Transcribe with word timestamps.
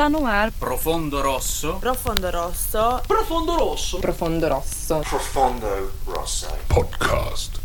Está 0.00 0.08
no 0.08 0.26
ar. 0.26 0.50
Profondo 0.52 1.20
Rosso. 1.20 1.74
Profondo 1.78 2.30
Rosso. 2.30 3.02
Profondo 3.06 3.52
Rosso. 3.52 3.98
Profondo 3.98 4.48
Rosso. 4.48 5.00
Profondo 5.00 5.92
Rosso. 6.06 6.48
Podcast. 6.68 7.59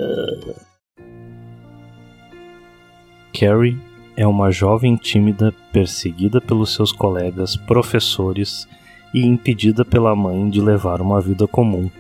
Carrie 3.32 3.91
é 4.16 4.27
uma 4.27 4.50
jovem 4.50 4.96
tímida 4.96 5.55
perseguida 5.72 6.41
pelos 6.41 6.74
seus 6.74 6.92
colegas 6.92 7.56
professores 7.56 8.69
e 9.12 9.24
impedida 9.24 9.84
pela 9.84 10.14
mãe 10.14 10.48
de 10.48 10.60
levar 10.60 11.00
uma 11.00 11.20
vida 11.20 11.46
comum. 11.46 11.91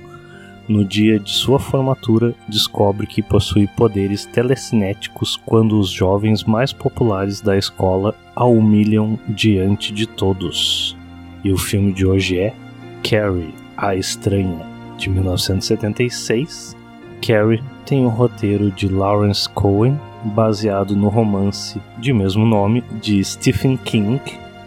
No 0.68 0.84
dia 0.84 1.18
de 1.18 1.30
sua 1.30 1.58
formatura, 1.58 2.34
descobre 2.48 3.06
que 3.06 3.20
possui 3.20 3.66
poderes 3.66 4.24
telecinéticos 4.24 5.36
quando 5.44 5.78
os 5.78 5.90
jovens 5.90 6.44
mais 6.44 6.72
populares 6.72 7.40
da 7.40 7.58
escola 7.58 8.14
a 8.34 8.44
humilham 8.44 9.18
diante 9.28 9.92
de 9.92 10.06
todos. 10.06 10.96
E 11.42 11.52
o 11.52 11.58
filme 11.58 11.92
de 11.92 12.06
hoje 12.06 12.38
é 12.38 12.54
Carrie, 13.02 13.54
a 13.76 13.96
Estranha, 13.96 14.64
de 14.96 15.10
1976. 15.10 16.76
Carrie 17.20 17.62
tem 17.84 18.04
o 18.04 18.08
roteiro 18.08 18.70
de 18.70 18.88
Lawrence 18.88 19.48
Cohen, 19.48 19.98
baseado 20.24 20.96
no 20.96 21.08
romance 21.08 21.80
de 21.98 22.12
mesmo 22.12 22.46
nome 22.46 22.82
de 23.00 23.22
Stephen 23.24 23.76
King, 23.76 24.20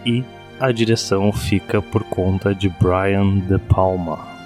e 0.04 0.24
a 0.60 0.72
direção 0.72 1.32
fica 1.32 1.82
por 1.82 2.04
conta 2.04 2.54
de 2.54 2.68
Brian 2.68 3.38
De 3.40 3.58
Palma. 3.58 4.36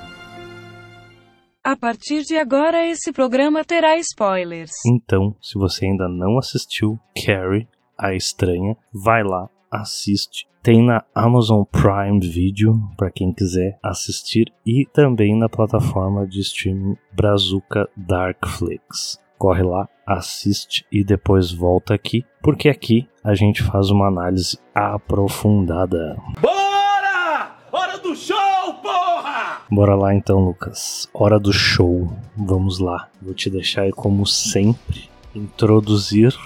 A 1.62 1.76
partir 1.76 2.22
de 2.22 2.36
agora, 2.36 2.86
esse 2.86 3.12
programa 3.12 3.64
terá 3.64 3.96
spoilers. 3.98 4.72
Então, 4.86 5.36
se 5.42 5.58
você 5.58 5.84
ainda 5.84 6.08
não 6.08 6.38
assistiu 6.38 6.98
Carrie, 7.14 7.68
a 7.98 8.14
Estranha, 8.14 8.76
vai 8.92 9.22
lá, 9.22 9.48
assiste. 9.70 10.48
Tem 10.62 10.82
na 10.82 11.04
Amazon 11.14 11.62
Prime 11.64 12.20
Video 12.20 12.74
para 12.96 13.10
quem 13.10 13.32
quiser 13.32 13.78
assistir 13.82 14.52
e 14.66 14.86
também 14.92 15.38
na 15.38 15.48
plataforma 15.48 16.26
de 16.26 16.40
streaming 16.40 16.96
Brazuca 17.12 17.88
Darkflix. 17.96 19.18
Corre 19.40 19.62
lá, 19.62 19.88
assiste 20.06 20.84
e 20.92 21.02
depois 21.02 21.50
volta 21.50 21.94
aqui, 21.94 22.26
porque 22.42 22.68
aqui 22.68 23.08
a 23.24 23.34
gente 23.34 23.62
faz 23.62 23.88
uma 23.88 24.06
análise 24.06 24.58
aprofundada. 24.74 26.18
Bora! 26.42 27.56
Hora 27.72 27.96
do 27.96 28.14
show, 28.14 28.74
porra! 28.82 29.62
Bora 29.70 29.94
lá 29.94 30.14
então, 30.14 30.40
Lucas. 30.40 31.08
Hora 31.14 31.40
do 31.40 31.54
show. 31.54 32.12
Vamos 32.36 32.80
lá. 32.80 33.08
Vou 33.22 33.32
te 33.32 33.48
deixar 33.48 33.84
aí, 33.84 33.92
como 33.92 34.26
sempre, 34.26 35.08
introduzir 35.34 36.36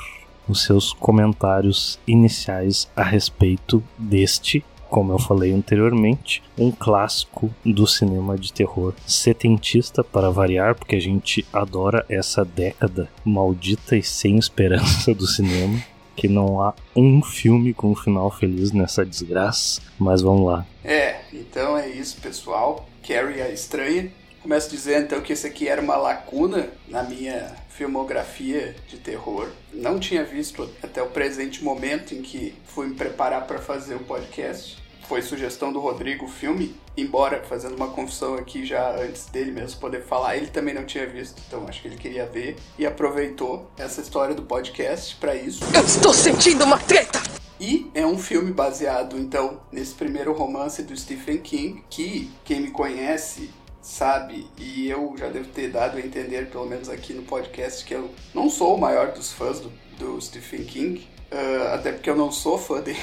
os 0.48 0.62
seus 0.62 0.92
comentários 0.92 1.98
iniciais 2.06 2.88
a 2.94 3.02
respeito 3.02 3.82
deste, 3.98 4.64
como 4.94 5.12
eu 5.12 5.18
falei 5.18 5.52
anteriormente, 5.52 6.40
um 6.56 6.70
clássico 6.70 7.52
do 7.64 7.84
cinema 7.84 8.38
de 8.38 8.52
terror 8.52 8.94
setentista 9.04 10.04
para 10.04 10.30
variar, 10.30 10.76
porque 10.76 10.94
a 10.94 11.00
gente 11.00 11.44
adora 11.52 12.06
essa 12.08 12.44
década 12.44 13.08
maldita 13.24 13.96
e 13.96 14.04
sem 14.04 14.38
esperança 14.38 15.12
do 15.12 15.26
cinema. 15.26 15.82
Que 16.14 16.28
não 16.28 16.62
há 16.62 16.74
um 16.94 17.20
filme 17.20 17.74
com 17.74 17.90
um 17.90 17.96
final 17.96 18.30
feliz 18.30 18.70
nessa 18.70 19.04
desgraça, 19.04 19.82
mas 19.98 20.22
vamos 20.22 20.46
lá. 20.46 20.64
É, 20.84 21.22
então 21.32 21.76
é 21.76 21.88
isso, 21.88 22.20
pessoal. 22.20 22.88
Carrie 23.04 23.42
a 23.42 23.50
Estranha. 23.50 24.12
Começo 24.40 24.70
dizendo 24.70 25.06
então 25.06 25.20
que 25.20 25.32
esse 25.32 25.44
aqui 25.44 25.66
era 25.66 25.82
uma 25.82 25.96
lacuna 25.96 26.68
na 26.86 27.02
minha 27.02 27.52
filmografia 27.68 28.76
de 28.86 28.98
terror. 28.98 29.48
Não 29.72 29.98
tinha 29.98 30.22
visto 30.22 30.70
até 30.80 31.02
o 31.02 31.08
presente 31.08 31.64
momento 31.64 32.14
em 32.14 32.22
que 32.22 32.54
fui 32.64 32.86
me 32.86 32.94
preparar 32.94 33.44
para 33.48 33.58
fazer 33.58 33.96
o 33.96 34.00
podcast. 34.04 34.83
Foi 35.08 35.20
sugestão 35.22 35.72
do 35.72 35.80
Rodrigo 35.80 36.24
o 36.24 36.28
filme, 36.28 36.74
embora 36.96 37.42
fazendo 37.42 37.76
uma 37.76 37.88
confissão 37.88 38.34
aqui 38.34 38.64
já 38.64 38.96
antes 38.96 39.26
dele 39.26 39.52
mesmo 39.52 39.80
poder 39.80 40.02
falar, 40.02 40.36
ele 40.36 40.46
também 40.46 40.74
não 40.74 40.84
tinha 40.84 41.06
visto, 41.06 41.40
então 41.46 41.66
acho 41.68 41.82
que 41.82 41.88
ele 41.88 41.96
queria 41.96 42.26
ver 42.26 42.56
e 42.78 42.86
aproveitou 42.86 43.70
essa 43.76 44.00
história 44.00 44.34
do 44.34 44.42
podcast 44.42 45.16
para 45.16 45.34
isso. 45.34 45.64
Eu 45.74 45.84
estou 45.84 46.14
sentindo 46.14 46.64
uma 46.64 46.78
treta! 46.78 47.22
E 47.60 47.90
é 47.94 48.04
um 48.04 48.18
filme 48.18 48.50
baseado, 48.50 49.16
então, 49.16 49.60
nesse 49.70 49.94
primeiro 49.94 50.32
romance 50.32 50.82
do 50.82 50.96
Stephen 50.96 51.38
King, 51.38 51.84
que 51.88 52.30
quem 52.44 52.60
me 52.60 52.70
conhece 52.70 53.50
sabe, 53.80 54.46
e 54.56 54.88
eu 54.88 55.14
já 55.16 55.28
devo 55.28 55.48
ter 55.50 55.70
dado 55.70 55.98
a 55.98 56.00
entender, 56.00 56.50
pelo 56.50 56.66
menos 56.66 56.88
aqui 56.88 57.12
no 57.12 57.22
podcast, 57.22 57.84
que 57.84 57.94
eu 57.94 58.10
não 58.32 58.48
sou 58.48 58.74
o 58.74 58.80
maior 58.80 59.12
dos 59.12 59.30
fãs 59.30 59.60
do, 59.60 59.70
do 59.98 60.20
Stephen 60.20 60.64
King, 60.64 61.06
uh, 61.30 61.74
até 61.74 61.92
porque 61.92 62.08
eu 62.08 62.16
não 62.16 62.32
sou 62.32 62.58
fã 62.58 62.80
dele, 62.82 62.98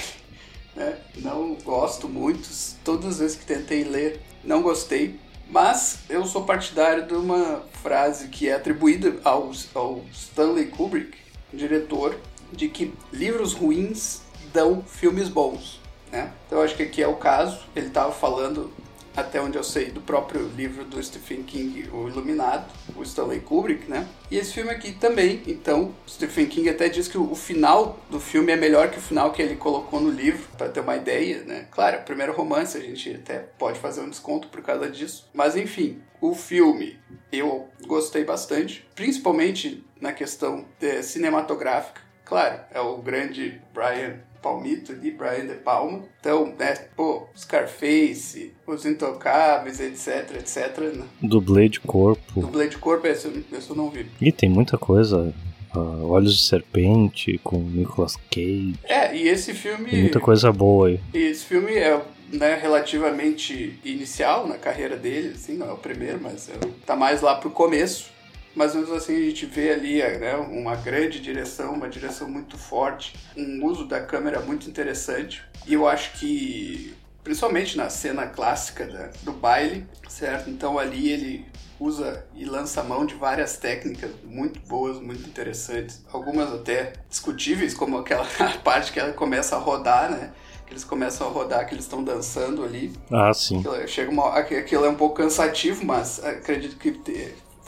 né? 0.76 0.98
não 1.18 1.56
gosto 1.56 2.08
muito, 2.08 2.50
todas 2.84 3.14
as 3.14 3.20
vezes 3.20 3.38
que 3.38 3.46
tentei 3.46 3.84
ler, 3.84 4.22
não 4.44 4.62
gostei, 4.62 5.20
mas 5.50 6.00
eu 6.10 6.26
sou 6.26 6.44
partidário 6.44 7.06
de 7.06 7.14
uma 7.14 7.64
frase 7.84 8.30
que 8.30 8.48
é 8.48 8.54
atribuída 8.54 9.20
ao, 9.24 9.52
ao 9.76 10.02
Stanley 10.14 10.68
Kubrick, 10.68 11.18
diretor, 11.54 12.18
de 12.54 12.70
que 12.70 12.94
livros 13.12 13.54
ruins 13.54 14.22
dão 14.54 14.82
filmes 14.82 15.28
bons. 15.28 15.80
Né? 16.12 16.32
Então 16.46 16.60
eu 16.60 16.66
acho 16.66 16.76
que 16.76 16.84
aqui 16.84 17.02
é 17.02 17.08
o 17.08 17.16
caso. 17.16 17.60
Ele 17.76 17.88
estava 17.88 18.12
falando, 18.12 18.72
até 19.16 19.42
onde 19.42 19.58
eu 19.58 19.64
sei, 19.64 19.86
do 19.92 20.02
próprio 20.02 20.48
livro 20.56 20.86
do 20.86 21.02
Stephen 21.04 21.44
King, 21.44 21.90
O 21.92 22.08
Iluminado, 22.08 22.66
o 22.96 23.04
Stanley 23.04 23.42
Kubrick, 23.42 23.90
né? 23.90 24.08
E 24.30 24.38
esse 24.38 24.54
filme 24.54 24.72
aqui 24.72 24.94
também. 24.94 25.42
Então, 25.48 25.94
Stephen 26.08 26.48
King 26.48 26.70
até 26.70 26.90
diz 26.90 27.08
que 27.08 27.18
o 27.18 27.36
final 27.36 28.00
do 28.10 28.20
filme 28.20 28.52
é 28.52 28.56
melhor 28.56 28.90
que 28.90 28.98
o 28.98 29.02
final 29.02 29.32
que 29.32 29.42
ele 29.42 29.56
colocou 29.56 30.00
no 30.00 30.10
livro, 30.10 30.48
para 30.58 30.70
ter 30.70 30.80
uma 30.80 30.96
ideia, 30.96 31.44
né? 31.44 31.68
Claro, 31.72 31.98
é 31.98 32.00
primeiro 32.00 32.34
romance, 32.34 32.78
a 32.78 32.82
gente 32.82 33.14
até 33.16 33.40
pode 33.40 33.80
fazer 33.80 34.02
um 34.02 34.10
desconto 34.10 34.48
por 34.48 34.62
causa 34.62 34.90
disso. 34.90 35.30
Mas 35.34 35.56
enfim, 35.56 36.02
o 36.20 36.34
filme 36.34 37.00
eu 37.32 37.68
gostei 37.88 38.24
bastante, 38.24 38.88
principalmente 38.96 39.84
na 40.00 40.14
questão 40.14 40.66
de, 40.80 41.04
cinematográfica. 41.04 42.02
Claro, 42.24 42.62
é 42.72 42.80
o 42.80 42.98
grande 42.98 43.62
Brian 43.74 44.20
Palmito 44.42 44.92
ali, 44.92 45.12
Brian 45.12 45.46
De 45.46 45.56
Palma. 45.56 46.02
Então, 46.20 46.54
né, 46.58 46.74
pô, 46.96 47.28
Scarface, 47.38 48.52
Os 48.66 48.86
Intocáveis, 48.86 49.80
etc, 49.80 50.36
etc. 50.38 50.78
Né? 50.96 51.06
Dublê 51.22 51.70
de 51.70 51.80
corpo. 51.80 52.42
Dublê 52.42 52.68
de 52.68 52.78
corpo, 52.78 53.08
esse, 53.08 53.26
eu- 53.28 53.44
esse 53.58 53.70
eu 53.70 53.76
não 53.76 53.90
vi. 53.90 54.06
E 54.20 54.32
tem 54.32 54.50
muita 54.50 54.78
coisa. 54.78 55.34
uh, 55.76 56.06
Olhos 56.12 56.36
de 56.36 56.44
Serpente, 56.44 57.40
com 57.44 57.58
Nicolas 57.60 58.18
Cage. 58.30 58.76
É, 58.84 59.16
e 59.16 59.28
esse 59.30 59.54
filme. 59.54 59.90
Tem 59.90 60.02
muita 60.02 60.20
coisa 60.20 60.52
boa 60.52 60.90
aí. 60.90 61.00
E 61.14 61.18
esse 61.20 61.46
filme 61.46 61.74
é 61.74 62.02
né, 62.32 62.56
relativamente 62.62 63.80
inicial 63.84 64.48
na 64.48 64.58
carreira 64.58 64.96
dele, 64.98 65.34
assim, 65.36 65.58
não 65.58 65.70
é 65.70 65.74
o 65.74 65.78
primeiro, 65.78 66.20
mas 66.22 66.50
é, 66.50 66.54
tá 66.86 66.96
mais 66.96 67.22
lá 67.22 67.36
pro 67.36 67.50
começo. 67.50 68.10
Mas 68.56 68.76
mesmo 68.76 68.94
assim 68.96 69.16
a 69.16 69.30
gente 69.30 69.46
vê 69.46 69.72
ali 69.72 69.98
né, 70.20 70.36
uma 70.36 70.76
grande 70.76 71.20
direção, 71.20 71.74
uma 71.74 71.90
direção 71.90 72.30
muito 72.30 72.58
forte, 72.58 73.16
um 73.36 73.66
uso 73.66 73.86
da 73.86 74.02
câmera 74.02 74.42
muito 74.42 74.70
interessante. 74.70 75.44
E 75.66 75.74
eu 75.74 75.88
acho 75.88 76.20
que, 76.20 76.94
principalmente 77.24 77.78
na 77.78 77.90
cena 77.90 78.28
clássica 78.28 78.86
da, 78.86 79.10
do 79.24 79.32
baile, 79.32 79.86
certo? 80.10 80.50
Então 80.50 80.78
ali 80.78 81.10
ele 81.10 81.46
usa 81.80 82.24
e 82.36 82.46
lança 82.46 82.84
mão 82.84 83.06
de 83.06 83.16
várias 83.16 83.58
técnicas 83.58 84.12
muito 84.24 84.60
boas, 84.68 85.00
muito 85.00 85.28
interessantes, 85.28 86.06
algumas 86.14 86.54
até 86.54 86.94
discutíveis, 87.10 87.74
como 87.74 87.98
aquela 87.98 88.26
parte 88.64 88.92
que 88.92 89.00
ela 89.00 89.14
começa 89.14 89.56
a 89.56 89.60
rodar, 89.60 90.12
né? 90.12 90.32
Que 90.68 90.74
eles 90.74 90.84
começam 90.84 91.28
a 91.28 91.30
rodar, 91.30 91.68
que 91.68 91.74
eles 91.74 91.84
estão 91.84 92.04
dançando 92.04 92.64
ali. 92.64 92.94
Ah, 93.12 93.34
sim. 93.34 93.60
Aquilo, 93.60 93.88
chega 93.88 94.12
uma, 94.12 94.38
aquilo 94.38 94.86
é 94.86 94.90
um 94.90 94.96
pouco 94.96 95.16
cansativo, 95.16 95.84
mas 95.84 96.24
acredito 96.24 96.78
que 96.78 96.92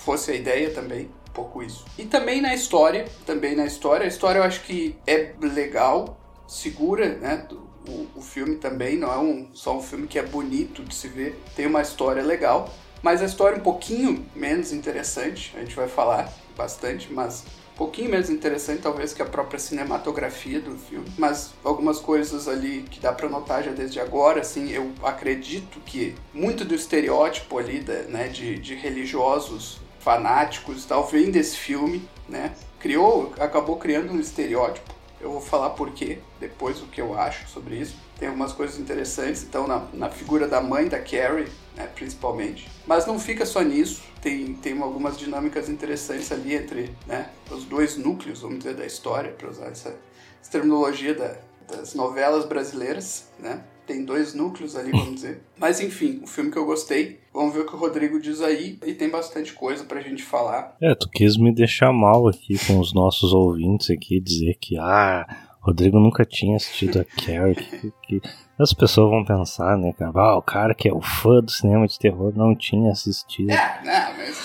fosse 0.03 0.31
a 0.31 0.35
ideia 0.35 0.69
também 0.71 1.09
um 1.29 1.33
pouco 1.33 1.63
isso. 1.63 1.85
E 1.97 2.05
também 2.05 2.41
na 2.41 2.53
história, 2.53 3.07
também 3.25 3.55
na 3.55 3.65
história, 3.65 4.05
a 4.05 4.07
história 4.07 4.39
eu 4.39 4.43
acho 4.43 4.61
que 4.61 4.95
é 5.07 5.33
legal, 5.41 6.17
segura, 6.47 7.15
né? 7.15 7.47
O, 7.87 8.07
o 8.15 8.21
filme 8.21 8.55
também 8.55 8.97
não 8.97 9.11
é 9.11 9.17
um, 9.17 9.49
só 9.53 9.77
um 9.77 9.81
filme 9.81 10.07
que 10.07 10.17
é 10.17 10.23
bonito 10.23 10.83
de 10.83 10.95
se 10.95 11.07
ver, 11.07 11.41
tem 11.55 11.65
uma 11.65 11.81
história 11.81 12.23
legal, 12.23 12.69
mas 13.01 13.21
a 13.21 13.25
história 13.25 13.57
é 13.57 13.59
um 13.59 13.63
pouquinho 13.63 14.25
menos 14.35 14.71
interessante, 14.71 15.53
a 15.57 15.59
gente 15.59 15.75
vai 15.75 15.89
falar 15.89 16.31
bastante, 16.55 17.11
mas 17.11 17.43
um 17.73 17.75
pouquinho 17.75 18.09
menos 18.09 18.29
interessante 18.29 18.83
talvez 18.83 19.13
que 19.13 19.21
a 19.21 19.25
própria 19.25 19.59
cinematografia 19.59 20.61
do 20.61 20.77
filme, 20.77 21.11
mas 21.17 21.53
algumas 21.63 21.99
coisas 21.99 22.47
ali 22.47 22.85
que 22.89 22.99
dá 22.99 23.11
para 23.11 23.27
notar 23.27 23.63
já 23.63 23.71
desde 23.71 23.99
agora, 23.99 24.41
assim, 24.41 24.71
eu 24.71 24.91
acredito 25.03 25.79
que 25.79 26.15
muito 26.33 26.63
do 26.63 26.75
estereótipo 26.75 27.57
ali, 27.57 27.79
da, 27.79 28.03
né, 28.03 28.27
de, 28.27 28.57
de 28.59 28.75
religiosos 28.75 29.82
fanáticos 30.03 30.83
e 30.83 30.87
tal, 30.87 31.07
vem 31.07 31.31
desse 31.31 31.57
filme, 31.57 32.07
né? 32.27 32.53
Criou, 32.79 33.33
acabou 33.39 33.77
criando 33.77 34.11
um 34.11 34.19
estereótipo. 34.19 34.93
Eu 35.21 35.31
vou 35.31 35.41
falar 35.41 35.69
por 35.71 35.91
quê, 35.91 36.19
depois 36.39 36.81
o 36.81 36.87
que 36.87 36.99
eu 36.99 37.17
acho 37.17 37.47
sobre 37.47 37.75
isso. 37.75 37.95
Tem 38.19 38.27
algumas 38.27 38.51
coisas 38.51 38.77
interessantes, 38.77 39.41
então, 39.43 39.65
na, 39.65 39.87
na 39.93 40.09
figura 40.09 40.47
da 40.47 40.59
mãe 40.59 40.89
da 40.89 40.99
Carrie, 40.99 41.47
né, 41.75 41.87
principalmente. 41.95 42.69
Mas 42.85 43.05
não 43.05 43.17
fica 43.17 43.45
só 43.45 43.61
nisso, 43.61 44.03
tem, 44.21 44.53
tem 44.55 44.79
algumas 44.81 45.17
dinâmicas 45.17 45.69
interessantes 45.69 46.29
ali 46.31 46.55
entre 46.55 46.93
né, 47.07 47.29
os 47.49 47.63
dois 47.63 47.97
núcleos, 47.97 48.41
vamos 48.41 48.59
dizer, 48.59 48.75
da 48.75 48.85
história, 48.85 49.31
para 49.31 49.49
usar 49.49 49.67
essa, 49.67 49.95
essa 50.41 50.51
terminologia 50.51 51.13
da, 51.13 51.37
das 51.73 51.93
novelas 51.93 52.45
brasileiras, 52.45 53.29
né? 53.39 53.63
Tem 53.85 54.05
dois 54.05 54.33
núcleos 54.33 54.75
ali, 54.75 54.91
vamos 54.91 55.15
dizer. 55.15 55.41
Mas 55.59 55.81
enfim, 55.81 56.21
o 56.23 56.27
filme 56.27 56.51
que 56.51 56.57
eu 56.57 56.65
gostei. 56.65 57.19
Vamos 57.33 57.53
ver 57.53 57.61
o 57.61 57.65
que 57.65 57.75
o 57.75 57.79
Rodrigo 57.79 58.19
diz 58.19 58.41
aí. 58.41 58.77
E 58.85 58.93
tem 58.93 59.09
bastante 59.09 59.53
coisa 59.53 59.83
pra 59.83 60.01
gente 60.01 60.23
falar. 60.23 60.75
É, 60.81 60.93
tu 60.95 61.09
quis 61.09 61.35
me 61.37 61.53
deixar 61.53 61.91
mal 61.91 62.27
aqui 62.27 62.55
com 62.65 62.79
os 62.79 62.93
nossos 62.93 63.33
ouvintes 63.33 63.89
aqui, 63.89 64.19
dizer 64.19 64.55
que, 64.59 64.77
ah, 64.77 65.25
Rodrigo 65.59 65.99
nunca 65.99 66.25
tinha 66.25 66.55
assistido 66.55 66.99
a 66.99 67.05
Carrie. 67.05 67.55
que, 67.55 67.93
que... 68.03 68.21
As 68.59 68.73
pessoas 68.73 69.09
vão 69.09 69.25
pensar, 69.25 69.77
né, 69.77 69.93
cara? 69.93 70.11
Ah, 70.15 70.37
o 70.37 70.41
cara 70.41 70.75
que 70.75 70.87
é 70.87 70.93
o 70.93 71.01
fã 71.01 71.39
do 71.39 71.49
cinema 71.49 71.87
de 71.87 71.97
terror 71.97 72.33
não 72.35 72.55
tinha 72.55 72.91
assistido. 72.91 73.49
É, 73.49 73.81
não, 73.83 74.17
mas. 74.17 74.37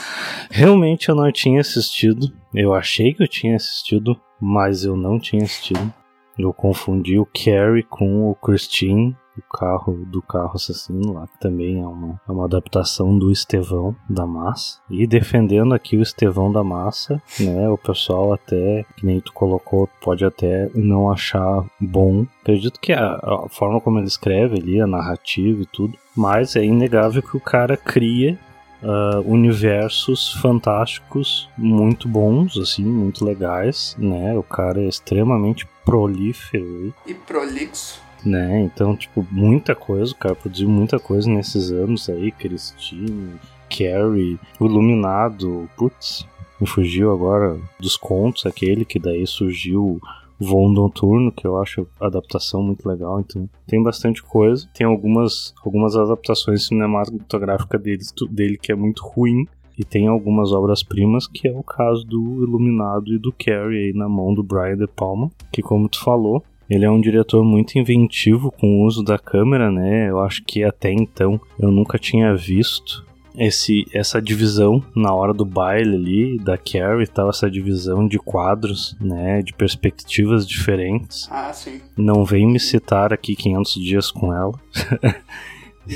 Realmente 0.50 1.08
eu 1.08 1.14
não 1.14 1.31
tinha 1.31 1.61
assistido. 1.61 2.32
Eu 2.55 2.75
achei 2.75 3.12
que 3.12 3.23
eu 3.23 3.29
tinha 3.29 3.56
assistido, 3.56 4.19
mas 4.41 4.84
eu 4.84 4.96
não 4.96 5.19
tinha 5.19 5.44
assistido. 5.44 5.93
Eu 6.38 6.52
confundi 6.52 7.19
o 7.19 7.26
Carrie 7.26 7.82
com 7.82 8.31
o 8.31 8.35
Christine 8.35 9.17
o 9.38 9.56
carro 9.56 10.05
do 10.06 10.20
carro 10.20 10.52
assassino 10.55 11.12
lá, 11.12 11.26
que 11.26 11.38
também 11.38 11.81
é 11.81 11.87
uma, 11.87 12.20
é 12.29 12.32
uma 12.32 12.44
adaptação 12.44 13.17
do 13.17 13.31
Estevão 13.31 13.94
da 14.08 14.26
Massa. 14.26 14.81
E 14.90 15.06
defendendo 15.06 15.75
aqui 15.75 15.96
o 15.96 16.02
Estevão 16.02 16.50
da 16.50 16.64
Massa, 16.64 17.23
né? 17.38 17.69
O 17.69 17.79
pessoal 17.79 18.32
até, 18.32 18.85
que 18.96 19.06
nem 19.06 19.20
tu 19.20 19.32
colocou, 19.32 19.88
pode 20.02 20.25
até 20.25 20.69
não 20.75 21.11
achar 21.11 21.64
bom. 21.81 22.26
Acredito 22.43 22.81
que 22.81 22.93
a, 22.93 23.14
a 23.14 23.49
forma 23.49 23.81
como 23.81 23.99
ele 23.99 24.06
escreve 24.06 24.58
ali, 24.58 24.81
a 24.81 24.87
narrativa 24.87 25.62
e 25.62 25.67
tudo, 25.67 25.96
mas 26.17 26.56
é 26.56 26.64
inegável 26.64 27.23
que 27.23 27.37
o 27.37 27.41
cara 27.41 27.76
cria 27.76 28.38
Uh, 28.80 29.20
universos 29.28 30.34
fantásticos 30.34 31.48
muito 31.58 32.08
bons, 32.08 32.56
assim, 32.56 32.84
muito 32.84 33.25
legais, 33.25 33.96
né? 33.98 34.38
O 34.38 34.42
cara 34.42 34.80
é 34.80 34.88
extremamente 34.88 35.66
prolífero. 35.84 36.94
E 37.06 37.12
prolixo. 37.14 38.00
Né, 38.25 38.62
então, 38.62 38.96
tipo, 38.96 39.25
muita 39.30 39.76
coisa, 39.76 40.12
o 40.12 40.16
cara 40.16 40.34
produziu 40.34 40.69
muita 40.69 40.98
coisa 40.98 41.30
nesses 41.30 41.70
anos 41.70 42.08
aí, 42.08 42.32
Christine, 42.32 43.34
Carrie, 43.70 44.38
o 44.58 44.66
Iluminado, 44.66 45.70
putz, 45.76 46.26
me 46.60 46.66
fugiu 46.66 47.12
agora 47.12 47.56
dos 47.78 47.96
contos, 47.96 48.44
aquele 48.44 48.84
que 48.84 48.98
daí 48.98 49.24
surgiu 49.26 50.00
Voo 50.38 50.70
Noturno, 50.70 51.32
que 51.32 51.46
eu 51.46 51.58
acho 51.58 51.87
a 52.00 52.06
adaptação 52.06 52.62
muito 52.62 52.88
legal, 52.88 53.20
então 53.20 53.49
tem 53.67 53.82
bastante 53.82 54.23
coisa. 54.23 54.69
Tem 54.73 54.87
algumas, 54.87 55.55
algumas 55.64 55.96
adaptações 55.96 56.67
cinematográficas 56.67 57.82
dele, 57.82 58.02
dele 58.31 58.58
que 58.58 58.70
é 58.70 58.75
muito 58.75 59.02
ruim, 59.05 59.46
e 59.79 59.85
tem 59.85 60.08
algumas 60.08 60.52
obras-primas, 60.52 61.29
que 61.29 61.46
é 61.46 61.52
o 61.52 61.62
caso 61.62 62.05
do 62.05 62.43
Iluminado 62.43 63.14
e 63.14 63.19
do 63.19 63.32
Carrie 63.32 63.87
aí 63.87 63.93
na 63.93 64.08
mão 64.08 64.35
do 64.35 64.43
Brian 64.43 64.76
De 64.76 64.88
Palma, 64.88 65.31
que 65.52 65.62
como 65.62 65.88
tu 65.88 66.02
falou, 66.02 66.43
ele 66.69 66.84
é 66.84 66.91
um 66.91 67.00
diretor 67.00 67.44
muito 67.44 67.79
inventivo 67.79 68.50
com 68.50 68.67
o 68.67 68.84
uso 68.84 69.02
da 69.02 69.19
câmera, 69.19 69.70
né? 69.70 70.11
Eu 70.11 70.20
acho 70.20 70.44
que 70.44 70.64
até 70.64 70.93
então 70.93 71.41
eu 71.58 71.70
nunca 71.70 71.99
tinha 71.99 72.34
visto 72.34 73.06
esse, 73.38 73.87
essa 73.93 74.20
divisão 74.20 74.82
na 74.94 75.14
hora 75.14 75.32
do 75.32 75.44
baile 75.44 75.94
ali, 75.94 76.38
da 76.38 76.58
Carrie 76.58 77.05
e 77.05 77.06
tal, 77.06 77.31
essa 77.31 77.50
divisão 77.50 78.06
de 78.06 78.19
quadros, 78.19 78.96
né, 79.00 79.43
de 79.43 79.52
perspectivas 79.52 80.46
diferentes. 80.46 81.29
Ah, 81.31 81.52
sim. 81.52 81.81
Não 81.96 82.25
vem 82.25 82.46
me 82.46 82.58
citar 82.58 83.12
aqui 83.12 83.37
500 83.37 83.75
dias 83.75 84.11
com 84.11 84.32
ela. 84.32 84.55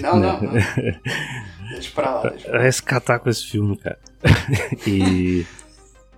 Não, 0.00 0.19
não, 0.19 0.41
não. 0.41 0.53
deixa 1.73 1.91
pra 1.94 2.15
lá. 2.15 2.23
Deixa 2.31 2.44
pra 2.47 2.53
lá. 2.53 2.59
Vai 2.61 2.69
escatar 2.69 3.21
com 3.21 3.28
esse 3.28 3.45
filme, 3.45 3.76
cara. 3.76 3.99
e 4.88 5.45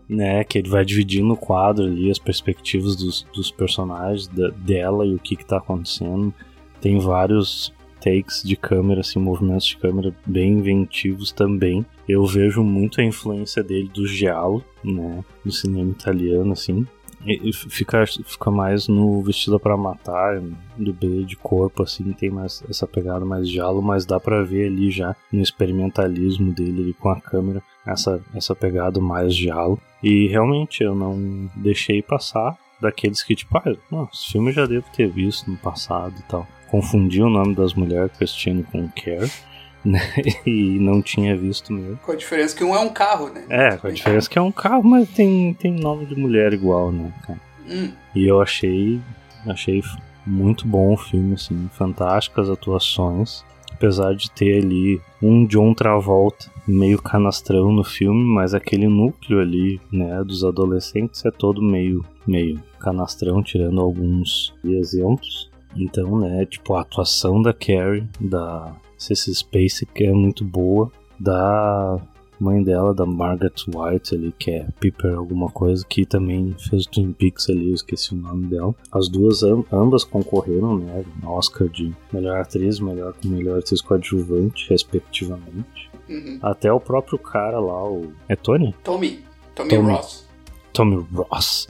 né? 0.08 0.44
Que 0.44 0.58
ele 0.58 0.68
vai 0.68 0.84
dividindo 0.84 1.32
o 1.32 1.36
quadro 1.36 1.84
ali, 1.84 2.10
as 2.10 2.18
perspectivas 2.18 2.96
dos, 2.96 3.26
dos 3.34 3.50
personagens, 3.50 4.28
da, 4.28 4.48
dela 4.50 5.04
e 5.06 5.14
o 5.14 5.18
que 5.18 5.36
que 5.36 5.44
tá 5.44 5.58
acontecendo. 5.58 6.32
Tem 6.80 6.98
vários 6.98 7.72
takes 8.04 8.42
de 8.42 8.54
câmera, 8.54 9.00
assim, 9.00 9.18
movimentos 9.18 9.66
de 9.66 9.78
câmera 9.78 10.14
bem 10.26 10.58
inventivos 10.58 11.32
também. 11.32 11.86
Eu 12.06 12.26
vejo 12.26 12.62
muito 12.62 13.00
a 13.00 13.04
influência 13.04 13.62
dele 13.62 13.90
do 13.92 14.06
giallo, 14.06 14.62
né? 14.84 15.24
Do 15.42 15.50
cinema 15.50 15.90
italiano, 15.90 16.52
assim. 16.52 16.86
E 17.26 17.50
fica, 17.54 18.04
fica 18.06 18.50
mais 18.50 18.86
no 18.86 19.22
Vestida 19.22 19.58
para 19.58 19.78
Matar, 19.78 20.42
do 20.76 20.92
B 20.92 21.24
de 21.24 21.36
corpo, 21.36 21.82
assim, 21.82 22.12
tem 22.12 22.28
mais 22.28 22.62
essa 22.68 22.86
pegada 22.86 23.24
mais 23.24 23.48
giallo, 23.48 23.80
mas 23.80 24.04
dá 24.04 24.20
para 24.20 24.44
ver 24.44 24.66
ali 24.66 24.90
já 24.90 25.16
no 25.32 25.40
experimentalismo 25.40 26.52
dele 26.52 26.82
ali 26.82 26.92
com 26.92 27.08
a 27.08 27.18
câmera, 27.18 27.62
essa, 27.86 28.20
essa 28.34 28.54
pegada 28.54 29.00
mais 29.00 29.34
giallo. 29.34 29.80
E 30.02 30.26
realmente 30.26 30.82
eu 30.84 30.94
não 30.94 31.48
deixei 31.56 32.02
passar 32.02 32.58
daqueles 32.78 33.22
que, 33.22 33.34
tipo, 33.34 33.56
ah, 33.56 33.74
não, 33.90 34.06
esse 34.12 34.30
filme 34.30 34.50
eu 34.50 34.54
já 34.54 34.66
devo 34.66 34.84
ter 34.94 35.08
visto 35.08 35.50
no 35.50 35.56
passado 35.56 36.14
e 36.18 36.22
tal. 36.24 36.46
Confundi 36.74 37.22
o 37.22 37.30
nome 37.30 37.54
das 37.54 37.72
mulheres 37.72 38.10
Christine 38.18 38.64
com 38.64 38.88
Care. 38.88 39.30
Né? 39.84 40.00
E 40.46 40.78
não 40.78 41.02
tinha 41.02 41.36
visto 41.36 41.70
mesmo. 41.70 41.98
Com 41.98 42.12
a 42.12 42.16
diferença 42.16 42.56
que 42.56 42.64
um 42.64 42.74
é 42.74 42.80
um 42.80 42.88
carro, 42.88 43.28
né? 43.28 43.44
É, 43.50 43.76
com 43.76 43.86
a 43.86 43.90
diferença 43.90 44.30
que 44.30 44.38
é 44.38 44.40
um 44.40 44.50
carro, 44.50 44.82
mas 44.82 45.06
tem, 45.10 45.52
tem 45.52 45.74
nome 45.74 46.06
de 46.06 46.16
mulher 46.16 46.54
igual, 46.54 46.90
né, 46.90 47.12
cara? 47.20 47.38
Hum. 47.68 47.92
E 48.14 48.26
eu 48.26 48.40
achei, 48.40 48.98
achei 49.46 49.82
muito 50.26 50.66
bom 50.66 50.94
o 50.94 50.96
filme, 50.96 51.34
assim, 51.34 51.68
fantásticas 51.74 52.48
atuações. 52.48 53.44
Apesar 53.74 54.14
de 54.14 54.30
ter 54.30 54.62
ali 54.64 55.02
um 55.20 55.44
John 55.44 55.74
Travolta 55.74 56.50
meio 56.66 57.00
canastrão 57.02 57.70
no 57.70 57.84
filme, 57.84 58.24
mas 58.24 58.54
aquele 58.54 58.88
núcleo 58.88 59.38
ali, 59.38 59.78
né, 59.92 60.24
dos 60.24 60.42
adolescentes 60.42 61.26
é 61.26 61.30
todo 61.30 61.60
meio, 61.60 62.02
meio 62.26 62.58
canastrão, 62.80 63.42
tirando 63.42 63.82
alguns 63.82 64.54
exemplos. 64.64 65.52
Então, 65.76 66.18
né, 66.18 66.44
tipo, 66.46 66.74
a 66.74 66.82
atuação 66.82 67.40
da 67.42 67.52
Carrie, 67.52 68.08
da 68.20 68.74
Cissy 68.96 69.34
Space, 69.34 69.86
que 69.86 70.04
é 70.04 70.12
muito 70.12 70.44
boa, 70.44 70.90
da 71.18 72.00
mãe 72.38 72.62
dela, 72.62 72.92
da 72.92 73.06
Margaret 73.06 73.54
White 73.68 74.14
ali, 74.14 74.34
que 74.38 74.50
é 74.50 74.66
Piper 74.80 75.16
alguma 75.16 75.48
coisa, 75.48 75.84
que 75.88 76.04
também 76.04 76.54
fez 76.58 76.84
o 76.84 76.90
Twin 76.90 77.12
Peaks 77.12 77.48
ali, 77.48 77.68
eu 77.68 77.74
esqueci 77.74 78.12
o 78.12 78.16
nome 78.16 78.46
dela. 78.46 78.74
As 78.92 79.08
duas 79.08 79.42
ambas 79.72 80.04
concorreram, 80.04 80.78
né, 80.78 81.04
Oscar 81.24 81.68
de 81.68 81.94
melhor 82.12 82.40
atriz, 82.40 82.80
melhor 82.80 83.14
melhor 83.24 83.58
atriz 83.58 83.80
coadjuvante, 83.80 84.68
respectivamente. 84.68 85.90
Uhum. 86.08 86.38
Até 86.42 86.72
o 86.72 86.80
próprio 86.80 87.18
cara 87.18 87.58
lá, 87.58 87.88
o 87.88 88.12
é 88.28 88.36
Tony? 88.36 88.74
Tommy. 88.84 89.20
Tommy, 89.54 89.70
Tommy. 89.70 89.92
Ross. 89.92 90.28
Tommy 90.72 91.06
Ross. 91.14 91.68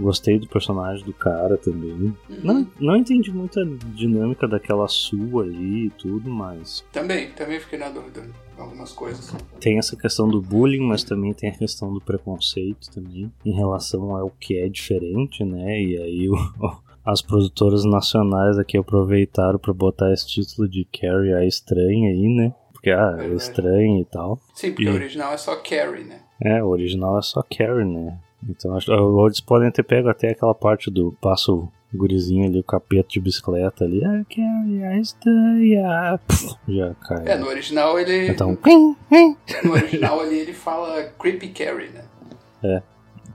Gostei 0.00 0.38
do 0.38 0.48
personagem 0.48 1.04
do 1.04 1.12
cara 1.12 1.56
também. 1.56 1.92
Uhum. 1.92 2.14
Não, 2.42 2.68
não 2.80 2.96
entendi 2.96 3.30
muita 3.30 3.64
dinâmica 3.94 4.48
daquela 4.48 4.88
sua 4.88 5.44
ali 5.44 5.86
e 5.86 5.90
tudo, 5.90 6.30
mas. 6.30 6.84
Também, 6.92 7.30
também 7.32 7.60
fiquei 7.60 7.78
na 7.78 7.90
dúvida 7.90 8.22
algumas 8.56 8.92
coisas. 8.92 9.34
Tem 9.60 9.78
essa 9.78 9.96
questão 9.96 10.28
do 10.28 10.40
bullying, 10.40 10.86
mas 10.86 11.02
também 11.02 11.32
tem 11.32 11.50
a 11.50 11.56
questão 11.56 11.92
do 11.92 12.00
preconceito 12.00 12.90
também, 12.90 13.32
em 13.44 13.52
relação 13.52 14.16
ao 14.16 14.30
que 14.30 14.56
é 14.56 14.68
diferente, 14.68 15.44
né? 15.44 15.80
E 15.82 15.96
aí 15.96 16.28
o, 16.28 16.34
as 17.04 17.22
produtoras 17.22 17.84
nacionais 17.84 18.58
aqui 18.58 18.76
aproveitaram 18.76 19.58
para 19.58 19.72
botar 19.72 20.12
esse 20.12 20.26
título 20.26 20.68
de 20.68 20.84
Carrie 20.84 21.34
a 21.34 21.44
estranha 21.44 22.10
aí, 22.10 22.28
né? 22.28 22.54
Porque 22.72 22.90
ah, 22.90 23.18
é 23.20 23.28
estranho 23.34 24.00
e 24.00 24.04
tal. 24.06 24.38
Sim, 24.54 24.72
porque 24.72 24.84
e... 24.84 24.90
o 24.90 24.94
original 24.94 25.34
é 25.34 25.36
só 25.36 25.56
Carrie, 25.56 26.04
né? 26.04 26.22
É, 26.42 26.62
o 26.62 26.68
original 26.68 27.18
é 27.18 27.22
só 27.22 27.42
Carrie, 27.42 27.84
né? 27.84 28.18
Então 28.48 28.76
acho, 28.76 28.90
eles 29.26 29.40
podem 29.40 29.70
ter 29.70 29.82
pego 29.82 30.08
até 30.08 30.30
aquela 30.30 30.54
parte 30.54 30.90
do 30.90 31.12
passo 31.20 31.68
gurizinho 31.92 32.46
ali, 32.46 32.60
o 32.60 32.64
capeta 32.64 33.08
de 33.08 33.20
bicicleta 33.20 33.84
ali. 33.84 34.04
Ah, 34.04 34.24
Carrie, 34.28 34.84
a 34.84 34.98
estranha. 34.98 36.20
já 36.68 36.94
cai. 36.94 37.28
É, 37.28 37.36
no 37.36 37.46
original 37.46 37.98
ele. 37.98 38.28
Então. 38.28 38.56
É, 39.10 39.62
no 39.66 39.72
original 39.72 40.20
ali 40.20 40.38
ele 40.38 40.52
fala 40.52 41.02
Creepy 41.18 41.48
Carrie, 41.48 41.90
né? 41.90 42.04
É. 42.62 42.82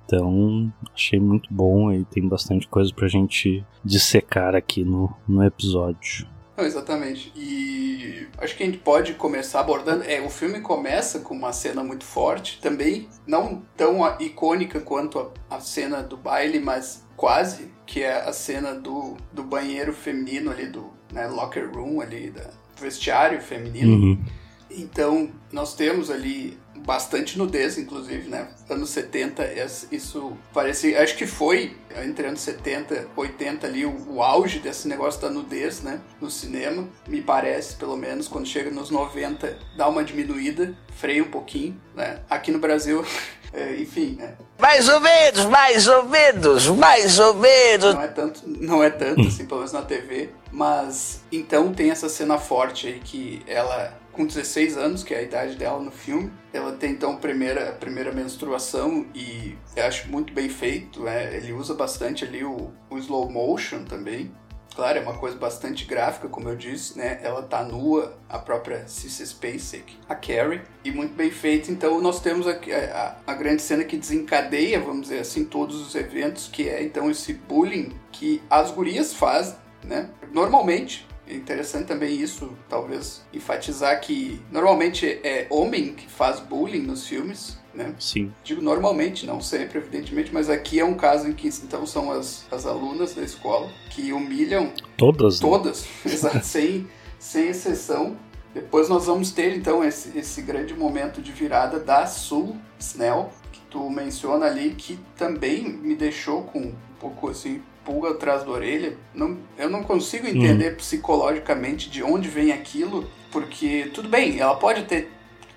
Então, 0.06 0.72
achei 0.94 1.20
muito 1.20 1.52
bom 1.52 1.92
e 1.92 2.06
tem 2.06 2.28
bastante 2.28 2.68
coisa 2.68 2.94
pra 2.94 3.08
gente 3.08 3.66
dissecar 3.84 4.54
aqui 4.54 4.84
no, 4.84 5.12
no 5.28 5.44
episódio. 5.44 6.28
Não, 6.58 6.66
exatamente. 6.66 7.32
E 7.36 8.28
acho 8.38 8.56
que 8.56 8.64
a 8.64 8.66
gente 8.66 8.78
pode 8.78 9.14
começar 9.16 9.60
abordando. 9.60 10.04
É, 10.06 10.22
o 10.22 10.30
filme 10.30 10.62
começa 10.62 11.20
com 11.20 11.34
uma 11.34 11.52
cena 11.52 11.84
muito 11.84 12.06
forte, 12.06 12.60
também 12.62 13.10
não 13.28 13.62
tão 13.76 14.00
icônica 14.20 14.80
quanto 14.80 15.20
a, 15.20 15.56
a 15.58 15.60
cena 15.60 16.02
do 16.02 16.16
baile, 16.16 16.60
mas 16.60 17.06
quase, 17.16 17.72
que 17.86 18.02
é 18.02 18.22
a 18.22 18.32
cena 18.32 18.74
do, 18.74 19.18
do 19.34 19.44
banheiro 19.44 19.94
feminino 19.94 20.50
ali, 20.50 20.68
do 20.68 20.92
né, 21.12 21.28
locker 21.28 21.70
room 21.74 22.00
ali, 22.02 22.30
da 22.30 22.50
vestiário 22.80 23.42
feminino. 23.42 23.94
Uhum. 23.94 24.26
Então, 24.76 25.32
nós 25.52 25.74
temos 25.76 26.12
ali 26.12 26.58
bastante 26.86 27.38
nudez, 27.38 27.78
inclusive, 27.78 28.30
né? 28.30 28.48
Anos 28.70 28.90
70, 28.92 29.44
isso 29.92 30.38
parece. 30.54 30.96
Acho 30.96 31.16
que 31.18 31.26
foi 31.26 31.76
entre 32.04 32.28
anos 32.28 32.42
70 32.42 33.08
80 33.16 33.68
ali 33.68 33.86
o, 33.86 34.14
o, 34.16 34.22
auge 34.22 34.60
desse 34.60 34.88
negócio 34.88 35.22
da 35.22 35.30
nudez, 35.30 35.82
né? 35.82 36.00
No 36.22 36.30
cinema, 36.30 36.88
me 37.08 37.22
parece, 37.22 37.76
pelo 37.76 37.98
menos. 37.98 38.28
Quando 38.28 38.46
chega 38.46 38.70
nos 38.70 38.92
90, 38.92 39.58
dá 39.76 39.88
uma 39.88 40.04
diminuída, 40.04 40.78
freia 40.96 41.24
um 41.24 41.30
pouquinho, 41.30 41.80
né? 41.96 42.20
Aqui 42.30 42.52
no 42.52 42.60
Brasil. 42.60 43.04
É, 43.54 43.74
enfim, 43.80 44.18
né? 44.20 44.36
Mais 44.60 44.90
ou 44.90 45.00
menos, 45.00 45.46
mais 45.46 45.88
ou 45.88 46.04
menos, 46.10 46.68
mais 46.68 47.20
ou 47.20 47.36
menos. 47.36 47.94
Não 47.94 48.02
é 48.02 48.08
tanto, 48.08 48.42
não 48.46 48.84
é 48.84 48.90
tanto 48.90 49.22
assim, 49.22 49.46
pelo 49.46 49.62
menos 49.62 49.72
na 49.72 49.82
TV. 49.82 50.30
Mas 50.52 51.22
então 51.32 51.74
tem 51.74 51.90
essa 51.90 52.10
cena 52.10 52.38
forte 52.38 52.88
aí 52.88 53.00
que 53.00 53.42
ela 53.48 53.98
com 54.16 54.26
16 54.26 54.78
anos, 54.78 55.04
que 55.04 55.14
é 55.14 55.20
a 55.20 55.22
idade 55.22 55.56
dela 55.56 55.80
no 55.80 55.92
filme. 55.92 56.32
Ela 56.54 56.72
tem 56.72 56.92
então 56.92 57.14
a 57.14 57.18
primeira, 57.18 57.70
a 57.70 57.74
primeira 57.74 58.12
menstruação 58.12 59.06
e 59.14 59.56
eu 59.76 59.86
acho 59.86 60.10
muito 60.10 60.34
bem 60.34 60.50
feito. 60.50 61.04
Né? 61.04 61.36
Ele 61.36 61.54
usa 61.54 61.74
bastante 61.74 62.24
ali 62.24 62.44
o, 62.44 62.72
o 62.90 62.98
slow 62.98 63.30
motion 63.30 63.84
também. 63.84 64.32
Claro, 64.76 64.98
é 65.00 65.02
uma 65.02 65.18
coisa 65.18 65.38
bastante 65.38 65.86
gráfica, 65.86 66.28
como 66.28 66.50
eu 66.50 66.56
disse, 66.58 66.98
né? 66.98 67.18
Ela 67.24 67.42
tá 67.44 67.64
nua, 67.64 68.18
a 68.28 68.38
própria 68.38 68.86
Cissy 68.90 69.26
Spacek, 69.26 69.98
a 70.10 70.16
Carrie, 70.16 70.62
e 70.84 70.92
muito 70.92 71.14
bem 71.14 71.32
feito. 71.32 71.72
Então 71.72 72.02
nós 72.02 72.20
temos 72.20 72.46
a, 72.46 72.52
a, 72.52 73.16
a, 73.26 73.34
grande 73.36 73.62
cena 73.62 73.86
que 73.86 73.96
desencadeia, 73.96 74.78
vamos 74.82 75.04
dizer 75.04 75.20
assim, 75.20 75.46
todos 75.46 75.80
os 75.80 75.96
eventos, 75.96 76.50
que 76.50 76.68
é 76.68 76.84
então 76.84 77.10
esse 77.10 77.34
bullying 77.34 77.94
que 78.12 78.44
as 78.50 78.70
gurias 78.70 79.14
fazem, 79.14 79.56
né? 79.82 80.10
Normalmente, 80.34 81.08
é 81.28 81.34
interessante 81.34 81.88
também 81.88 82.20
isso, 82.20 82.52
talvez, 82.70 83.24
enfatizar 83.34 84.00
que 84.00 84.40
normalmente 84.52 85.20
é 85.24 85.48
homem 85.50 85.94
que 85.94 86.08
faz 86.08 86.40
bullying 86.40 86.82
nos 86.82 87.08
filmes, 87.08 87.58
né? 87.74 87.96
Sim. 88.00 88.32
Digo 88.44 88.62
normalmente, 88.62 89.26
não 89.26 89.42
sempre, 89.42 89.80
evidentemente, 89.80 90.34
mas 90.34 90.50
aqui 90.50 90.80
é 90.80 90.86
um 90.86 90.94
caso 90.94 91.28
em 91.28 91.34
que 91.34 91.48
então 91.48 91.86
são 91.86 92.12
as, 92.12 92.46
as 92.52 92.66
alunas 92.66 93.14
da 93.16 93.24
escola 93.24 93.70
que 93.90 94.14
humilham. 94.14 94.72
Todas? 94.98 95.42
Né? 95.42 95.50
Todas, 95.50 95.88
exato, 96.06 96.46
sem, 96.46 96.88
sem 97.18 97.50
exceção. 97.50 98.16
Depois 98.54 98.88
nós 98.88 99.08
vamos 99.08 99.32
ter 99.32 99.58
então 99.58 99.84
esse, 99.84 100.18
esse 100.18 100.42
grande 100.42 100.74
momento 100.74 101.22
de 101.22 101.32
virada 101.32 101.80
da 101.80 102.06
Sul 102.06 102.56
Snell, 102.80 103.30
que 103.52 103.60
tu 103.70 103.90
menciona 103.90 104.46
ali, 104.46 104.76
que 104.76 104.98
também 105.18 105.68
me 105.68 105.96
deixou 105.96 106.44
com 106.44 106.60
um 106.60 106.76
pouco 107.00 107.30
assim 107.30 107.62
pulga 107.86 108.10
atrás 108.10 108.44
da 108.44 108.50
orelha. 108.50 108.98
Não, 109.14 109.38
eu 109.58 109.70
não 109.70 109.84
consigo 109.84 110.28
entender 110.28 110.74
hum. 110.74 110.76
psicologicamente 110.76 111.90
de 111.90 112.04
onde 112.04 112.28
vem 112.28 112.52
aquilo, 112.52 113.08
porque 113.32 113.90
tudo 113.94 114.10
bem, 114.10 114.40
ela 114.40 114.56
pode 114.56 114.84
ter 114.84 115.12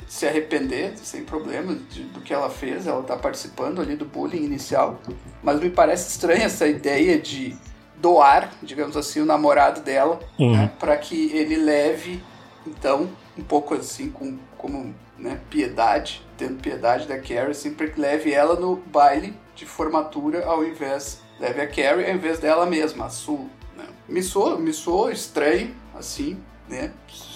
se 0.06 0.26
arrepender 0.26 0.97
sem 0.97 1.25
problema 1.25 1.75
de, 1.75 2.02
do 2.04 2.20
que 2.20 2.32
ela 2.32 2.49
fez, 2.49 2.87
ela 2.87 3.00
está 3.00 3.16
participando 3.16 3.80
ali 3.80 3.94
do 3.94 4.06
bullying 4.06 4.42
inicial, 4.42 4.99
mas 5.42 5.61
me 5.61 5.68
parece 5.68 6.08
estranha 6.08 6.47
essa 6.47 6.66
ideia 6.66 7.18
de 7.18 7.54
doar, 7.97 8.50
digamos 8.62 8.97
assim, 8.97 9.20
o 9.20 9.26
namorado 9.26 9.82
dela, 9.82 10.18
uhum. 10.38 10.52
né, 10.52 10.73
para 10.78 10.97
que 10.97 11.30
ele 11.37 11.56
leve, 11.56 12.23
então, 12.66 13.11
um 13.37 13.42
pouco 13.42 13.75
assim, 13.75 14.11
com, 14.11 14.38
como 14.56 14.94
né, 15.18 15.38
piedade, 15.50 16.25
tendo 16.38 16.61
piedade 16.61 17.06
da 17.06 17.18
Carrie, 17.18 17.54
sempre 17.54 17.90
que 17.90 18.00
leve 18.00 18.32
ela 18.32 18.58
no 18.58 18.76
baile 18.76 19.35
de 19.54 19.66
formatura 19.66 20.47
ao 20.47 20.64
invés 20.64 21.20
leve 21.38 21.61
a 21.61 21.66
Carrie 21.66 22.09
ao 22.09 22.14
invés 22.14 22.38
dela 22.38 22.66
mesma, 22.66 23.07
a 23.07 23.11
Sue. 23.11 23.49
Né? 23.76 23.87
Me, 24.09 24.23
soou, 24.23 24.59
me 24.59 24.73
soou 24.73 25.11
estranho, 25.11 25.75
assim, 25.95 26.38
né? 26.68 26.92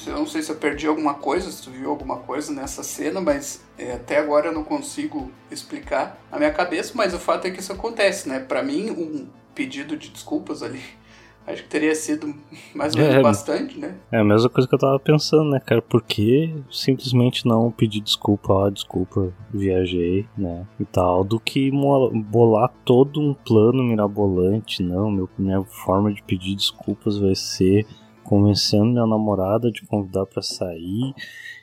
Eu 0.07 0.17
não 0.17 0.27
sei 0.27 0.43
se 0.43 0.51
eu 0.51 0.57
perdi 0.57 0.87
alguma 0.87 1.15
coisa, 1.15 1.51
se 1.51 1.63
tu 1.63 1.71
viu 1.71 1.91
alguma 1.91 2.19
coisa 2.19 2.53
nessa 2.53 2.83
cena, 2.83 3.21
mas 3.21 3.63
é, 3.79 3.93
até 3.93 4.19
agora 4.19 4.49
eu 4.49 4.53
não 4.53 4.65
consigo 4.65 5.31
explicar 5.51 6.21
na 6.31 6.39
minha 6.39 6.53
cabeça, 6.53 6.93
mas 6.95 7.15
o 7.15 7.19
fato 7.19 7.47
é 7.47 7.51
que 7.51 7.61
isso 7.61 7.73
acontece, 7.73 8.29
né? 8.29 8.41
Para 8.41 8.63
mim, 8.63 8.91
um 8.91 9.29
pedido 9.55 9.97
de 9.97 10.09
desculpas 10.09 10.63
ali 10.63 10.83
Acho 11.47 11.65
que 11.65 11.69
teria 11.69 11.95
sido 11.95 12.33
mais 12.75 12.95
ou 12.95 13.01
menos 13.01 13.17
é, 13.17 13.23
bastante, 13.23 13.79
né? 13.79 13.97
É 14.13 14.19
a 14.19 14.25
mesma 14.25 14.49
coisa 14.49 14.69
que 14.69 14.75
eu 14.75 14.79
tava 14.79 14.99
pensando, 15.01 15.51
né, 15.51 15.61
cara? 15.61 15.83
Por 15.83 16.03
que 16.03 16.55
simplesmente 16.71 17.47
não 17.47 17.71
pedir 17.71 18.01
desculpa, 18.01 18.53
ó, 18.53 18.71
desculpa, 18.71 19.33
viajei, 19.53 20.27
né? 20.39 20.67
E 20.79 20.85
tal, 20.85 21.25
do 21.25 21.41
que 21.41 21.71
bolar 21.71 22.73
todo 22.85 23.21
um 23.21 23.35
plano 23.35 23.83
mirabolante, 23.83 24.83
não. 24.83 25.11
Meu, 25.11 25.29
minha 25.37 25.63
forma 25.65 26.13
de 26.13 26.23
pedir 26.23 26.55
desculpas 26.55 27.19
vai 27.19 27.35
ser 27.35 27.87
convencendo 28.23 28.87
minha 28.87 29.07
namorada 29.07 29.71
de 29.71 29.85
convidar 29.85 30.27
para 30.27 30.43
sair, 30.43 31.13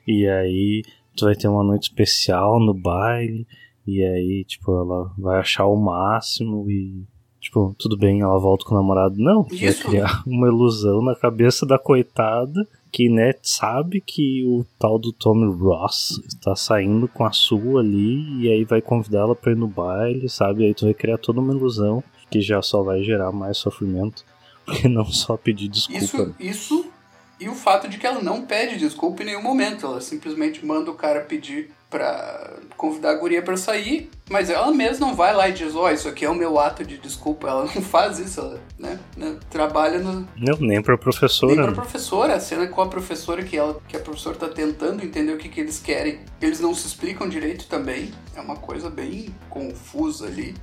e 0.05 0.27
aí 0.27 0.83
tu 1.15 1.25
vai 1.25 1.35
ter 1.35 1.47
uma 1.47 1.63
noite 1.63 1.83
especial 1.83 2.59
no 2.59 2.73
baile, 2.73 3.47
e 3.87 4.03
aí, 4.03 4.43
tipo, 4.43 4.71
ela 4.71 5.11
vai 5.17 5.39
achar 5.39 5.65
o 5.65 5.75
máximo 5.75 6.69
e 6.69 7.07
Tipo, 7.39 7.73
tudo 7.79 7.97
bem, 7.97 8.21
ela 8.21 8.37
volta 8.37 8.65
com 8.65 8.75
o 8.75 8.77
namorado. 8.77 9.15
Não, 9.17 9.43
vai 9.43 9.73
criar 9.73 10.23
uma 10.27 10.47
ilusão 10.47 11.01
na 11.01 11.15
cabeça 11.15 11.65
da 11.65 11.79
coitada 11.79 12.67
que, 12.91 13.07
né, 13.07 13.33
sabe 13.41 14.01
que 14.01 14.43
o 14.45 14.65
tal 14.77 14.97
do 14.97 15.11
Tommy 15.11 15.45
Ross 15.55 16.21
está 16.27 16.55
saindo 16.55 17.07
com 17.07 17.23
a 17.23 17.31
sua 17.31 17.81
ali 17.81 18.41
e 18.41 18.51
aí 18.51 18.63
vai 18.65 18.81
convidar 18.81 19.19
ela 19.19 19.35
pra 19.35 19.51
ir 19.51 19.55
no 19.55 19.67
baile, 19.67 20.27
sabe? 20.27 20.65
Aí 20.65 20.73
tu 20.73 20.85
vai 20.85 20.93
criar 20.93 21.17
toda 21.17 21.39
uma 21.39 21.53
ilusão 21.53 22.03
que 22.29 22.41
já 22.41 22.61
só 22.61 22.83
vai 22.83 23.03
gerar 23.03 23.31
mais 23.31 23.57
sofrimento, 23.57 24.25
porque 24.65 24.87
não 24.87 25.05
só 25.05 25.37
pedir 25.37 25.67
desculpa. 25.67 26.03
Isso, 26.03 26.35
isso 26.39 26.98
e 27.39 27.47
o 27.47 27.55
fato 27.55 27.87
de 27.87 27.97
que 27.97 28.05
ela 28.05 28.21
não 28.21 28.41
pede 28.41 28.77
desculpa 28.77 29.23
em 29.23 29.27
nenhum 29.27 29.41
momento, 29.41 29.85
ela 29.85 30.01
simplesmente 30.01 30.65
manda 30.65 30.91
o 30.91 30.95
cara 30.95 31.21
pedir 31.21 31.71
pra 31.89 32.53
convidar 32.77 33.11
a 33.11 33.15
guria 33.15 33.41
pra 33.41 33.57
sair, 33.57 34.09
mas 34.29 34.49
ela 34.49 34.71
mesma 34.71 35.07
não 35.07 35.15
vai 35.15 35.33
lá 35.33 35.49
e 35.49 35.53
diz, 35.53 35.75
ó, 35.75 35.85
oh, 35.85 35.89
isso 35.89 36.07
aqui 36.07 36.23
é 36.23 36.29
o 36.29 36.35
meu 36.35 36.59
ato 36.59 36.85
de 36.85 36.97
desculpa. 36.97 37.47
Ela 37.47 37.63
não 37.63 37.81
faz 37.81 38.19
isso, 38.19 38.39
ela 38.39 38.61
né, 38.77 38.99
né, 39.17 39.37
trabalha 39.49 39.97
no... 39.99 40.27
Não, 40.37 40.57
nem 40.59 40.81
pra 40.81 40.97
professora. 40.97 41.55
Nem 41.55 41.63
pra 41.63 41.73
professora, 41.73 42.35
a 42.35 42.39
cena 42.39 42.67
com 42.67 42.81
a 42.81 42.87
professora 42.87 43.43
que, 43.43 43.57
ela, 43.57 43.81
que 43.87 43.97
a 43.97 43.99
professora 43.99 44.35
tá 44.35 44.47
tentando 44.49 45.03
entender 45.03 45.33
o 45.33 45.37
que, 45.37 45.49
que 45.49 45.59
eles 45.59 45.79
querem. 45.79 46.19
Eles 46.39 46.59
não 46.59 46.75
se 46.75 46.85
explicam 46.85 47.27
direito 47.27 47.67
também, 47.67 48.11
é 48.35 48.41
uma 48.41 48.55
coisa 48.55 48.89
bem 48.89 49.33
confusa 49.49 50.27
ali. 50.27 50.55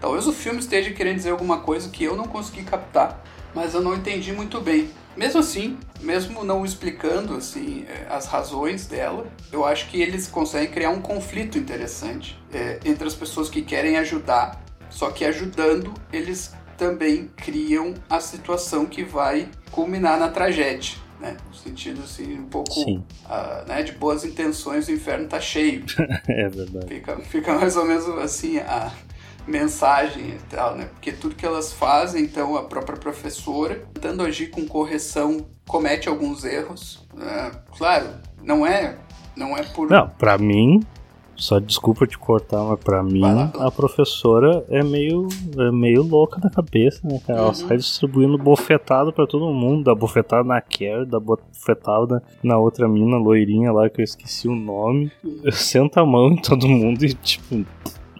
Talvez 0.00 0.26
o 0.26 0.32
filme 0.32 0.58
esteja 0.58 0.90
querendo 0.90 1.16
dizer 1.16 1.30
alguma 1.30 1.58
coisa 1.58 1.88
que 1.90 2.02
eu 2.02 2.16
não 2.16 2.24
consegui 2.24 2.64
captar, 2.64 3.22
mas 3.54 3.74
eu 3.74 3.80
não 3.80 3.94
entendi 3.94 4.32
muito 4.32 4.60
bem. 4.60 4.90
Mesmo 5.16 5.40
assim, 5.40 5.78
mesmo 6.00 6.42
não 6.42 6.64
explicando 6.64 7.34
assim 7.34 7.84
é, 7.86 8.06
as 8.08 8.26
razões 8.26 8.86
dela, 8.86 9.26
eu 9.50 9.64
acho 9.64 9.88
que 9.88 10.00
eles 10.00 10.26
conseguem 10.26 10.70
criar 10.70 10.90
um 10.90 11.00
conflito 11.00 11.58
interessante 11.58 12.38
é, 12.52 12.80
entre 12.84 13.06
as 13.06 13.14
pessoas 13.14 13.50
que 13.50 13.60
querem 13.60 13.98
ajudar, 13.98 14.62
só 14.88 15.10
que 15.10 15.24
ajudando 15.24 15.92
eles 16.12 16.52
também 16.78 17.30
criam 17.36 17.94
a 18.08 18.20
situação 18.20 18.86
que 18.86 19.04
vai 19.04 19.48
culminar 19.70 20.18
na 20.18 20.28
tragédia. 20.28 20.96
Né? 21.20 21.36
No 21.46 21.54
sentido 21.54 22.02
assim, 22.02 22.40
um 22.40 22.46
pouco 22.46 22.80
uh, 22.80 23.68
né, 23.68 23.82
de 23.84 23.92
boas 23.92 24.24
intenções, 24.24 24.88
o 24.88 24.92
inferno 24.92 25.28
tá 25.28 25.40
cheio. 25.40 25.84
é 26.26 26.48
verdade. 26.48 26.86
Fica, 26.88 27.16
fica 27.20 27.54
mais 27.54 27.76
ou 27.76 27.84
menos 27.84 28.08
assim 28.18 28.58
a, 28.58 28.90
mensagem 29.46 30.30
e 30.30 30.38
tal, 30.50 30.76
né? 30.76 30.86
Porque 30.86 31.12
tudo 31.12 31.34
que 31.34 31.46
elas 31.46 31.72
fazem, 31.72 32.24
então 32.24 32.56
a 32.56 32.64
própria 32.64 32.96
professora, 32.96 33.84
tentando 33.94 34.22
agir 34.22 34.48
com 34.48 34.66
correção, 34.66 35.46
comete 35.66 36.08
alguns 36.08 36.44
erros. 36.44 37.06
Uh, 37.14 37.56
claro, 37.76 38.06
não 38.42 38.66
é, 38.66 38.96
não 39.36 39.56
é 39.56 39.62
por. 39.62 39.90
Não, 39.90 40.08
para 40.08 40.38
mim 40.38 40.80
só 41.42 41.58
desculpa 41.58 42.06
te 42.06 42.16
cortar, 42.16 42.62
mas 42.62 42.78
pra 42.78 43.02
mim 43.02 43.22
a 43.58 43.70
professora 43.70 44.64
é 44.68 44.82
meio, 44.82 45.26
é 45.58 45.72
meio 45.72 46.02
louca 46.02 46.40
da 46.40 46.48
cabeça, 46.48 47.00
né, 47.02 47.20
cara? 47.26 47.40
Ela 47.40 47.48
uhum. 47.48 47.54
sai 47.54 47.76
distribuindo 47.78 48.38
bofetada 48.38 49.10
pra 49.10 49.26
todo 49.26 49.52
mundo, 49.52 49.82
dá 49.84 49.94
bofetada 49.94 50.44
na 50.44 50.60
Care, 50.60 51.04
dá 51.04 51.18
bofetada 51.18 52.22
na 52.42 52.58
outra 52.58 52.86
mina 52.86 53.16
loirinha 53.16 53.72
lá 53.72 53.90
que 53.90 54.00
eu 54.00 54.04
esqueci 54.04 54.46
o 54.46 54.54
nome. 54.54 55.10
Uhum. 55.24 55.50
Senta 55.50 56.02
a 56.02 56.06
mão 56.06 56.28
em 56.28 56.40
todo 56.40 56.68
mundo 56.68 57.04
e, 57.04 57.12
tipo, 57.12 57.64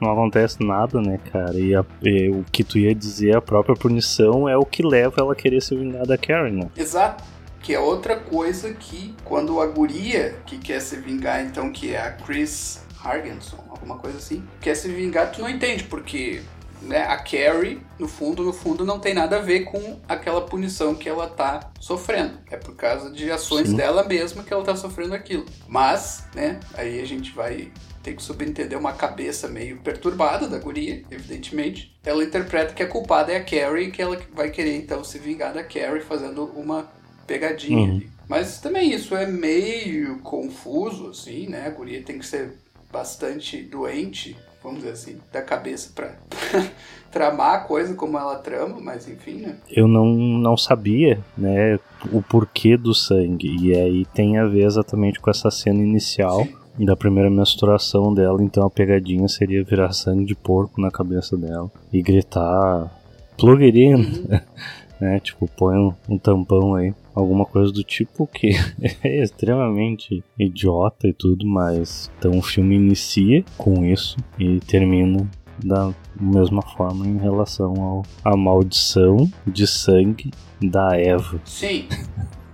não 0.02 0.12
acontece 0.12 0.62
nada, 0.62 1.00
né, 1.00 1.18
cara? 1.32 1.58
E, 1.58 1.74
a, 1.74 1.84
e, 2.02 2.28
o 2.28 2.44
que 2.50 2.64
tu 2.64 2.78
ia 2.78 2.94
dizer, 2.94 3.36
a 3.36 3.40
própria 3.40 3.76
punição 3.76 4.48
é 4.48 4.56
o 4.56 4.66
que 4.66 4.82
leva 4.82 5.14
ela 5.18 5.32
a 5.32 5.36
querer 5.36 5.62
se 5.62 5.74
vingar 5.76 6.06
da 6.06 6.18
Karen, 6.18 6.50
né? 6.50 6.70
Exato. 6.76 7.24
Que 7.62 7.74
é 7.74 7.78
outra 7.78 8.16
coisa 8.16 8.72
que, 8.72 9.14
quando 9.24 9.60
a 9.60 9.66
guria 9.66 10.34
que 10.44 10.58
quer 10.58 10.80
se 10.80 10.96
vingar, 10.96 11.44
então, 11.44 11.70
que 11.70 11.94
é 11.94 12.00
a 12.00 12.10
Chris 12.10 12.84
Hargenson, 13.02 13.58
alguma 13.70 13.96
coisa 13.98 14.18
assim, 14.18 14.42
quer 14.60 14.74
se 14.74 14.88
vingar, 14.88 15.30
tu 15.30 15.40
não 15.40 15.48
entende, 15.48 15.84
porque 15.84 16.42
né, 16.82 17.04
a 17.04 17.16
Carrie, 17.16 17.80
no 17.98 18.08
fundo, 18.08 18.42
no 18.42 18.52
fundo, 18.52 18.84
não 18.84 18.98
tem 18.98 19.14
nada 19.14 19.36
a 19.36 19.40
ver 19.40 19.60
com 19.60 20.00
aquela 20.08 20.40
punição 20.40 20.94
que 20.94 21.08
ela 21.08 21.28
tá 21.28 21.70
sofrendo. 21.78 22.38
É 22.50 22.56
por 22.56 22.74
causa 22.74 23.10
de 23.10 23.30
ações 23.30 23.68
Sim. 23.68 23.76
dela 23.76 24.02
mesma 24.02 24.42
que 24.42 24.52
ela 24.52 24.64
tá 24.64 24.74
sofrendo 24.74 25.14
aquilo. 25.14 25.44
Mas, 25.68 26.26
né, 26.34 26.58
aí 26.74 27.00
a 27.00 27.06
gente 27.06 27.32
vai 27.32 27.70
ter 28.02 28.14
que 28.14 28.22
subentender 28.22 28.78
uma 28.78 28.92
cabeça 28.92 29.48
meio 29.48 29.78
perturbada 29.78 30.48
da 30.48 30.58
guria, 30.58 31.02
evidentemente. 31.10 31.94
Ela 32.04 32.24
interpreta 32.24 32.74
que 32.74 32.82
a 32.82 32.88
culpada 32.88 33.32
é 33.32 33.36
a 33.36 33.44
Carrie 33.44 33.88
e 33.88 33.90
que 33.90 34.02
ela 34.02 34.18
vai 34.34 34.50
querer 34.50 34.76
então 34.76 35.04
se 35.04 35.18
vingar 35.18 35.54
da 35.54 35.62
Carrie 35.62 36.00
fazendo 36.00 36.44
uma 36.56 36.86
pegadinha 37.26 37.78
uhum. 37.78 37.96
ali. 37.96 38.10
Mas 38.28 38.60
também 38.60 38.92
isso 38.92 39.14
é 39.14 39.26
meio 39.26 40.18
confuso, 40.18 41.10
assim, 41.10 41.48
né? 41.48 41.66
A 41.66 41.70
guria 41.70 42.02
tem 42.02 42.18
que 42.18 42.26
ser 42.26 42.54
bastante 42.90 43.62
doente, 43.62 44.36
vamos 44.62 44.80
dizer 44.80 44.92
assim, 44.92 45.18
da 45.32 45.42
cabeça 45.42 45.90
para 45.94 46.14
tramar 47.10 47.54
a 47.54 47.60
coisa 47.60 47.94
como 47.94 48.18
ela 48.18 48.36
trama, 48.36 48.80
mas 48.80 49.08
enfim, 49.08 49.34
né? 49.34 49.56
Eu 49.70 49.86
não, 49.86 50.06
não 50.06 50.56
sabia, 50.56 51.20
né, 51.36 51.78
o 52.10 52.22
porquê 52.22 52.76
do 52.76 52.94
sangue, 52.94 53.56
e 53.60 53.74
aí 53.74 54.04
tem 54.06 54.38
a 54.38 54.46
ver 54.46 54.64
exatamente 54.64 55.20
com 55.20 55.30
essa 55.30 55.50
cena 55.50 55.80
inicial. 55.80 56.44
Sim 56.44 56.61
da 56.78 56.96
primeira 56.96 57.30
menstruação 57.30 58.12
dela, 58.14 58.42
então 58.42 58.64
a 58.64 58.70
pegadinha 58.70 59.28
seria 59.28 59.64
virar 59.64 59.92
sangue 59.92 60.24
de 60.24 60.34
porco 60.34 60.80
na 60.80 60.90
cabeça 60.90 61.36
dela 61.36 61.70
e 61.92 62.02
gritar 62.02 62.90
plug 63.36 63.64
it 63.64 63.78
in, 63.78 63.94
uhum. 63.94 64.40
né? 65.00 65.20
Tipo, 65.20 65.48
põe 65.56 65.76
um, 65.76 65.92
um, 66.08 66.18
tampão 66.18 66.74
aí 66.74 66.94
alguma 67.14 67.44
coisa 67.44 67.72
do 67.72 67.82
tipo 67.82 68.26
que 68.26 68.52
é 69.02 69.22
extremamente 69.22 70.24
idiota 70.38 71.08
e 71.08 71.12
tudo, 71.12 71.46
mas 71.46 72.10
então 72.18 72.38
o 72.38 72.42
filme 72.42 72.76
inicia 72.76 73.44
com 73.58 73.84
isso 73.84 74.16
e 74.38 74.60
termina 74.60 75.28
da 75.62 75.92
mesma 76.18 76.62
forma 76.62 77.06
em 77.06 77.18
relação 77.18 77.74
ao 77.80 78.02
a 78.24 78.36
maldição 78.36 79.30
de 79.46 79.66
sangue 79.66 80.30
da 80.60 80.96
Eva. 80.96 81.40
Sim, 81.44 81.86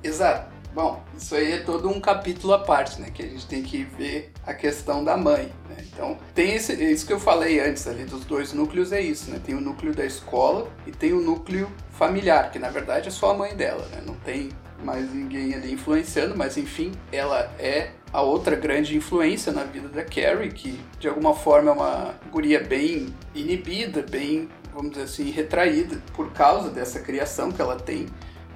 exato. 0.02 0.57
Bom, 0.78 1.02
isso 1.16 1.34
aí 1.34 1.54
é 1.54 1.58
todo 1.58 1.88
um 1.88 2.00
capítulo 2.00 2.52
à 2.52 2.60
parte, 2.60 3.00
né? 3.00 3.10
Que 3.12 3.24
a 3.24 3.26
gente 3.26 3.44
tem 3.48 3.64
que 3.64 3.82
ver 3.82 4.30
a 4.46 4.54
questão 4.54 5.02
da 5.02 5.16
mãe. 5.16 5.52
Né? 5.68 5.84
Então, 5.92 6.16
tem 6.32 6.54
esse, 6.54 6.72
isso 6.72 7.04
que 7.04 7.12
eu 7.12 7.18
falei 7.18 7.58
antes 7.58 7.88
ali 7.88 8.04
dos 8.04 8.24
dois 8.24 8.52
núcleos, 8.52 8.92
é 8.92 9.00
isso, 9.00 9.28
né? 9.28 9.40
Tem 9.44 9.56
o 9.56 9.60
núcleo 9.60 9.92
da 9.92 10.06
escola 10.06 10.68
e 10.86 10.92
tem 10.92 11.12
o 11.12 11.20
núcleo 11.20 11.68
familiar, 11.90 12.52
que 12.52 12.60
na 12.60 12.70
verdade 12.70 13.08
é 13.08 13.10
só 13.10 13.32
a 13.32 13.34
mãe 13.34 13.56
dela, 13.56 13.88
né? 13.90 14.04
Não 14.06 14.14
tem 14.14 14.50
mais 14.84 15.12
ninguém 15.12 15.52
ali 15.52 15.72
influenciando, 15.72 16.36
mas 16.38 16.56
enfim, 16.56 16.92
ela 17.10 17.52
é 17.58 17.90
a 18.12 18.22
outra 18.22 18.54
grande 18.54 18.96
influência 18.96 19.52
na 19.52 19.64
vida 19.64 19.88
da 19.88 20.04
Carrie, 20.04 20.52
que 20.52 20.78
de 21.00 21.08
alguma 21.08 21.34
forma 21.34 21.72
é 21.72 21.74
uma 21.74 22.14
guria 22.30 22.62
bem 22.62 23.12
inibida, 23.34 24.06
bem, 24.08 24.48
vamos 24.72 24.92
dizer 24.92 25.02
assim, 25.02 25.28
retraída 25.28 26.00
por 26.14 26.30
causa 26.30 26.70
dessa 26.70 27.00
criação 27.00 27.50
que 27.50 27.60
ela 27.60 27.74
tem 27.74 28.06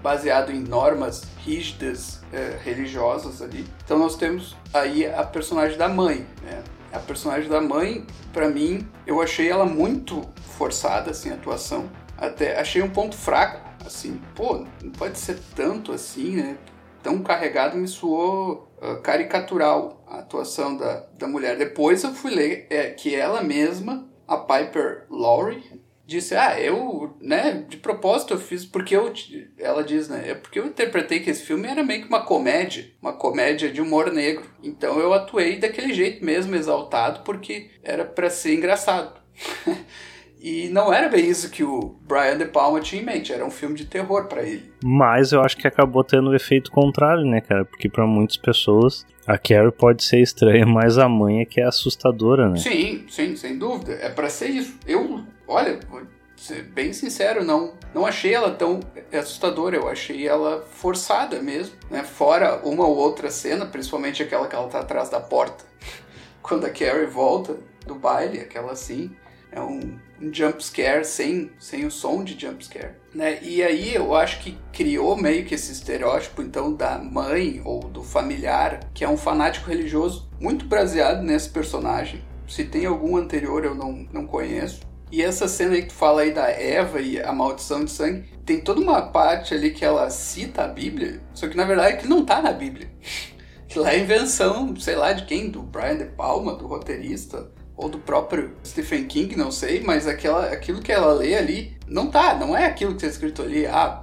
baseado 0.02 0.50
em 0.50 0.60
normas 0.60 1.22
rígidas 1.38 2.20
é, 2.32 2.58
religiosas 2.62 3.40
ali. 3.40 3.66
Então 3.84 3.98
nós 3.98 4.16
temos 4.16 4.56
aí 4.74 5.06
a 5.06 5.22
personagem 5.22 5.78
da 5.78 5.88
mãe, 5.88 6.26
né? 6.42 6.62
A 6.92 6.98
personagem 6.98 7.48
da 7.48 7.60
mãe, 7.60 8.06
para 8.34 8.48
mim, 8.50 8.86
eu 9.06 9.22
achei 9.22 9.48
ela 9.48 9.64
muito 9.64 10.28
forçada, 10.58 11.10
assim, 11.10 11.30
a 11.30 11.34
atuação. 11.34 11.88
Até 12.18 12.60
achei 12.60 12.82
um 12.82 12.90
ponto 12.90 13.16
fraco, 13.16 13.66
assim, 13.86 14.20
pô, 14.34 14.66
não 14.82 14.90
pode 14.90 15.18
ser 15.18 15.38
tanto 15.56 15.92
assim, 15.92 16.36
né? 16.36 16.58
Tão 17.02 17.22
carregado 17.22 17.76
me 17.76 17.88
soou 17.88 18.70
uh, 18.80 19.00
caricatural 19.00 20.04
a 20.06 20.18
atuação 20.18 20.76
da, 20.76 21.04
da 21.18 21.26
mulher. 21.26 21.56
Depois 21.56 22.04
eu 22.04 22.12
fui 22.12 22.32
ler 22.32 22.66
é, 22.70 22.90
que 22.90 23.14
ela 23.14 23.42
mesma, 23.42 24.06
a 24.28 24.36
Piper 24.36 25.06
Laurie, 25.10 25.81
disse, 26.06 26.34
ah, 26.34 26.60
eu, 26.60 27.16
né, 27.20 27.64
de 27.68 27.76
propósito 27.76 28.34
eu 28.34 28.38
fiz, 28.38 28.64
porque 28.64 28.96
eu, 28.96 29.12
ela 29.58 29.82
diz, 29.82 30.08
né, 30.08 30.30
é 30.30 30.34
porque 30.34 30.58
eu 30.58 30.66
interpretei 30.66 31.20
que 31.20 31.30
esse 31.30 31.44
filme 31.44 31.68
era 31.68 31.82
meio 31.82 32.02
que 32.02 32.08
uma 32.08 32.24
comédia, 32.24 32.90
uma 33.00 33.12
comédia 33.12 33.70
de 33.70 33.80
humor 33.80 34.12
negro. 34.12 34.44
Então 34.62 34.98
eu 34.98 35.12
atuei 35.12 35.58
daquele 35.58 35.92
jeito 35.94 36.24
mesmo, 36.24 36.54
exaltado, 36.54 37.20
porque 37.24 37.70
era 37.82 38.04
para 38.04 38.30
ser 38.30 38.54
engraçado. 38.54 39.20
E 40.42 40.68
não 40.70 40.92
era 40.92 41.08
bem 41.08 41.30
isso 41.30 41.48
que 41.48 41.62
o 41.62 41.94
Brian 42.02 42.36
De 42.36 42.46
Palma 42.46 42.80
tinha 42.80 43.00
em 43.00 43.04
mente, 43.04 43.32
era 43.32 43.46
um 43.46 43.50
filme 43.50 43.76
de 43.76 43.84
terror 43.84 44.26
para 44.26 44.42
ele. 44.42 44.72
Mas 44.82 45.30
eu 45.30 45.40
acho 45.40 45.56
que 45.56 45.68
acabou 45.68 46.02
tendo 46.02 46.30
o 46.30 46.34
efeito 46.34 46.72
contrário, 46.72 47.24
né, 47.24 47.40
cara? 47.40 47.64
Porque 47.64 47.88
para 47.88 48.04
muitas 48.08 48.36
pessoas 48.36 49.06
a 49.24 49.38
Carrie 49.38 49.70
pode 49.70 50.02
ser 50.02 50.20
estranha, 50.20 50.66
mas 50.66 50.98
a 50.98 51.08
mãe 51.08 51.42
é 51.42 51.44
que 51.44 51.60
é 51.60 51.64
assustadora, 51.64 52.48
né? 52.48 52.56
Sim, 52.56 53.04
sim, 53.08 53.36
sem 53.36 53.56
dúvida. 53.56 53.92
É 53.92 54.08
para 54.08 54.28
ser 54.28 54.48
isso. 54.48 54.76
Eu, 54.84 55.20
olha, 55.52 55.78
vou 55.88 56.02
ser 56.36 56.62
bem 56.62 56.92
sincero, 56.92 57.44
não, 57.44 57.74
não 57.94 58.04
achei 58.04 58.34
ela 58.34 58.50
tão 58.50 58.80
assustadora, 59.12 59.76
eu 59.76 59.88
achei 59.88 60.26
ela 60.26 60.62
forçada 60.62 61.40
mesmo, 61.40 61.74
né? 61.90 62.02
Fora 62.02 62.60
uma 62.64 62.86
ou 62.86 62.96
outra 62.96 63.30
cena, 63.30 63.64
principalmente 63.64 64.22
aquela 64.22 64.48
que 64.48 64.56
ela 64.56 64.68
tá 64.68 64.80
atrás 64.80 65.08
da 65.08 65.20
porta, 65.20 65.64
quando 66.42 66.64
a 66.64 66.70
Carrie 66.70 67.06
volta 67.06 67.56
do 67.86 67.94
baile, 67.94 68.40
aquela 68.40 68.72
assim, 68.72 69.14
é 69.52 69.60
um, 69.60 69.98
um 70.20 70.32
jump 70.32 70.64
scare 70.64 71.04
sem, 71.04 71.50
sem 71.58 71.84
o 71.84 71.90
som 71.90 72.24
de 72.24 72.38
jump 72.40 72.64
scare. 72.64 72.94
Né? 73.14 73.38
E 73.42 73.62
aí 73.62 73.94
eu 73.94 74.14
acho 74.14 74.40
que 74.40 74.58
criou 74.72 75.14
meio 75.14 75.44
que 75.44 75.54
esse 75.54 75.70
estereótipo 75.70 76.42
então 76.42 76.72
da 76.72 76.98
mãe 76.98 77.60
ou 77.64 77.80
do 77.80 78.02
familiar, 78.02 78.80
que 78.94 79.04
é 79.04 79.08
um 79.08 79.18
fanático 79.18 79.68
religioso 79.68 80.28
muito 80.40 80.64
baseado 80.64 81.22
nesse 81.22 81.50
personagem. 81.50 82.24
Se 82.48 82.64
tem 82.64 82.86
algum 82.86 83.16
anterior 83.16 83.64
eu 83.64 83.74
não, 83.74 84.06
não 84.10 84.26
conheço. 84.26 84.80
E 85.12 85.20
essa 85.20 85.46
cena 85.46 85.74
aí 85.74 85.82
que 85.82 85.88
tu 85.88 85.94
fala 85.94 86.22
aí 86.22 86.32
da 86.32 86.48
Eva 86.48 86.98
e 86.98 87.20
a 87.22 87.30
maldição 87.32 87.84
de 87.84 87.90
sangue, 87.90 88.24
tem 88.46 88.62
toda 88.62 88.80
uma 88.80 89.02
parte 89.02 89.52
ali 89.52 89.70
que 89.70 89.84
ela 89.84 90.08
cita 90.08 90.64
a 90.64 90.68
Bíblia, 90.68 91.20
só 91.34 91.46
que 91.46 91.56
na 91.56 91.66
verdade 91.66 91.98
que 91.98 92.08
não 92.08 92.24
tá 92.24 92.40
na 92.40 92.52
Bíblia. 92.52 92.90
Que 93.68 93.78
lá 93.78 93.94
é 93.94 94.00
invenção, 94.00 94.76
sei 94.76 94.94
lá 94.94 95.14
de 95.14 95.24
quem, 95.24 95.48
do 95.48 95.62
Brian 95.62 95.96
De 95.96 96.04
Palma, 96.04 96.54
do 96.54 96.66
roteirista 96.66 97.48
ou 97.74 97.88
do 97.88 97.98
próprio 97.98 98.54
Stephen 98.62 99.06
King, 99.06 99.34
não 99.34 99.50
sei, 99.50 99.80
mas 99.80 100.06
aquela, 100.06 100.44
aquilo 100.48 100.82
que 100.82 100.92
ela 100.92 101.14
lê 101.14 101.34
ali 101.34 101.74
não 101.88 102.10
tá, 102.10 102.34
não 102.34 102.54
é 102.54 102.66
aquilo 102.66 102.90
que 102.90 102.98
está 102.98 103.08
escrito 103.08 103.40
ali, 103.40 103.66
ah, 103.66 104.02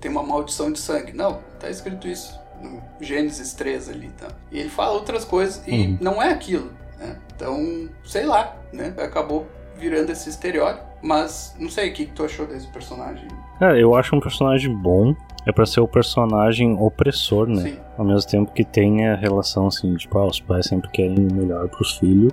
tem 0.00 0.10
uma 0.10 0.22
maldição 0.22 0.72
de 0.72 0.78
sangue. 0.78 1.12
Não, 1.12 1.38
tá 1.58 1.68
escrito 1.68 2.08
isso 2.08 2.34
no 2.62 2.82
Gênesis 2.98 3.52
3 3.52 3.90
ali, 3.90 4.10
tá? 4.18 4.28
E 4.50 4.58
ele 4.58 4.70
fala 4.70 4.92
outras 4.92 5.22
coisas 5.22 5.62
e 5.66 5.70
uhum. 5.70 5.98
não 6.00 6.22
é 6.22 6.30
aquilo, 6.30 6.70
né? 6.98 7.18
Então, 7.36 7.90
sei 8.04 8.24
lá, 8.24 8.56
né? 8.72 8.94
Acabou 8.96 9.46
virando 9.80 10.10
esse 10.10 10.28
estereótipo, 10.28 10.86
mas 11.02 11.56
não 11.58 11.70
sei 11.70 11.90
o 11.90 11.92
que, 11.92 12.06
que 12.06 12.12
tu 12.12 12.24
achou 12.24 12.46
desse 12.46 12.66
personagem. 12.68 13.26
É, 13.60 13.82
eu 13.82 13.94
acho 13.94 14.14
um 14.14 14.20
personagem 14.20 14.74
bom, 14.74 15.14
é 15.46 15.52
para 15.52 15.66
ser 15.66 15.80
o 15.80 15.88
personagem 15.88 16.76
opressor, 16.78 17.48
né? 17.48 17.62
Sim. 17.62 17.78
Ao 17.96 18.04
mesmo 18.04 18.30
tempo 18.30 18.52
que 18.52 18.64
tem 18.64 19.08
a 19.08 19.16
relação 19.16 19.66
assim, 19.66 19.94
tipo, 19.94 20.18
ah, 20.18 20.26
os 20.26 20.40
pais 20.40 20.66
sempre 20.66 20.90
querem 20.90 21.26
o 21.26 21.32
melhor 21.32 21.68
pros 21.68 21.96
filhos, 21.98 22.32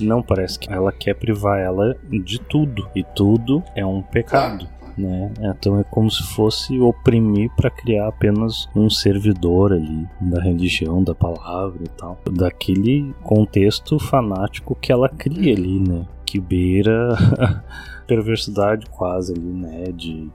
não, 0.00 0.22
parece 0.22 0.58
que 0.58 0.72
ela 0.72 0.92
quer 0.92 1.14
privar 1.14 1.58
ela 1.58 1.96
de 2.04 2.38
tudo. 2.38 2.88
E 2.94 3.02
tudo 3.02 3.62
é 3.74 3.84
um 3.84 4.02
pecado. 4.02 4.68
Né? 4.96 5.30
Então 5.40 5.78
é 5.78 5.84
como 5.84 6.10
se 6.10 6.22
fosse 6.22 6.78
oprimir 6.80 7.50
para 7.54 7.70
criar 7.70 8.08
apenas 8.08 8.66
um 8.74 8.88
servidor 8.88 9.72
ali 9.72 10.06
da 10.20 10.40
religião, 10.40 11.02
da 11.02 11.14
palavra 11.14 11.82
e 11.84 11.88
tal, 11.88 12.18
daquele 12.30 13.14
contexto 13.22 13.98
fanático 13.98 14.74
que 14.74 14.90
ela 14.90 15.08
cria 15.08 15.54
ali, 15.54 15.80
né? 15.80 16.06
Que 16.26 16.40
beira 16.40 17.16
perversidade 18.06 18.86
quase 18.86 19.32
ali, 19.32 19.40
né? 19.40 19.84
De 19.92 20.28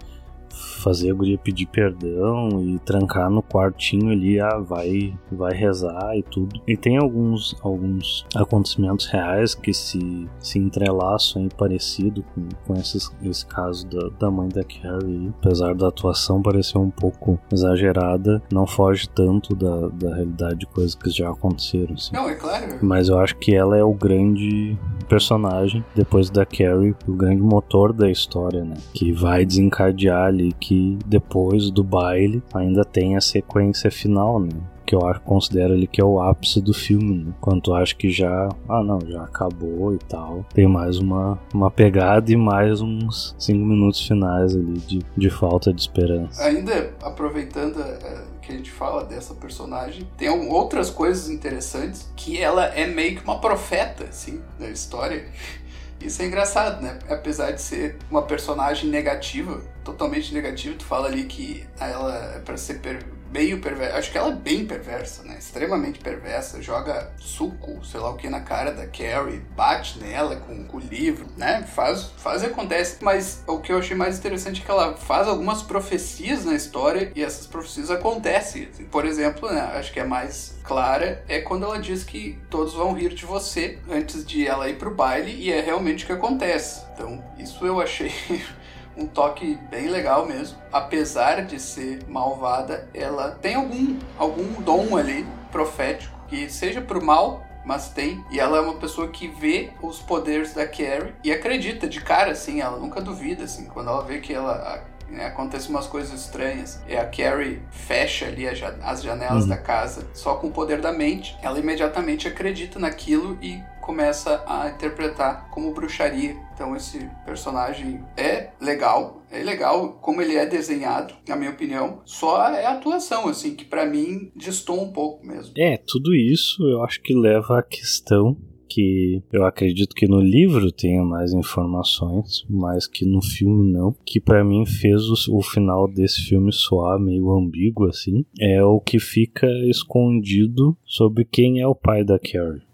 fazer 0.82 1.12
a 1.12 1.13
guria 1.13 1.38
pedir 1.38 1.67
perdão 1.67 2.62
e 2.62 2.80
trancar 2.80 3.30
no 3.30 3.41
quartinho 3.41 4.12
ali, 4.12 4.39
ah, 4.39 4.58
vai, 4.58 5.13
vai 5.32 5.54
rezar 5.54 6.15
e 6.17 6.24
tudo. 6.24 6.62
E 6.67 6.76
tem 6.76 6.98
alguns, 6.98 7.56
alguns 7.62 8.26
acontecimentos 8.36 9.06
reais 9.06 9.54
que 9.56 9.74
se, 9.74 10.28
se 10.39 10.60
entrelaçam 10.60 11.44
aí 11.44 11.50
parecido 11.58 12.24
com, 12.34 12.48
com 12.65 12.74
esses, 12.76 13.12
esse 13.24 13.46
caso 13.46 13.88
da, 13.88 14.10
da 14.20 14.32
mãe 14.32 14.50
da 14.50 14.63
Carrie. 14.63 15.32
Apesar 15.39 15.76
da 15.76 15.88
atuação 15.88 16.41
parecer 16.41 16.78
um 16.78 16.89
pouco 16.89 17.39
exagerada, 17.52 18.41
não 18.52 18.65
foge 18.65 19.08
tanto 19.10 19.56
da, 19.56 19.88
da 19.89 20.15
realidade 20.15 20.60
de 20.60 20.65
coisas 20.65 20.96
que 20.96 21.10
já 21.10 21.30
aconteceram. 21.30 21.94
Assim. 21.94 22.13
Não, 22.13 22.30
é 22.30 22.36
claro. 22.36 22.80
Mas 22.82 23.10
eu 23.10 23.20
acho 23.20 23.36
que 23.38 23.56
ela 23.56 23.78
é 23.78 23.84
o 23.84 23.94
grande 23.94 24.78
personagem, 25.08 25.84
depois 25.96 26.30
da 26.30 26.46
Carrie, 26.46 26.96
o 27.08 27.13
grande 27.13 27.41
motor 27.41 27.94
da 27.94 28.10
história, 28.10 28.63
né? 28.63 28.76
Que 28.94 29.12
vai 29.12 29.46
desencadear 29.46 30.28
ali 30.28 30.54
que 30.54 30.71
depois 31.06 31.70
do 31.70 31.84
baile 31.84 32.42
ainda 32.54 32.84
tem 32.84 33.16
a 33.16 33.22
sequência 33.22 33.92
final, 33.92 34.40
né? 34.40 34.50
que 34.92 34.96
eu 34.96 35.06
acho, 35.06 35.22
considero 35.22 35.74
ali 35.74 35.88
que 35.88 36.02
é 36.02 36.04
o 36.04 36.22
ápice 36.22 36.60
do 36.60 36.74
filme, 36.74 37.24
né? 37.24 37.34
Quanto 37.40 37.74
acho 37.74 37.96
que 37.96 38.12
já, 38.12 38.50
ah 38.68 38.84
não, 38.84 39.00
já 39.08 39.24
acabou 39.24 39.94
e 39.94 39.98
tal. 39.98 40.46
Tem 40.54 40.68
mais 40.68 40.98
uma, 40.98 41.40
uma 41.54 41.72
pegada 41.72 42.30
e 42.30 42.36
mais 42.36 42.82
uns 42.82 43.34
cinco 43.40 43.66
minutos 43.66 44.06
finais 44.06 44.54
ali 44.54 44.80
de, 44.80 45.00
de 45.16 45.30
falta 45.30 45.72
de 45.72 45.80
esperança. 45.80 46.44
Ainda 46.44 46.94
aproveitando 47.02 47.80
é, 47.80 48.24
que 48.42 48.52
a 48.52 48.56
gente 48.58 48.70
fala 48.70 49.06
dessa 49.06 49.34
personagem, 49.34 50.06
tem 50.18 50.28
outras 50.30 50.90
coisas 50.90 51.30
interessantes 51.30 52.12
que 52.18 52.38
ela 52.38 52.66
é 52.66 52.86
meio 52.86 53.16
que 53.16 53.24
uma 53.24 53.40
profeta, 53.40 54.04
assim, 54.04 54.42
da 54.60 54.70
história. 54.70 55.26
Isso 56.02 56.22
é 56.22 56.26
engraçado, 56.26 56.82
né? 56.82 57.00
Apesar 57.08 57.52
de 57.52 57.62
ser 57.62 57.98
uma 58.10 58.24
personagem 58.24 58.90
negativa, 58.90 59.62
totalmente 59.84 60.34
negativa, 60.34 60.76
tu 60.78 60.86
fala 60.86 61.08
ali 61.08 61.26
que 61.26 61.65
ela 61.80 62.36
é 62.36 62.39
pra 62.39 62.58
ser 62.58 62.76
per 62.76 63.04
meio 63.32 63.62
perversa. 63.62 63.98
Acho 63.98 64.12
que 64.12 64.17
ela 64.17 64.30
é 64.30 64.36
bem 64.36 64.65
perversa, 64.65 65.24
né? 65.24 65.38
Extremamente 65.39 66.00
perversa. 66.00 66.62
Joga 66.62 67.12
suco, 67.17 67.84
sei 67.84 68.00
lá 68.00 68.10
o 68.10 68.15
que, 68.15 68.30
na 68.30 68.41
cara 68.41 68.72
da 68.72 68.86
Carrie, 68.86 69.41
bate 69.56 70.00
nela 70.00 70.36
com, 70.36 70.65
com 70.65 70.78
o 70.78 70.80
livro, 70.80 71.26
né? 71.38 71.63
Faz, 71.63 72.12
faz 72.17 72.44
e 72.44 72.48
acontece. 72.48 72.98
Mas 73.02 73.44
o 73.48 73.60
que 73.60 73.72
eu 73.72 73.78
achei 73.78 73.96
mais 73.96 74.17
interessante 74.20 74.62
é 74.62 74.65
que 74.65 74.70
ela 74.70 74.96
faz 74.96 75.28
algumas 75.28 75.63
profecias 75.63 76.46
na 76.46 76.54
história 76.54 77.12
e 77.15 77.24
essas 77.24 77.48
profecias 77.48 77.89
acontecem. 77.89 78.67
Por 78.91 79.06
exemplo, 79.06 79.50
né? 79.50 79.62
Acho 79.76 79.94
que 79.94 80.00
é 80.00 80.06
mais 80.06 80.60
clara 80.63 81.24
é 81.28 81.41
quando 81.41 81.65
ela 81.65 81.80
diz 81.80 82.04
que 82.04 82.38
todos 82.50 82.74
vão 82.74 82.94
rir 82.94 83.13
de 83.13 83.26
você 83.26 83.80
antes 83.89 84.26
de 84.26 84.46
ela 84.46 84.70
ir 84.70 84.78
pro 84.78 84.94
baile 84.94 85.32
e 85.32 85.52
é 85.52 85.62
realmente 85.62 86.04
o 86.04 86.08
que 86.08 86.13
acontece. 86.13 86.84
Então, 86.94 87.24
isso 87.38 87.65
eu 87.65 87.80
achei 87.82 88.12
um 88.96 89.06
toque 89.06 89.58
bem 89.70 89.88
legal 89.88 90.26
mesmo. 90.26 90.58
Apesar 90.72 91.46
de 91.46 91.60
ser 91.60 92.06
malvada, 92.08 92.88
ela 92.94 93.32
tem 93.32 93.56
algum, 93.56 93.98
algum 94.18 94.62
dom 94.62 94.98
ali 94.98 95.26
profético 95.52 96.18
que 96.28 96.50
seja 96.50 96.82
pro 96.82 97.04
mal, 97.04 97.46
mas 97.66 97.90
tem. 97.90 98.24
E 98.32 98.40
ela 98.40 98.58
é 98.58 98.62
uma 98.62 98.76
pessoa 98.76 99.10
que 99.10 99.28
vê 99.28 99.72
os 99.82 100.00
poderes 100.00 100.54
da 100.54 100.66
Carrie 100.66 101.14
e 101.24 101.32
acredita 101.32 101.88
de 101.88 102.02
cara, 102.02 102.32
assim, 102.32 102.62
ela 102.62 102.78
nunca 102.78 103.02
duvida, 103.02 103.44
assim, 103.44 103.66
quando 103.66 103.90
ela 103.90 104.04
vê 104.04 104.20
que 104.20 104.34
ela 104.34 104.84
né, 105.10 105.26
acontecem 105.26 105.70
umas 105.70 105.88
coisas 105.88 106.20
estranhas. 106.20 106.80
E 106.88 106.96
a 106.96 107.06
Carrie 107.06 107.62
fecha 107.70 108.26
ali 108.26 108.48
as 108.48 109.04
janelas 109.04 109.44
uhum. 109.44 109.50
da 109.50 109.58
casa 109.58 110.08
só 110.14 110.36
com 110.36 110.48
o 110.48 110.52
poder 110.52 110.80
da 110.80 110.92
mente. 110.92 111.38
Ela 111.42 111.60
imediatamente 111.60 112.28
acredita 112.28 112.80
naquilo 112.80 113.38
e 113.42 113.62
começa 113.82 114.44
a 114.48 114.70
interpretar 114.70 115.50
como 115.50 115.74
bruxaria. 115.74 116.36
Então 116.54 116.76
esse 116.76 117.10
personagem 117.26 118.02
é 118.15 118.52
legal, 118.62 119.24
é 119.30 119.44
legal 119.44 119.94
como 120.02 120.22
ele 120.22 120.36
é 120.36 120.46
desenhado, 120.46 121.13
na 121.28 121.36
minha 121.36 121.52
opinião. 121.52 122.02
Só 122.06 122.48
é 122.50 122.65
a 122.65 122.74
atuação 122.74 123.28
assim 123.28 123.56
que 123.56 123.65
para 123.65 123.86
mim 123.86 124.32
distou 124.36 124.82
um 124.82 124.91
pouco 124.91 125.26
mesmo. 125.26 125.54
É, 125.58 125.78
tudo 125.78 126.13
isso 126.15 126.63
eu 126.63 126.84
acho 126.84 127.02
que 127.02 127.13
leva 127.13 127.60
à 127.60 127.63
questão 127.63 128.38
que 128.74 129.22
eu 129.34 129.44
acredito 129.44 129.94
que 129.94 130.08
no 130.08 130.22
livro 130.22 130.72
tenha 130.72 131.04
mais 131.04 131.34
informações, 131.34 132.46
mas 132.50 132.88
que 132.88 133.06
no 133.06 133.22
filme 133.22 133.70
não, 133.70 133.94
que 134.06 134.20
para 134.20 134.46
mim 134.46 134.65
fez 134.65 135.02
o, 135.10 135.38
o, 135.38 135.41
final 135.41 135.91
desse 135.91 136.22
filme 136.22 136.54
soar 136.54 136.98
meio 136.98 137.32
ambíguo 137.32 137.86
assim, 137.88 138.24
é 138.39 138.63
o 138.63 138.80
que 138.80 138.98
fica 138.98 139.48
escondido 139.70 140.78
sobre 140.86 141.26
quem 141.26 141.60
é 141.60 141.67
o 141.67 141.76
pai 141.76 142.06
da 142.06 142.17
Carrie. 142.17 142.71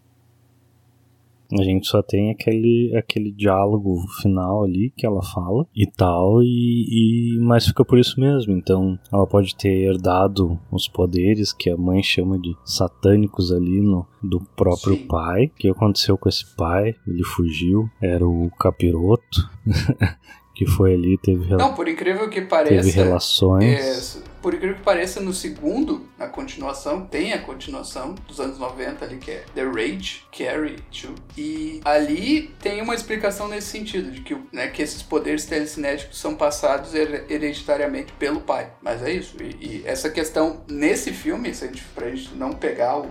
A 1.54 1.64
gente 1.64 1.88
só 1.88 2.02
tem 2.02 2.32
aquele, 2.32 2.94
aquele 2.96 3.32
diálogo 3.32 4.06
final 4.22 4.64
ali 4.64 4.92
que 4.96 5.06
ela 5.06 5.22
fala 5.24 5.66
e 5.76 5.86
tal, 5.86 6.42
e, 6.44 7.36
e 7.36 7.40
mas 7.40 7.68
fica 7.68 7.86
por 7.86 7.98
isso 7.98 8.20
mesmo. 8.20 8.54
Então 8.54 9.00
ela 9.12 9.26
pode 9.26 9.56
ter 9.56 9.70
herdado 9.70 10.60
os 10.72 10.88
poderes 10.88 11.54
que 11.54 11.70
a 11.70 11.78
mãe 11.78 12.04
chama 12.04 12.38
de 12.40 12.56
satânicos 12.66 13.52
ali 13.52 13.82
no, 13.82 14.06
do 14.22 14.42
próprio 14.56 14.96
Sim. 14.96 15.08
pai. 15.08 15.46
O 15.46 15.50
que 15.52 15.70
aconteceu 15.70 16.18
com 16.18 16.30
esse 16.30 16.56
pai? 16.56 16.96
Ele 17.08 17.24
fugiu, 17.24 17.90
era 18.02 18.28
o 18.28 18.50
capiroto. 18.60 19.50
que 20.58 20.66
foi 20.66 20.96
ali, 20.96 21.20
teve 21.20 21.54
Não, 21.54 21.76
por 21.76 21.88
incrível 21.88 22.28
que 22.32 22.42
pareça, 22.42 22.84
teve 22.84 22.90
relações. 22.90 24.16
É, 24.16 24.22
por 24.42 24.56
incrível 24.56 24.76
que 24.76 24.82
pareça, 24.82 25.20
no 25.22 25.32
segundo, 25.32 26.08
na 26.18 26.28
continuação, 26.28 27.06
tem 27.06 27.32
a 27.32 27.38
continuação 27.38 28.16
dos 28.28 28.40
anos 28.40 28.58
90 28.58 29.06
ali, 29.06 29.18
que 29.18 29.30
é 29.30 29.44
The 29.54 29.64
Rage, 29.64 30.24
Carrie 30.36 30.78
2. 30.90 31.14
E 31.38 31.80
ali 31.86 32.56
tem 32.60 32.82
uma 32.82 32.96
explicação 32.96 33.48
nesse 33.48 33.68
sentido, 33.68 34.10
de 34.10 34.22
que, 34.22 34.36
né, 34.52 34.68
que 34.70 34.82
esses 34.82 35.04
poderes 35.04 35.46
telecinéticos 35.46 36.18
são 36.18 36.34
passados 36.34 36.96
hereditariamente 36.96 38.12
pelo 38.14 38.42
pai. 38.42 38.72
Mas 38.82 39.04
é 39.04 39.12
isso. 39.12 39.38
E, 39.40 39.64
e 39.64 39.84
essa 39.86 40.10
questão, 40.10 40.64
nesse 40.68 41.14
filme, 41.14 41.54
se 41.54 41.66
a 41.66 41.68
gente, 41.68 41.84
pra 41.94 42.10
gente 42.10 42.34
não 42.34 42.52
pegar 42.52 42.98
o, 42.98 43.08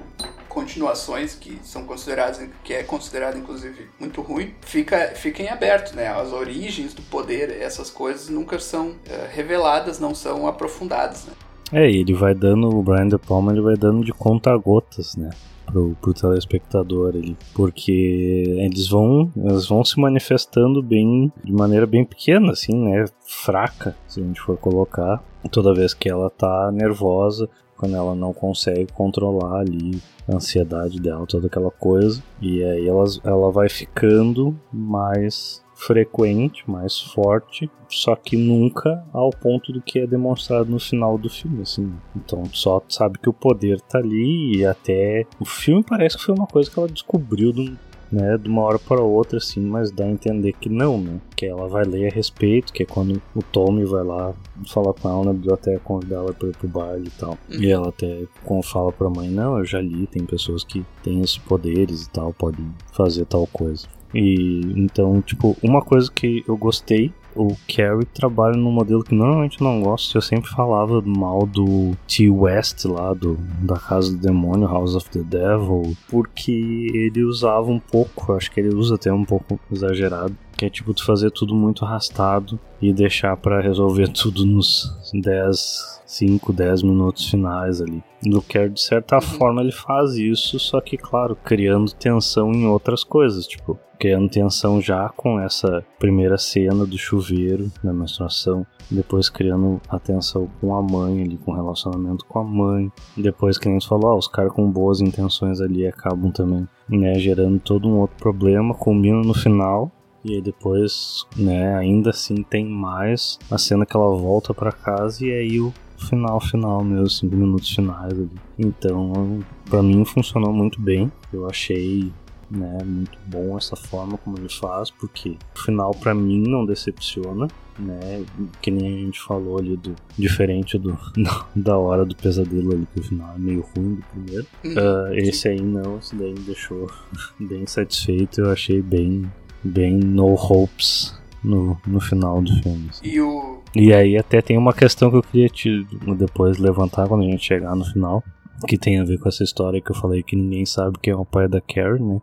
continuações 0.56 1.34
que 1.34 1.58
são 1.62 1.84
consideradas, 1.84 2.48
que 2.64 2.72
é 2.72 2.82
considerado 2.82 3.36
inclusive 3.36 3.90
muito 4.00 4.22
ruim, 4.22 4.54
fica, 4.62 5.08
fica 5.14 5.42
em 5.42 5.48
aberto, 5.48 5.94
né? 5.94 6.08
As 6.08 6.32
origens 6.32 6.94
do 6.94 7.02
poder, 7.02 7.50
essas 7.60 7.90
coisas 7.90 8.30
nunca 8.30 8.58
são 8.58 8.92
uh, 8.92 8.94
reveladas, 9.30 10.00
não 10.00 10.14
são 10.14 10.46
aprofundadas, 10.46 11.26
né? 11.26 11.34
É, 11.70 11.90
ele 11.90 12.14
vai 12.14 12.34
dando, 12.34 12.74
o 12.74 12.82
Brian 12.82 13.06
De 13.06 13.18
Palma 13.18 13.52
ele 13.52 13.60
vai 13.60 13.76
dando 13.76 14.02
de 14.02 14.12
conta-gotas, 14.12 15.14
né? 15.14 15.28
Pro, 15.66 15.94
pro 16.00 16.14
telespectador 16.14 17.14
ali, 17.14 17.36
porque 17.52 18.56
eles 18.56 18.88
vão, 18.88 19.30
eles 19.36 19.66
vão 19.66 19.84
se 19.84 20.00
manifestando 20.00 20.80
bem, 20.80 21.30
de 21.44 21.52
maneira 21.52 21.84
bem 21.86 22.04
pequena, 22.04 22.52
assim, 22.52 22.72
né? 22.72 23.04
Fraca, 23.26 23.94
se 24.08 24.20
a 24.20 24.22
gente 24.22 24.40
for 24.40 24.56
colocar. 24.56 25.22
Toda 25.50 25.74
vez 25.74 25.92
que 25.92 26.08
ela 26.08 26.30
tá 26.30 26.70
nervosa, 26.72 27.48
quando 27.76 27.96
ela 27.96 28.14
não 28.14 28.32
consegue 28.32 28.92
controlar 28.92 29.60
ali 29.60 30.00
a 30.28 30.36
ansiedade 30.36 31.00
dela, 31.00 31.26
toda 31.26 31.46
aquela 31.46 31.70
coisa. 31.70 32.22
E 32.40 32.62
aí 32.62 32.88
ela, 32.88 33.04
ela 33.24 33.50
vai 33.50 33.68
ficando 33.68 34.58
mais 34.72 35.64
frequente, 35.76 36.68
mais 36.68 36.98
forte, 36.98 37.70
só 37.88 38.16
que 38.16 38.34
nunca 38.36 39.04
ao 39.12 39.30
ponto 39.30 39.72
do 39.72 39.82
que 39.82 40.00
é 40.00 40.06
demonstrado 40.06 40.70
no 40.70 40.80
final 40.80 41.18
do 41.18 41.28
filme, 41.28 41.62
assim. 41.62 41.92
Então 42.16 42.44
só 42.52 42.82
sabe 42.88 43.18
que 43.18 43.28
o 43.28 43.32
poder 43.32 43.80
tá 43.82 43.98
ali 43.98 44.56
e 44.56 44.66
até 44.66 45.26
o 45.38 45.44
filme 45.44 45.84
parece 45.86 46.16
que 46.16 46.24
foi 46.24 46.34
uma 46.34 46.46
coisa 46.46 46.70
que 46.70 46.78
ela 46.78 46.88
descobriu 46.88 47.52
do, 47.52 47.76
né, 48.10 48.36
de 48.38 48.48
uma 48.48 48.62
hora 48.62 48.78
para 48.78 49.00
outra, 49.00 49.38
assim, 49.38 49.60
mas 49.60 49.90
dá 49.90 50.04
a 50.04 50.10
entender 50.10 50.52
que 50.52 50.68
não, 50.68 50.98
né? 50.98 51.20
Que 51.34 51.46
ela 51.46 51.68
vai 51.68 51.84
ler 51.84 52.10
a 52.10 52.14
respeito, 52.14 52.72
que 52.72 52.82
é 52.82 52.86
quando 52.86 53.20
o 53.34 53.42
Tommy 53.42 53.84
vai 53.84 54.04
lá 54.04 54.34
falar 54.68 54.92
com 54.92 55.08
ela 55.08 55.24
na 55.24 55.32
biblioteca, 55.32 55.80
convidar 55.80 56.16
ela 56.16 56.32
para 56.32 56.48
ir 56.48 56.56
pro 56.56 56.68
baile 56.68 57.08
e 57.08 57.18
tal. 57.18 57.38
Uhum. 57.50 57.60
E 57.60 57.70
ela 57.70 57.88
até 57.88 58.22
fala 58.62 58.92
pra 58.92 59.10
mãe, 59.10 59.28
não, 59.28 59.58
eu 59.58 59.64
já 59.64 59.80
li, 59.80 60.06
tem 60.06 60.24
pessoas 60.24 60.64
que 60.64 60.84
têm 61.02 61.20
esses 61.20 61.38
poderes 61.38 62.04
e 62.04 62.10
tal, 62.10 62.32
podem 62.32 62.66
fazer 62.92 63.24
tal 63.26 63.46
coisa. 63.46 63.86
E 64.14 64.60
então, 64.76 65.20
tipo, 65.20 65.56
uma 65.62 65.82
coisa 65.82 66.10
que 66.10 66.44
eu 66.48 66.56
gostei 66.56 67.12
o 67.36 67.56
Carrie 67.68 68.06
trabalha 68.06 68.56
num 68.56 68.70
modelo 68.70 69.04
que 69.04 69.14
normalmente 69.14 69.62
não 69.62 69.82
gosto. 69.82 70.16
Eu 70.16 70.22
sempre 70.22 70.50
falava 70.50 71.02
mal 71.02 71.46
do 71.46 71.92
T. 72.08 72.28
West 72.30 72.84
lá, 72.86 73.12
do, 73.12 73.38
da 73.60 73.76
Casa 73.76 74.12
do 74.12 74.18
Demônio, 74.18 74.66
House 74.66 74.94
of 74.94 75.08
the 75.10 75.22
Devil, 75.22 75.96
porque 76.08 76.90
ele 76.92 77.22
usava 77.24 77.70
um 77.70 77.78
pouco, 77.78 78.32
acho 78.32 78.50
que 78.50 78.60
ele 78.60 78.74
usa 78.74 78.94
até 78.94 79.12
um 79.12 79.24
pouco 79.24 79.60
exagerado, 79.70 80.34
que 80.56 80.64
é 80.64 80.70
tipo 80.70 80.94
tu 80.94 81.04
fazer 81.04 81.30
tudo 81.30 81.54
muito 81.54 81.84
arrastado 81.84 82.58
e 82.80 82.92
deixar 82.92 83.36
para 83.36 83.60
resolver 83.60 84.08
tudo 84.12 84.44
nos 84.44 84.90
10, 85.12 86.02
5, 86.06 86.52
10 86.52 86.82
minutos 86.82 87.28
finais 87.28 87.80
ali. 87.80 88.02
No 88.24 88.40
Care, 88.42 88.70
de 88.70 88.80
certa 88.80 89.16
uhum. 89.16 89.22
forma, 89.22 89.60
ele 89.60 89.72
faz 89.72 90.14
isso, 90.14 90.58
só 90.58 90.80
que, 90.80 90.96
claro, 90.96 91.36
criando 91.36 91.92
tensão 91.92 92.52
em 92.52 92.66
outras 92.66 93.04
coisas, 93.04 93.46
tipo, 93.46 93.78
criando 93.98 94.28
tensão 94.28 94.80
já 94.80 95.08
com 95.10 95.40
essa 95.40 95.84
primeira 95.98 96.36
cena 96.36 96.86
do 96.86 96.98
chuveiro 96.98 97.70
na 97.82 97.92
menstruação, 97.92 98.66
depois 98.90 99.28
criando 99.28 99.80
a 99.88 99.98
tensão 99.98 100.48
com 100.60 100.74
a 100.74 100.82
mãe 100.82 101.22
ali, 101.22 101.36
com 101.38 101.52
o 101.52 101.54
relacionamento 101.54 102.24
com 102.26 102.38
a 102.38 102.44
mãe, 102.44 102.90
depois 103.16 103.58
que 103.58 103.68
a 103.68 103.72
gente 103.72 103.88
falou, 103.88 104.10
ah, 104.10 104.16
os 104.16 104.28
caras 104.28 104.52
com 104.52 104.70
boas 104.70 105.00
intenções 105.00 105.60
ali 105.60 105.86
acabam 105.86 106.30
também, 106.30 106.68
né, 106.88 107.14
gerando 107.14 107.58
todo 107.58 107.88
um 107.88 107.98
outro 108.00 108.16
problema, 108.16 108.74
combina 108.74 109.20
no 109.22 109.34
final 109.34 109.90
E 110.26 110.34
aí 110.34 110.42
depois, 110.42 111.24
né, 111.36 111.76
ainda 111.76 112.10
assim 112.10 112.42
tem 112.42 112.64
mais 112.66 113.38
a 113.48 113.56
cena 113.56 113.86
que 113.86 113.96
ela 113.96 114.16
volta 114.16 114.52
para 114.52 114.72
casa 114.72 115.24
e 115.24 115.30
aí 115.30 115.60
o 115.60 115.72
final 115.96 116.40
final 116.40 116.82
mesmo, 116.82 117.08
cinco 117.08 117.36
minutos 117.36 117.72
finais 117.72 118.12
ali. 118.12 118.30
Então, 118.58 119.40
para 119.70 119.82
mim 119.82 120.04
funcionou 120.04 120.52
muito 120.52 120.80
bem. 120.80 121.10
Eu 121.32 121.48
achei 121.48 122.12
né? 122.50 122.78
Muito 122.84 123.18
bom 123.26 123.56
essa 123.56 123.76
forma 123.76 124.16
como 124.18 124.38
ele 124.38 124.48
faz, 124.48 124.90
porque 124.90 125.36
o 125.54 125.58
final 125.58 125.92
para 125.92 126.14
mim 126.14 126.48
não 126.48 126.64
decepciona, 126.64 127.48
né? 127.78 128.24
Que 128.62 128.70
nem 128.70 128.86
a 128.86 128.98
gente 129.00 129.20
falou 129.20 129.58
ali 129.58 129.76
do 129.76 129.94
diferente 130.16 130.78
do 130.78 130.96
da 131.54 131.76
hora 131.76 132.04
do 132.04 132.14
pesadelo 132.14 132.72
ali 132.72 132.86
que 132.92 133.00
o 133.00 133.02
final 133.02 133.34
é 133.34 133.38
meio 133.38 133.64
ruim 133.74 133.96
do 133.96 134.02
primeiro. 134.02 134.46
Uh, 134.64 135.14
esse 135.14 135.48
aí 135.48 135.60
não, 135.60 135.98
esse 135.98 136.14
daí 136.14 136.32
me 136.32 136.40
deixou 136.40 136.90
bem 137.40 137.66
satisfeito. 137.66 138.40
Eu 138.40 138.50
achei 138.50 138.80
bem 138.80 139.30
bem 139.62 139.94
no 139.94 140.34
hopes 140.34 141.14
no, 141.42 141.78
no 141.86 142.00
final 142.00 142.42
do 142.42 142.52
filme. 142.62 142.88
Assim. 142.90 143.06
E 143.06 143.20
o 143.20 143.56
e 143.74 143.92
aí 143.92 144.16
até 144.16 144.40
tem 144.40 144.56
uma 144.56 144.72
questão 144.72 145.10
que 145.10 145.16
eu 145.16 145.22
queria 145.22 145.48
te 145.48 145.86
depois 146.16 146.56
levantar 146.56 147.06
quando 147.08 147.24
a 147.24 147.26
gente 147.26 147.44
chegar 147.44 147.74
no 147.76 147.84
final 147.84 148.24
que 148.66 148.78
tem 148.78 148.98
a 148.98 149.04
ver 149.04 149.18
com 149.18 149.28
essa 149.28 149.44
história 149.44 149.80
que 149.80 149.90
eu 149.90 149.94
falei 149.94 150.22
que 150.22 150.34
ninguém 150.34 150.64
sabe 150.64 150.98
quem 151.02 151.12
é 151.12 151.16
o 151.16 151.24
pai 151.24 151.48
da 151.48 151.60
Carrie, 151.60 152.02
né? 152.02 152.22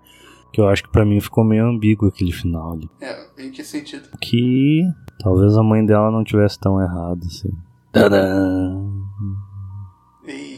Que 0.51 0.61
eu 0.61 0.67
acho 0.67 0.83
que 0.83 0.91
para 0.91 1.05
mim 1.05 1.19
ficou 1.19 1.43
meio 1.43 1.65
ambíguo 1.65 2.07
aquele 2.07 2.31
final 2.31 2.73
ali. 2.73 2.89
É, 3.01 3.27
em 3.37 3.51
que 3.51 3.63
sentido? 3.63 4.07
Que 4.19 4.81
talvez 5.19 5.55
a 5.57 5.63
mãe 5.63 5.85
dela 5.85 6.11
não 6.11 6.23
tivesse 6.23 6.59
tão 6.59 6.81
errado, 6.81 7.21
assim. 7.25 7.51
Tadã! 7.91 8.81
Bom, 10.25 10.52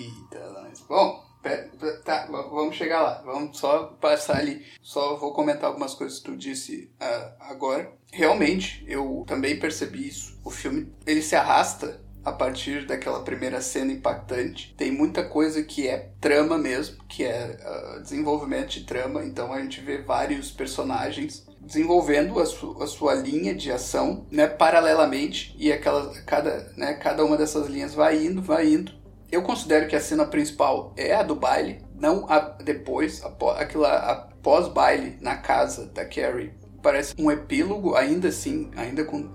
tá, 2.03 2.27
vamos 2.29 2.75
chegar 2.75 3.01
lá. 3.01 3.21
Vamos 3.25 3.57
só 3.57 3.85
passar 3.99 4.37
ali. 4.37 4.65
Só 4.81 5.17
vou 5.17 5.33
comentar 5.33 5.65
algumas 5.65 5.93
coisas 5.93 6.19
que 6.19 6.25
tu 6.25 6.37
disse 6.37 6.91
uh, 7.01 7.33
agora. 7.39 7.91
Realmente, 8.11 8.83
eu 8.87 9.23
também 9.27 9.59
percebi 9.59 10.07
isso. 10.07 10.39
O 10.43 10.49
filme, 10.49 10.91
ele 11.05 11.21
se 11.21 11.35
arrasta 11.35 12.03
a 12.23 12.31
partir 12.31 12.87
daquela 12.87 13.21
primeira 13.21 13.61
cena 13.61 13.91
impactante. 13.91 14.73
Tem 14.75 14.91
muita 14.91 15.23
coisa 15.23 15.63
que 15.63 15.87
é 15.87 16.09
trama 16.19 16.57
mesmo, 16.57 16.97
que 17.07 17.23
é 17.23 17.57
uh, 17.61 18.01
desenvolvimento 18.01 18.69
de 18.69 18.83
trama. 18.83 19.23
Então 19.23 19.53
a 19.53 19.61
gente 19.61 19.79
vê 19.79 19.99
vários 19.99 20.49
personagens 20.49 21.45
desenvolvendo 21.61 22.39
a, 22.39 22.45
su 22.45 22.77
a 22.81 22.87
sua 22.87 23.13
linha 23.13 23.53
de 23.53 23.71
ação, 23.71 24.25
né, 24.31 24.47
paralelamente 24.47 25.55
e 25.57 25.71
aquela 25.71 26.13
cada, 26.21 26.71
né, 26.77 26.93
cada 26.93 27.25
uma 27.25 27.37
dessas 27.37 27.67
linhas 27.67 27.93
vai 27.93 28.23
indo, 28.23 28.41
vai 28.41 28.67
indo. 28.67 28.91
Eu 29.35 29.41
considero 29.41 29.85
que 29.89 29.97
a 29.97 29.99
cena 29.99 30.25
principal 30.25 30.93
é 30.95 31.13
a 31.13 31.21
do 31.21 31.35
baile, 31.35 31.83
não 31.93 32.25
a 32.29 32.39
depois, 32.39 33.21
após, 33.21 33.59
aquilo 33.59 33.85
após 33.85 34.69
baile 34.69 35.17
na 35.19 35.35
casa 35.35 35.87
da 35.87 36.05
Carrie 36.05 36.53
parece 36.81 37.13
um 37.19 37.29
epílogo, 37.29 37.95
ainda 37.95 38.29
assim, 38.29 38.71
ainda 38.77 39.03
com 39.03 39.29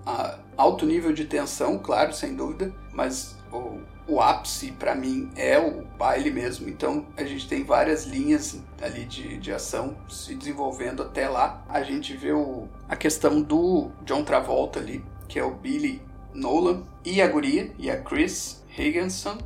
alto 0.56 0.86
nível 0.86 1.12
de 1.12 1.26
tensão, 1.26 1.78
claro, 1.78 2.14
sem 2.14 2.34
dúvida, 2.34 2.74
mas 2.94 3.36
o, 3.52 3.80
o 4.10 4.22
ápice 4.22 4.72
para 4.72 4.94
mim 4.94 5.30
é 5.36 5.58
o 5.58 5.84
baile 5.98 6.30
mesmo. 6.30 6.66
Então 6.66 7.04
a 7.14 7.22
gente 7.22 7.46
tem 7.46 7.62
várias 7.62 8.06
linhas 8.06 8.58
ali 8.80 9.04
de, 9.04 9.36
de 9.36 9.52
ação 9.52 9.98
se 10.08 10.34
desenvolvendo 10.34 11.02
até 11.02 11.28
lá. 11.28 11.62
A 11.68 11.82
gente 11.82 12.16
vê 12.16 12.32
o, 12.32 12.68
a 12.88 12.96
questão 12.96 13.42
do 13.42 13.90
John 14.06 14.24
Travolta 14.24 14.78
ali, 14.78 15.04
que 15.28 15.38
é 15.38 15.44
o 15.44 15.50
Billy 15.56 16.00
Nolan, 16.32 16.84
e 17.04 17.20
a 17.20 17.28
guria, 17.28 17.70
e 17.78 17.90
a 17.90 18.00
Chris 18.00 18.64
Higginson. 18.78 19.36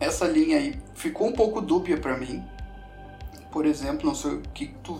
Essa 0.00 0.26
linha 0.26 0.56
aí 0.56 0.80
ficou 0.94 1.28
um 1.28 1.32
pouco 1.32 1.60
dúbia 1.60 1.98
para 1.98 2.16
mim. 2.16 2.42
Por 3.52 3.66
exemplo, 3.66 4.06
não 4.06 4.14
sei 4.14 4.32
o 4.32 4.42
que 4.54 4.68
tu 4.82 4.98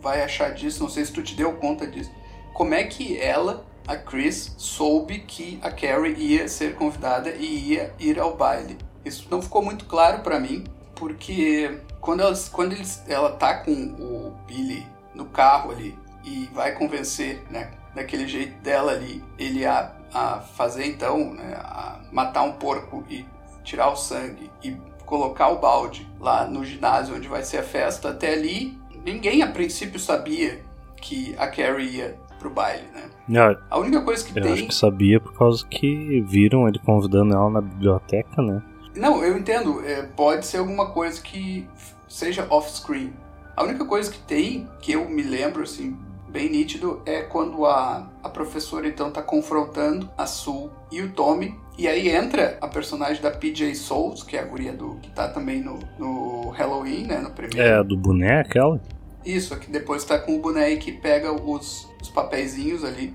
vai 0.00 0.22
achar 0.22 0.54
disso, 0.54 0.84
não 0.84 0.88
sei 0.88 1.04
se 1.04 1.12
tu 1.12 1.20
te 1.20 1.34
deu 1.34 1.54
conta 1.54 1.84
disso. 1.84 2.12
Como 2.54 2.72
é 2.72 2.84
que 2.84 3.18
ela, 3.20 3.66
a 3.88 3.96
Chris, 3.96 4.54
soube 4.56 5.18
que 5.18 5.58
a 5.62 5.70
Carrie 5.70 6.14
ia 6.14 6.48
ser 6.48 6.76
convidada 6.76 7.30
e 7.30 7.72
ia 7.72 7.92
ir 7.98 8.20
ao 8.20 8.36
baile? 8.36 8.78
Isso 9.04 9.26
não 9.30 9.42
ficou 9.42 9.62
muito 9.62 9.84
claro 9.86 10.22
para 10.22 10.38
mim, 10.38 10.64
porque 10.94 11.80
quando, 12.00 12.20
elas, 12.20 12.48
quando 12.48 12.72
eles, 12.72 13.02
ela 13.08 13.32
tá 13.32 13.54
com 13.54 13.72
o 13.72 14.32
Billy 14.46 14.86
no 15.12 15.26
carro 15.26 15.72
ali 15.72 15.98
e 16.24 16.48
vai 16.54 16.72
convencer, 16.72 17.42
né, 17.50 17.72
daquele 17.94 18.28
jeito 18.28 18.60
dela 18.62 18.92
ali, 18.92 19.22
ele 19.38 19.66
a, 19.66 19.92
a 20.12 20.40
fazer 20.40 20.86
então, 20.86 21.34
né, 21.34 21.54
a 21.58 22.00
matar 22.12 22.42
um 22.42 22.52
porco 22.52 23.04
e 23.08 23.24
tirar 23.66 23.90
o 23.90 23.96
sangue 23.96 24.50
e 24.62 24.76
colocar 25.04 25.48
o 25.48 25.58
balde 25.58 26.08
lá 26.18 26.46
no 26.46 26.64
ginásio 26.64 27.16
onde 27.16 27.28
vai 27.28 27.42
ser 27.42 27.58
a 27.58 27.62
festa, 27.62 28.10
até 28.10 28.32
ali 28.32 28.78
ninguém 29.04 29.42
a 29.42 29.48
princípio 29.48 30.00
sabia 30.00 30.64
que 30.96 31.34
a 31.36 31.46
Carrie 31.48 31.96
ia 31.96 32.18
pro 32.38 32.50
baile, 32.50 32.86
né? 32.94 33.10
Não, 33.28 33.56
a 33.70 33.78
única 33.78 34.02
coisa 34.02 34.24
que 34.24 34.30
eu 34.30 34.42
tem. 34.42 34.46
Eu 34.46 34.52
acho 34.54 34.66
que 34.66 34.74
sabia 34.74 35.20
por 35.20 35.32
causa 35.34 35.66
que 35.66 36.20
viram 36.22 36.68
ele 36.68 36.78
convidando 36.78 37.34
ela 37.34 37.50
na 37.50 37.60
biblioteca, 37.60 38.40
né? 38.40 38.62
Não, 38.94 39.22
eu 39.22 39.36
entendo. 39.36 39.84
É, 39.84 40.02
pode 40.02 40.46
ser 40.46 40.58
alguma 40.58 40.90
coisa 40.90 41.20
que 41.20 41.68
seja 42.08 42.46
off-screen. 42.48 43.12
A 43.56 43.64
única 43.64 43.84
coisa 43.84 44.10
que 44.10 44.18
tem, 44.18 44.68
que 44.80 44.92
eu 44.92 45.08
me 45.08 45.22
lembro, 45.22 45.62
assim, 45.62 45.96
bem 46.28 46.50
nítido, 46.50 47.00
é 47.06 47.22
quando 47.22 47.64
a, 47.64 48.10
a 48.22 48.28
professora 48.28 48.86
então 48.86 49.10
tá 49.10 49.22
confrontando 49.22 50.10
a 50.16 50.26
Sue 50.26 50.70
e 50.90 51.00
o 51.02 51.12
Tommy. 51.12 51.58
E 51.78 51.86
aí 51.86 52.08
entra 52.08 52.56
a 52.60 52.68
personagem 52.68 53.22
da 53.22 53.30
PJ 53.30 53.74
Souls, 53.74 54.22
que 54.22 54.36
é 54.36 54.40
a 54.40 54.44
guria 54.44 54.72
do. 54.72 54.96
que 54.96 55.10
tá 55.10 55.28
também 55.28 55.60
no, 55.60 55.78
no 55.98 56.50
Halloween, 56.50 57.06
né? 57.06 57.18
No 57.18 57.30
primeiro. 57.30 57.60
É, 57.60 57.84
do 57.84 57.96
boné, 57.96 58.40
aquela? 58.40 58.80
Isso, 59.24 59.52
aqui 59.52 59.70
depois 59.70 60.04
tá 60.04 60.18
com 60.18 60.36
o 60.36 60.40
boneco 60.40 60.82
que 60.82 60.92
pega 60.92 61.32
os, 61.32 61.88
os 62.00 62.08
papeizinhos 62.08 62.84
ali 62.84 63.12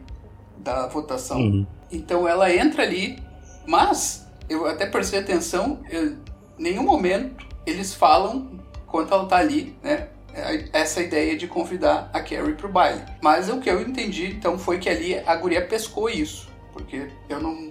da 0.57 0.87
votação. 0.87 1.39
Uhum. 1.39 1.65
Então 1.91 2.27
ela 2.27 2.53
entra 2.53 2.83
ali, 2.83 3.21
mas 3.65 4.27
eu 4.49 4.67
até 4.67 4.85
prestei 4.85 5.19
atenção, 5.19 5.79
em 5.91 6.17
nenhum 6.57 6.83
momento 6.83 7.47
eles 7.65 7.93
falam 7.93 8.59
quando 8.87 9.13
ela 9.13 9.25
tá 9.25 9.37
ali, 9.37 9.75
né? 9.81 10.09
Essa 10.71 11.01
ideia 11.01 11.37
de 11.37 11.47
convidar 11.47 12.09
a 12.13 12.21
Carrie 12.21 12.53
pro 12.53 12.69
baile. 12.69 13.01
Mas 13.21 13.49
o 13.49 13.59
que 13.59 13.69
eu 13.69 13.81
entendi 13.81 14.27
então 14.27 14.57
foi 14.57 14.79
que 14.79 14.89
ali 14.89 15.17
a 15.19 15.35
guria 15.35 15.65
pescou 15.65 16.09
isso. 16.09 16.49
Porque 16.71 17.07
eu 17.27 17.41
não, 17.41 17.69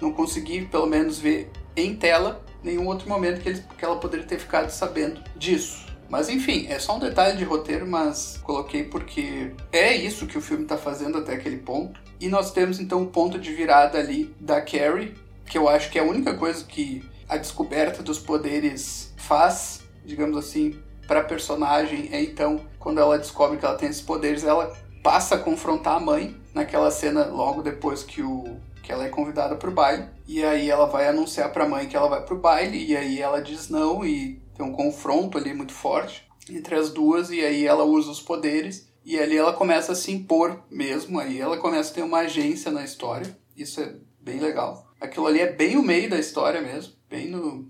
não 0.00 0.12
consegui, 0.12 0.66
pelo 0.66 0.86
menos, 0.86 1.18
ver 1.18 1.50
em 1.76 1.94
tela 1.94 2.44
nenhum 2.62 2.86
outro 2.86 3.08
momento 3.08 3.40
que, 3.40 3.48
ele, 3.48 3.64
que 3.76 3.84
ela 3.84 3.96
poderia 3.96 4.26
ter 4.26 4.38
ficado 4.38 4.70
sabendo 4.70 5.22
disso. 5.36 5.86
Mas 6.08 6.28
enfim, 6.28 6.66
é 6.68 6.78
só 6.78 6.96
um 6.96 6.98
detalhe 6.98 7.36
de 7.36 7.44
roteiro, 7.44 7.86
mas 7.86 8.40
coloquei 8.42 8.82
porque 8.82 9.52
é 9.70 9.94
isso 9.94 10.26
que 10.26 10.38
o 10.38 10.40
filme 10.40 10.62
está 10.62 10.76
fazendo 10.76 11.18
até 11.18 11.34
aquele 11.34 11.58
ponto. 11.58 12.00
E 12.18 12.28
nós 12.28 12.50
temos 12.50 12.80
então 12.80 13.00
o 13.00 13.02
um 13.02 13.06
ponto 13.06 13.38
de 13.38 13.52
virada 13.52 13.98
ali 13.98 14.34
da 14.40 14.60
Carrie, 14.60 15.14
que 15.46 15.58
eu 15.58 15.68
acho 15.68 15.90
que 15.90 15.98
é 15.98 16.02
a 16.02 16.04
única 16.04 16.34
coisa 16.34 16.64
que 16.64 17.04
a 17.28 17.36
descoberta 17.36 18.02
dos 18.02 18.18
poderes 18.18 19.12
faz, 19.16 19.82
digamos 20.04 20.36
assim, 20.36 20.78
para 21.06 21.20
a 21.20 21.24
personagem 21.24 22.08
é 22.12 22.22
então 22.22 22.60
quando 22.78 23.00
ela 23.00 23.18
descobre 23.18 23.58
que 23.58 23.64
ela 23.64 23.76
tem 23.76 23.88
esses 23.88 24.02
poderes, 24.02 24.44
ela 24.44 24.74
passa 25.02 25.36
a 25.36 25.38
confrontar 25.38 25.96
a 25.96 26.00
mãe 26.00 26.36
naquela 26.54 26.90
cena 26.90 27.26
logo 27.26 27.62
depois 27.62 28.02
que 28.02 28.22
o 28.22 28.56
que 28.88 28.92
ela 28.92 29.04
é 29.04 29.10
convidada 29.10 29.54
para 29.54 29.68
o 29.68 29.74
baile 29.74 30.06
e 30.26 30.42
aí 30.42 30.70
ela 30.70 30.86
vai 30.86 31.06
anunciar 31.06 31.52
para 31.52 31.64
a 31.64 31.68
mãe 31.68 31.86
que 31.86 31.94
ela 31.94 32.08
vai 32.08 32.24
para 32.24 32.34
o 32.34 32.40
baile 32.40 32.82
e 32.82 32.96
aí 32.96 33.20
ela 33.20 33.42
diz 33.42 33.68
não 33.68 34.02
e 34.02 34.40
tem 34.56 34.64
um 34.64 34.72
confronto 34.72 35.36
ali 35.36 35.52
muito 35.52 35.74
forte 35.74 36.26
entre 36.48 36.74
as 36.74 36.90
duas 36.90 37.30
e 37.30 37.38
aí 37.42 37.66
ela 37.66 37.84
usa 37.84 38.10
os 38.10 38.22
poderes 38.22 38.88
e 39.04 39.18
ali 39.18 39.36
ela 39.36 39.52
começa 39.52 39.92
a 39.92 39.94
se 39.94 40.10
impor 40.10 40.62
mesmo, 40.70 41.20
aí 41.20 41.38
ela 41.38 41.58
começa 41.58 41.90
a 41.90 41.94
ter 41.96 42.02
uma 42.02 42.20
agência 42.20 42.70
na 42.70 42.82
história. 42.82 43.38
Isso 43.54 43.78
é 43.80 43.94
bem 44.20 44.40
legal. 44.40 44.86
Aquilo 44.98 45.26
ali 45.26 45.40
é 45.40 45.52
bem 45.52 45.76
o 45.76 45.82
meio 45.82 46.08
da 46.08 46.18
história 46.18 46.62
mesmo, 46.62 46.94
bem 47.10 47.28
no 47.28 47.66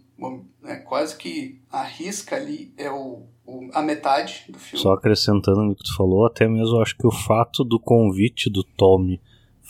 né, 0.62 0.76
quase 0.76 1.16
que 1.16 1.60
a 1.70 1.82
risca 1.82 2.36
ali 2.36 2.72
é 2.76 2.90
o, 2.90 3.24
a 3.72 3.82
metade 3.82 4.44
do 4.48 4.58
filme. 4.58 4.82
Só 4.82 4.92
acrescentando 4.92 5.64
no 5.64 5.74
que 5.74 5.82
tu 5.82 5.96
falou, 5.96 6.26
até 6.26 6.46
mesmo 6.46 6.80
acho 6.80 6.96
que 6.96 7.06
o 7.06 7.12
fato 7.12 7.64
do 7.64 7.80
convite 7.80 8.48
do 8.48 8.62
Tommy 8.62 9.20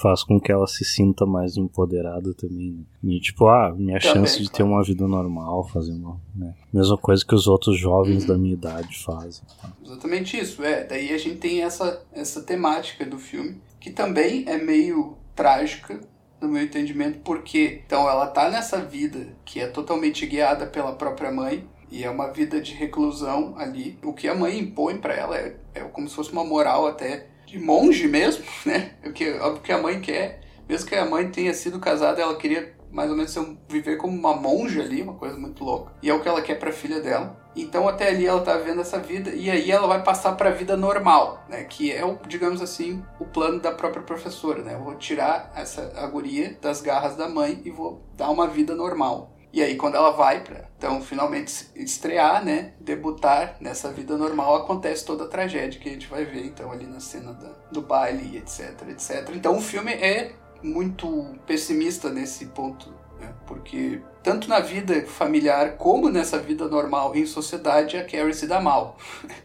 faz 0.01 0.23
com 0.23 0.41
que 0.41 0.53
ela 0.53 0.67
se 0.67 0.85
sinta 0.85 1.27
mais 1.27 1.57
empoderada 1.57 2.33
também. 2.35 2.87
Né? 3.03 3.15
E 3.15 3.21
tipo, 3.21 3.47
ah, 3.49 3.75
minha 3.77 3.99
também, 3.99 4.15
chance 4.15 4.43
de 4.43 4.51
ter 4.51 4.63
uma 4.63 4.83
vida 4.83 5.07
normal, 5.07 5.69
fazer 5.69 5.93
uma. 5.93 6.21
Né? 6.35 6.55
Mesma 6.73 6.97
coisa 6.97 7.25
que 7.27 7.35
os 7.35 7.47
outros 7.47 7.79
jovens 7.79 8.23
uhum. 8.23 8.29
da 8.29 8.39
minha 8.39 8.55
idade 8.55 8.97
fazem. 9.05 9.45
Tá? 9.61 9.73
Exatamente 9.85 10.39
isso, 10.39 10.63
é. 10.63 10.85
Daí 10.85 11.13
a 11.13 11.19
gente 11.19 11.39
tem 11.39 11.63
essa, 11.63 12.03
essa 12.13 12.43
temática 12.43 13.05
do 13.05 13.19
filme, 13.19 13.61
que 13.81 13.91
também 13.91 14.45
é 14.47 14.57
meio 14.57 15.17
trágica, 15.35 16.01
no 16.41 16.49
meu 16.49 16.63
entendimento, 16.63 17.19
porque 17.25 17.83
então 17.85 18.09
ela 18.09 18.27
tá 18.29 18.49
nessa 18.49 18.81
vida 18.81 19.27
que 19.45 19.59
é 19.61 19.67
totalmente 19.67 20.25
guiada 20.25 20.67
pela 20.67 20.93
própria 20.93 21.33
mãe. 21.33 21.67
E 21.91 22.05
é 22.05 22.11
uma 22.11 22.31
vida 22.31 22.61
de 22.61 22.75
reclusão 22.75 23.55
ali. 23.57 23.99
O 24.05 24.13
que 24.13 24.29
a 24.29 24.35
mãe 24.35 24.59
impõe 24.59 24.99
para 24.99 25.15
ela 25.15 25.39
é, 25.39 25.57
é 25.75 25.81
como 25.81 26.07
se 26.07 26.15
fosse 26.15 26.31
uma 26.31 26.45
moral 26.45 26.87
até 26.87 27.29
de 27.49 27.59
monge 27.59 28.07
mesmo, 28.07 28.45
né? 28.65 28.93
O 29.05 29.13
que, 29.13 29.29
o 29.31 29.61
que 29.61 29.73
a 29.73 29.79
mãe 29.79 30.01
quer. 30.01 30.41
Mesmo 30.69 30.89
que 30.89 30.95
a 30.95 31.07
mãe 31.07 31.31
tenha 31.31 31.55
sido 31.55 31.81
casada, 31.81 32.21
ela 32.21 32.37
queria 32.37 32.77
mais 32.91 33.11
ou 33.11 33.17
menos 33.17 33.35
viver 33.69 33.97
como 33.97 34.17
uma 34.17 34.35
monja 34.35 34.83
ali, 34.83 35.03
uma 35.03 35.15
coisa 35.15 35.39
muito 35.39 35.65
louca. 35.65 35.93
E 36.03 36.11
é 36.11 36.15
o 36.15 36.21
que 36.21 36.29
ela 36.29 36.43
quer 36.43 36.59
para 36.59 36.71
a 36.71 36.73
filha 36.73 37.01
dela. 37.01 37.39
Então 37.57 37.89
até 37.89 38.09
ali 38.09 38.27
ela 38.27 38.41
tá 38.41 38.57
vendo 38.57 38.81
essa 38.81 38.99
vida 38.99 39.31
e 39.31 39.51
aí 39.51 39.71
ela 39.71 39.87
vai 39.87 40.03
passar 40.03 40.33
para 40.33 40.51
a 40.51 40.53
vida 40.53 40.77
normal, 40.77 41.45
né? 41.49 41.65
Que 41.65 41.91
é 41.91 42.05
o, 42.05 42.19
digamos 42.27 42.63
assim, 42.63 43.03
o 43.19 43.25
plano 43.25 43.61
da 43.61 43.73
própria 43.73 44.03
professora, 44.03 44.63
né? 44.63 44.75
Eu 44.75 44.85
vou 44.85 44.95
tirar 44.95 45.53
essa 45.57 45.93
a 45.97 46.07
guria 46.07 46.57
das 46.61 46.81
garras 46.81 47.17
da 47.17 47.29
mãe 47.29 47.61
e 47.65 47.71
vou 47.71 48.03
dar 48.17 48.31
uma 48.31 48.47
vida 48.47 48.75
normal. 48.75 49.38
E 49.53 49.63
aí 49.63 49.77
quando 49.77 49.97
ela 49.97 50.11
vai 50.11 50.45
para 50.45 50.69
então 50.77 51.01
finalmente 51.01 51.69
estrear, 51.75 52.45
né, 52.45 52.75
debutar 52.81 53.57
nessa 53.61 53.91
vida 53.91 54.17
normal, 54.17 54.57
acontece 54.57 55.05
toda 55.05 55.25
a 55.25 55.29
tragédia 55.29 55.81
que 55.81 55.89
a 55.89 55.93
gente 55.93 56.07
vai 56.07 56.25
ver 56.25 56.45
então 56.45 56.71
ali 56.71 56.87
na 56.87 57.01
cena 57.01 57.33
do 57.73 57.83
baile, 57.83 58.37
etc, 58.37 58.89
etc. 58.91 59.31
Então 59.35 59.57
o 59.57 59.61
filme 59.61 59.93
é 59.93 60.33
muito 60.63 61.35
pessimista 61.47 62.11
nesse 62.11 62.47
ponto 62.47 62.93
né? 63.19 63.33
Porque 63.47 64.01
tanto 64.23 64.49
na 64.49 64.61
vida 64.61 65.05
familiar 65.07 65.77
como 65.77 66.09
nessa 66.09 66.39
vida 66.39 66.69
normal 66.69 67.15
em 67.15 67.27
sociedade, 67.27 67.97
a 67.97 68.05
Carrie 68.05 68.35
se 68.35 68.47
dá 68.47 68.61
mal. 68.61 68.97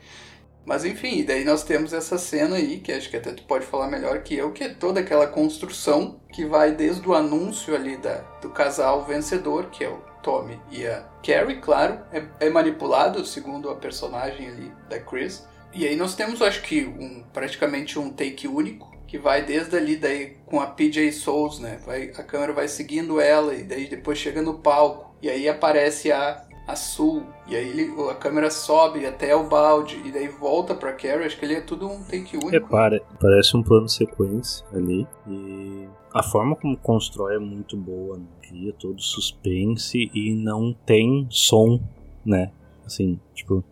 Mas 0.66 0.86
enfim, 0.86 1.24
daí 1.24 1.44
nós 1.44 1.64
temos 1.64 1.92
essa 1.94 2.18
cena 2.18 2.56
aí, 2.56 2.80
que 2.80 2.92
acho 2.92 3.10
que 3.10 3.18
até 3.18 3.32
tu 3.32 3.44
pode 3.44 3.66
falar 3.66 3.88
melhor 3.88 4.22
que 4.24 4.36
eu, 4.36 4.52
que 4.52 4.64
é 4.64 4.70
toda 4.70 5.02
aquela 5.02 5.28
construção 5.28 6.20
que 6.32 6.46
vai 6.46 6.72
desde 6.72 7.08
o 7.08 7.14
anúncio 7.14 7.76
ali 7.76 7.98
da, 7.98 8.16
do 8.42 8.50
casal 8.50 9.04
vencedor, 9.04 9.70
que 9.70 9.84
é 9.84 9.90
o 9.90 10.02
Tommy 10.22 10.60
e 10.72 10.88
a 10.88 11.02
Carrie, 11.22 11.60
claro, 11.60 12.00
é, 12.12 12.24
é 12.40 12.50
manipulado 12.50 13.26
segundo 13.26 13.70
a 13.70 13.76
personagem 13.76 14.48
ali 14.48 14.72
da 14.90 15.00
Chris. 15.00 15.46
E 15.74 15.88
aí 15.88 15.96
nós 15.96 16.16
temos, 16.16 16.42
acho 16.42 16.62
que, 16.62 16.86
um, 16.86 17.24
praticamente 17.34 18.00
um 18.00 18.10
take 18.10 18.48
único, 18.48 18.94
que 19.06 19.18
vai 19.18 19.44
desde 19.44 19.76
ali 19.76 19.96
daí 19.96 20.38
com 20.46 20.60
a 20.60 20.66
PJ 20.66 21.12
Souls, 21.12 21.60
né? 21.60 21.80
Vai, 21.86 22.12
a 22.16 22.24
câmera 22.24 22.52
vai 22.52 22.68
seguindo 22.68 23.22
ela 23.22 23.54
e 23.54 23.64
daí 23.64 23.88
depois 23.88 24.18
chega 24.18 24.42
no 24.42 24.56
palco 24.56 25.16
e 25.22 25.30
aí 25.30 25.48
aparece 25.48 26.12
a 26.12 26.44
a 26.66 26.76
Sul 26.76 27.24
e 27.48 27.56
aí 27.56 27.70
ele, 27.70 27.94
a 28.10 28.16
câmera 28.16 28.50
sobe 28.50 29.06
até 29.06 29.36
o 29.36 29.44
balde 29.44 30.02
e 30.06 30.12
daí 30.12 30.28
volta 30.28 30.74
para 30.74 30.94
Carrie. 30.94 31.26
Acho 31.26 31.38
que 31.38 31.46
ele 31.46 31.56
é 31.56 31.62
tudo 31.62 31.88
um 31.88 32.04
take 32.04 32.38
único. 32.38 32.56
É, 32.56 32.60
para, 32.60 33.02
parece 33.20 33.56
um 33.58 33.64
plano 33.64 33.90
sequência 33.90 34.66
ali 34.74 35.08
e 35.28 35.88
a 36.14 36.24
forma 36.24 36.56
como 36.56 36.78
constrói 36.78 37.36
é 37.36 37.40
muito 37.40 37.76
boa, 37.76 38.18
né? 38.18 38.26
cria 38.42 38.74
todo 38.74 39.02
suspense 39.02 40.10
e 40.14 40.34
não 40.36 40.74
tem 40.86 41.28
som, 41.30 41.82
né? 42.26 42.52
Assim, 42.86 43.20
tipo 43.34 43.64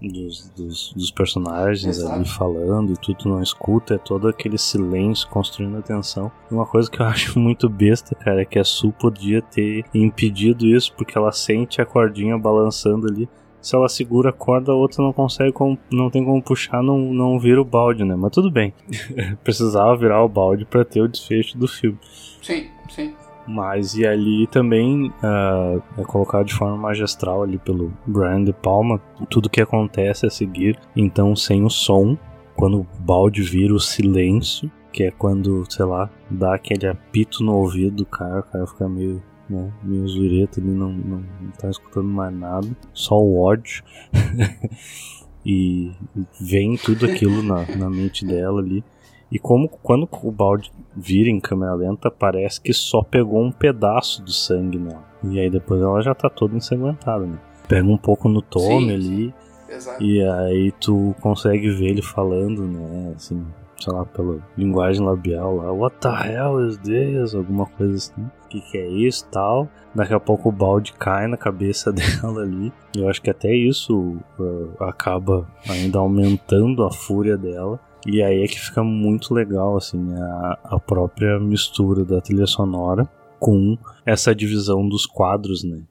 dos, 0.00 0.48
dos, 0.50 0.92
dos 0.92 1.10
personagens 1.10 1.98
Exato. 1.98 2.14
ali 2.14 2.24
falando 2.24 2.92
e 2.92 2.96
tudo 2.96 3.28
não 3.28 3.42
escuta, 3.42 3.94
é 3.94 3.98
todo 3.98 4.28
aquele 4.28 4.58
silêncio 4.58 5.28
construindo 5.28 5.78
a 5.78 5.82
tensão. 5.82 6.30
Uma 6.50 6.66
coisa 6.66 6.90
que 6.90 7.00
eu 7.00 7.06
acho 7.06 7.38
muito 7.38 7.68
besta, 7.68 8.14
cara, 8.14 8.42
é 8.42 8.44
que 8.44 8.58
a 8.58 8.64
Su 8.64 8.92
podia 8.92 9.42
ter 9.42 9.84
impedido 9.92 10.66
isso 10.66 10.92
porque 10.94 11.16
ela 11.16 11.32
sente 11.32 11.80
a 11.80 11.86
cordinha 11.86 12.38
balançando 12.38 13.08
ali. 13.08 13.28
Se 13.60 13.74
ela 13.74 13.88
segura 13.88 14.30
a 14.30 14.32
corda, 14.32 14.70
a 14.70 14.74
outra 14.74 15.02
não 15.02 15.12
consegue, 15.12 15.52
como, 15.52 15.76
não 15.90 16.08
tem 16.08 16.24
como 16.24 16.40
puxar, 16.40 16.80
não, 16.80 16.98
não 17.12 17.40
vira 17.40 17.60
o 17.60 17.64
balde, 17.64 18.04
né? 18.04 18.14
Mas 18.14 18.30
tudo 18.30 18.50
bem. 18.50 18.72
Precisava 19.42 19.96
virar 19.96 20.22
o 20.22 20.28
balde 20.28 20.64
para 20.64 20.84
ter 20.84 21.00
o 21.00 21.08
desfecho 21.08 21.58
do 21.58 21.66
filme. 21.66 21.98
Sim, 22.40 22.68
sim. 22.88 23.14
Mas 23.48 23.96
e 23.96 24.06
ali 24.06 24.46
também 24.48 25.08
uh, 25.08 25.82
é 25.96 26.04
colocado 26.04 26.44
de 26.44 26.54
forma 26.54 26.76
magistral 26.76 27.42
ali 27.42 27.56
pelo 27.56 27.90
Brian 28.06 28.44
De 28.44 28.52
Palma 28.52 29.00
tudo 29.30 29.48
que 29.48 29.62
acontece 29.62 30.26
a 30.26 30.30
seguir, 30.30 30.78
então 30.94 31.34
sem 31.34 31.64
o 31.64 31.70
som, 31.70 32.16
quando 32.54 32.80
o 32.80 32.86
balde 33.00 33.40
vira 33.40 33.72
o 33.72 33.80
silêncio, 33.80 34.70
que 34.92 35.04
é 35.04 35.10
quando, 35.10 35.64
sei 35.70 35.86
lá, 35.86 36.10
dá 36.30 36.54
aquele 36.54 36.86
apito 36.86 37.42
no 37.42 37.54
ouvido 37.54 37.96
do 37.96 38.06
cara, 38.06 38.40
o 38.40 38.42
cara 38.42 38.66
fica 38.66 38.86
meio, 38.86 39.22
né, 39.48 39.72
meio 39.82 40.06
zureta 40.06 40.60
ali, 40.60 40.70
não, 40.70 40.92
não, 40.92 41.24
não 41.40 41.50
tá 41.58 41.70
escutando 41.70 42.08
mais 42.08 42.34
nada, 42.34 42.68
só 42.92 43.18
o 43.18 43.40
ódio. 43.40 43.82
e 45.46 45.92
vem 46.38 46.76
tudo 46.76 47.06
aquilo 47.06 47.42
na, 47.42 47.64
na 47.76 47.88
mente 47.88 48.26
dela 48.26 48.60
ali. 48.60 48.84
E 49.30 49.38
como 49.38 49.68
quando 49.68 50.08
o 50.22 50.30
balde 50.30 50.70
vira 50.96 51.28
em 51.28 51.40
câmera 51.40 51.74
lenta, 51.74 52.10
parece 52.10 52.60
que 52.60 52.72
só 52.72 53.02
pegou 53.02 53.42
um 53.42 53.52
pedaço 53.52 54.22
do 54.22 54.32
sangue 54.32 54.78
nela. 54.78 55.04
E 55.22 55.38
aí 55.38 55.50
depois 55.50 55.82
ela 55.82 56.00
já 56.00 56.14
tá 56.14 56.30
toda 56.30 56.56
ensanguentada, 56.56 57.26
né? 57.26 57.38
Pega 57.66 57.86
um 57.86 57.98
pouco 57.98 58.28
no 58.28 58.40
Tommy 58.40 58.94
ali. 58.94 59.34
Exato. 59.68 60.02
E 60.02 60.22
aí 60.22 60.72
tu 60.80 61.14
consegue 61.20 61.68
ver 61.70 61.88
ele 61.88 62.02
falando, 62.02 62.62
né? 62.62 63.12
Assim, 63.14 63.44
sei 63.78 63.92
lá, 63.92 64.04
pela 64.06 64.38
linguagem 64.56 65.04
labial 65.04 65.56
lá, 65.56 65.72
What 65.72 65.96
the 66.00 66.08
hell 66.08 66.66
is 66.66 66.78
this? 66.78 67.34
Alguma 67.34 67.66
coisa 67.66 67.94
assim. 67.94 68.22
O 68.22 68.48
que, 68.48 68.60
que 68.62 68.78
é 68.78 68.88
isso 68.88 69.26
tal? 69.30 69.68
Daqui 69.94 70.14
a 70.14 70.20
pouco 70.20 70.48
o 70.48 70.52
balde 70.52 70.94
cai 70.94 71.26
na 71.26 71.36
cabeça 71.36 71.92
dela 71.92 72.42
ali. 72.42 72.72
Eu 72.96 73.08
acho 73.08 73.20
que 73.20 73.30
até 73.30 73.54
isso 73.54 74.16
uh, 74.38 74.82
acaba 74.82 75.46
ainda 75.68 75.98
aumentando 75.98 76.82
a 76.84 76.90
fúria 76.90 77.36
dela. 77.36 77.78
E 78.06 78.22
aí 78.22 78.42
é 78.42 78.46
que 78.46 78.60
fica 78.60 78.82
muito 78.82 79.34
legal, 79.34 79.76
assim, 79.76 79.98
a, 80.14 80.58
a 80.64 80.80
própria 80.80 81.38
mistura 81.38 82.04
da 82.04 82.20
trilha 82.20 82.46
sonora 82.46 83.08
com 83.38 83.76
essa 84.04 84.34
divisão 84.34 84.88
dos 84.88 85.06
quadros, 85.06 85.64
né? 85.64 85.82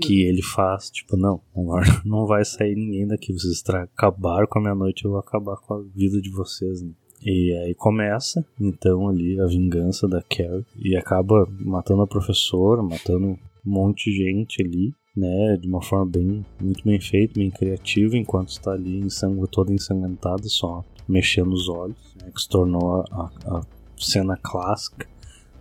Que 0.00 0.22
ele 0.22 0.42
faz, 0.42 0.90
tipo, 0.90 1.16
não, 1.16 1.40
agora 1.56 1.86
não 2.04 2.26
vai 2.26 2.44
sair 2.44 2.74
ninguém 2.74 3.06
daqui, 3.06 3.32
vocês 3.32 3.62
acabaram 3.68 4.46
com 4.46 4.58
a 4.58 4.62
minha 4.62 4.74
noite, 4.74 5.04
eu 5.04 5.12
vou 5.12 5.20
acabar 5.20 5.56
com 5.56 5.74
a 5.74 5.82
vida 5.94 6.20
de 6.20 6.30
vocês, 6.30 6.82
né? 6.82 6.90
E 7.24 7.52
aí 7.64 7.74
começa, 7.74 8.44
então, 8.60 9.08
ali 9.08 9.40
a 9.40 9.46
vingança 9.46 10.06
da 10.06 10.22
Carrie 10.22 10.66
e 10.78 10.96
acaba 10.96 11.48
matando 11.60 12.02
a 12.02 12.06
professora, 12.06 12.82
matando 12.82 13.26
um 13.26 13.38
monte 13.64 14.10
de 14.10 14.18
gente 14.18 14.62
ali, 14.62 14.92
né, 15.16 15.56
de 15.56 15.66
uma 15.66 15.82
forma 15.82 16.04
bem, 16.04 16.44
muito 16.60 16.84
bem 16.84 17.00
feita, 17.00 17.40
bem 17.40 17.50
criativa, 17.50 18.18
enquanto 18.18 18.50
está 18.50 18.72
ali 18.72 19.00
em 19.00 19.08
sangue, 19.08 19.48
toda 19.50 19.72
ensanguentada, 19.72 20.42
só 20.44 20.84
mexendo 21.08 21.52
os 21.52 21.68
olhos, 21.68 21.96
né, 22.20 22.30
que 22.34 22.40
se 22.40 22.48
tornou 22.48 23.04
a, 23.10 23.30
a, 23.46 23.60
cena 23.98 24.36
clássica 24.36 25.06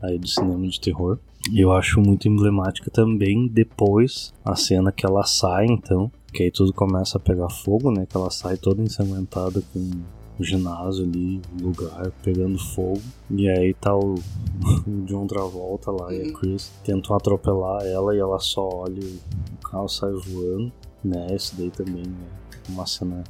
aí 0.01 0.17
do 0.17 0.27
cinema 0.27 0.67
de 0.67 0.79
terror. 0.79 1.17
Eu 1.53 1.71
acho 1.71 2.01
muito 2.01 2.27
emblemática 2.27 2.89
também 2.89 3.47
depois 3.47 4.33
a 4.43 4.55
cena 4.55 4.91
que 4.91 5.05
ela 5.05 5.23
sai, 5.23 5.65
então, 5.67 6.11
que 6.33 6.43
aí 6.43 6.51
tudo 6.51 6.73
começa 6.73 7.17
a 7.17 7.21
pegar 7.21 7.49
fogo, 7.49 7.91
né? 7.91 8.05
Que 8.05 8.17
ela 8.17 8.31
sai 8.31 8.57
toda 8.57 8.81
ensanguentada 8.81 9.61
com 9.71 9.91
o 10.39 10.43
ginásio 10.43 11.05
ali, 11.05 11.41
o 11.59 11.65
lugar 11.67 12.11
pegando 12.23 12.57
fogo. 12.57 13.01
E 13.29 13.47
aí 13.47 13.73
tá 13.73 13.95
o, 13.95 14.15
o 14.15 15.05
John 15.05 15.27
Travolta 15.27 15.91
lá 15.91 16.13
e 16.13 16.29
a 16.29 16.33
Chris 16.33 16.71
tentam 16.83 17.15
atropelar 17.15 17.85
ela 17.85 18.15
e 18.15 18.19
ela 18.19 18.39
só 18.39 18.67
olha 18.67 18.99
e 18.99 19.19
o 19.53 19.69
carro 19.69 19.87
sai 19.87 20.11
voando, 20.11 20.71
né? 21.03 21.27
Isso 21.31 21.55
daí 21.57 21.69
também 21.69 22.03
é 22.03 22.71
uma 22.71 22.85
cena 22.85 23.23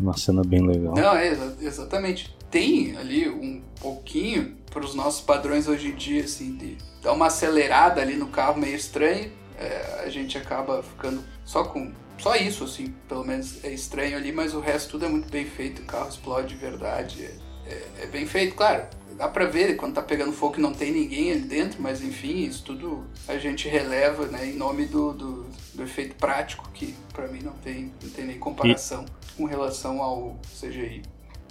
uma 0.00 0.16
cena 0.16 0.42
bem 0.44 0.66
legal. 0.66 0.94
Não, 0.94 1.16
é, 1.16 1.36
exatamente. 1.60 2.34
Tem 2.50 2.96
ali 2.96 3.28
um 3.28 3.62
pouquinho 3.80 4.56
para 4.70 4.84
os 4.84 4.94
nossos 4.94 5.20
padrões 5.20 5.68
hoje 5.68 5.88
em 5.88 5.94
dia, 5.94 6.24
assim, 6.24 6.56
de 6.56 6.76
dar 7.02 7.12
uma 7.12 7.26
acelerada 7.26 8.00
ali 8.00 8.16
no 8.16 8.28
carro 8.28 8.58
meio 8.58 8.76
estranho. 8.76 9.30
É, 9.58 10.02
a 10.04 10.08
gente 10.08 10.36
acaba 10.36 10.82
ficando 10.82 11.22
só 11.44 11.64
com. 11.64 11.92
Só 12.18 12.36
isso, 12.36 12.64
assim, 12.64 12.94
pelo 13.08 13.24
menos 13.24 13.64
é 13.64 13.72
estranho 13.72 14.16
ali, 14.16 14.30
mas 14.30 14.54
o 14.54 14.60
resto 14.60 14.92
tudo 14.92 15.06
é 15.06 15.08
muito 15.08 15.28
bem 15.30 15.44
feito. 15.44 15.82
O 15.82 15.84
carro 15.84 16.08
explode 16.08 16.48
de 16.48 16.56
verdade. 16.56 17.24
É, 17.24 17.70
é, 17.70 18.02
é 18.02 18.06
bem 18.06 18.26
feito, 18.26 18.54
claro 18.54 18.86
dá 19.16 19.28
pra 19.28 19.44
ver 19.44 19.76
quando 19.76 19.94
tá 19.94 20.02
pegando 20.02 20.32
fogo 20.32 20.54
que 20.54 20.60
não 20.60 20.72
tem 20.72 20.92
ninguém 20.92 21.32
ali 21.32 21.42
dentro, 21.42 21.80
mas 21.80 22.02
enfim, 22.02 22.44
isso 22.44 22.64
tudo 22.64 23.04
a 23.28 23.36
gente 23.36 23.68
releva, 23.68 24.26
né, 24.26 24.46
em 24.46 24.54
nome 24.54 24.86
do, 24.86 25.12
do, 25.12 25.46
do 25.74 25.82
efeito 25.82 26.14
prático, 26.16 26.68
que 26.72 26.94
para 27.12 27.28
mim 27.28 27.40
não 27.40 27.52
tem, 27.52 27.92
não 28.02 28.10
tem 28.10 28.24
nem 28.24 28.38
comparação 28.38 29.04
e... 29.04 29.21
com 29.36 29.44
relação 29.44 30.02
ao 30.02 30.36
CGI. 30.60 31.02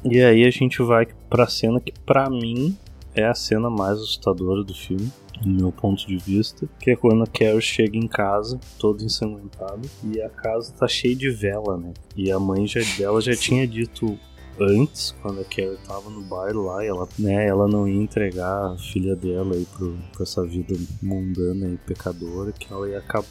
E 0.04 0.22
aí 0.22 0.46
a 0.46 0.50
gente 0.50 0.82
vai 0.82 1.08
pra 1.30 1.48
cena 1.48 1.80
que 1.80 1.94
para 2.06 2.30
mim 2.30 2.76
é 3.14 3.26
a 3.26 3.36
cena 3.36 3.70
mais 3.70 3.98
assustadora 3.98 4.64
do 4.64 4.74
filme, 4.74 5.12
do 5.42 5.50
meu 5.50 5.72
ponto 5.72 6.06
de 6.08 6.18
vista, 6.18 6.68
que 6.80 6.92
é 6.92 6.96
quando 6.96 7.24
a 7.24 7.28
Carol 7.28 7.62
chega 7.62 7.98
em 7.98 8.08
casa, 8.08 8.60
toda 8.80 9.04
ensanguentada, 9.04 9.82
e 10.04 10.22
a 10.22 10.30
casa 10.30 10.74
tá 10.74 10.88
cheia 10.88 11.16
de 11.16 11.30
vela, 11.30 11.78
né? 11.78 11.94
E 12.16 12.32
a 12.32 12.40
mãe 12.40 12.66
já, 12.68 12.82
dela 12.98 13.22
já 13.22 13.36
tinha 13.36 13.68
dito 13.68 14.18
antes, 14.62 15.16
quando 15.22 15.42
a 15.42 15.44
Carrie 15.44 15.78
tava 15.88 16.10
no 16.10 16.22
bar 16.22 16.56
lá, 16.56 16.84
ela, 16.84 17.08
né, 17.18 17.48
ela 17.48 17.68
não 17.68 17.88
ia 17.88 18.02
entregar 18.02 18.72
a 18.72 18.78
filha 18.78 19.16
dela 19.16 19.56
aí 19.56 19.66
pro, 19.66 19.98
pra 20.14 20.24
essa 20.24 20.46
vida 20.46 20.76
mundana 21.02 21.68
e 21.70 21.78
pecadora, 21.78 22.52
que 22.52 22.72
ela 22.72 22.90
ia 22.90 23.00
acabar. 23.00 23.28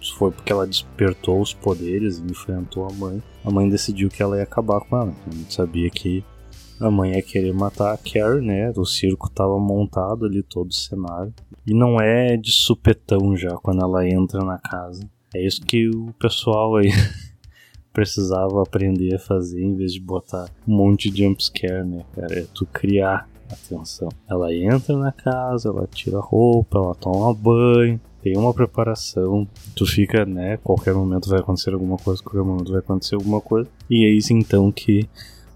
Se 0.00 0.12
foi 0.14 0.30
porque 0.30 0.52
ela 0.52 0.66
despertou 0.66 1.40
os 1.40 1.52
poderes 1.52 2.18
e 2.18 2.22
enfrentou 2.22 2.86
a 2.86 2.92
mãe, 2.92 3.22
a 3.44 3.50
mãe 3.50 3.68
decidiu 3.68 4.08
que 4.08 4.22
ela 4.22 4.36
ia 4.36 4.42
acabar 4.42 4.80
com 4.80 4.96
ela. 4.96 5.14
A 5.26 5.34
gente 5.34 5.52
sabia 5.52 5.90
que 5.90 6.24
a 6.80 6.90
mãe 6.90 7.12
ia 7.12 7.22
querer 7.22 7.52
matar 7.52 7.92
a 7.92 7.98
Carrie, 7.98 8.40
né? 8.40 8.72
O 8.74 8.86
circo 8.86 9.30
tava 9.30 9.58
montado 9.58 10.24
ali, 10.24 10.42
todo 10.42 10.70
o 10.70 10.74
cenário. 10.74 11.32
E 11.66 11.74
não 11.74 12.00
é 12.00 12.36
de 12.36 12.50
supetão 12.50 13.36
já 13.36 13.54
quando 13.56 13.82
ela 13.82 14.08
entra 14.08 14.42
na 14.42 14.58
casa. 14.58 15.08
É 15.34 15.46
isso 15.46 15.60
que 15.60 15.88
o 15.88 16.12
pessoal 16.18 16.76
aí 16.76 16.90
precisava 17.92 18.62
aprender 18.62 19.14
a 19.14 19.18
fazer 19.18 19.62
em 19.62 19.74
vez 19.74 19.92
de 19.92 20.00
botar 20.00 20.48
um 20.66 20.76
monte 20.76 21.10
de 21.10 21.24
jumpscare, 21.24 21.84
né, 21.84 22.04
cara? 22.14 22.40
É 22.40 22.46
tu 22.54 22.66
criar 22.66 23.28
atenção. 23.50 24.08
Ela 24.28 24.54
entra 24.54 24.96
na 24.96 25.12
casa, 25.12 25.68
ela 25.68 25.88
tira 25.92 26.18
a 26.18 26.22
roupa, 26.22 26.78
ela 26.78 26.94
toma 26.94 27.34
banho, 27.34 28.00
tem 28.22 28.36
uma 28.36 28.54
preparação, 28.54 29.48
tu 29.74 29.86
fica, 29.86 30.24
né, 30.24 30.58
qualquer 30.58 30.94
momento 30.94 31.28
vai 31.28 31.40
acontecer 31.40 31.72
alguma 31.72 31.96
coisa, 31.96 32.22
qualquer 32.22 32.42
momento 32.44 32.70
vai 32.70 32.80
acontecer 32.80 33.14
alguma 33.14 33.40
coisa. 33.40 33.68
E 33.88 34.04
é 34.04 34.10
isso 34.10 34.32
então 34.32 34.70
que 34.70 35.08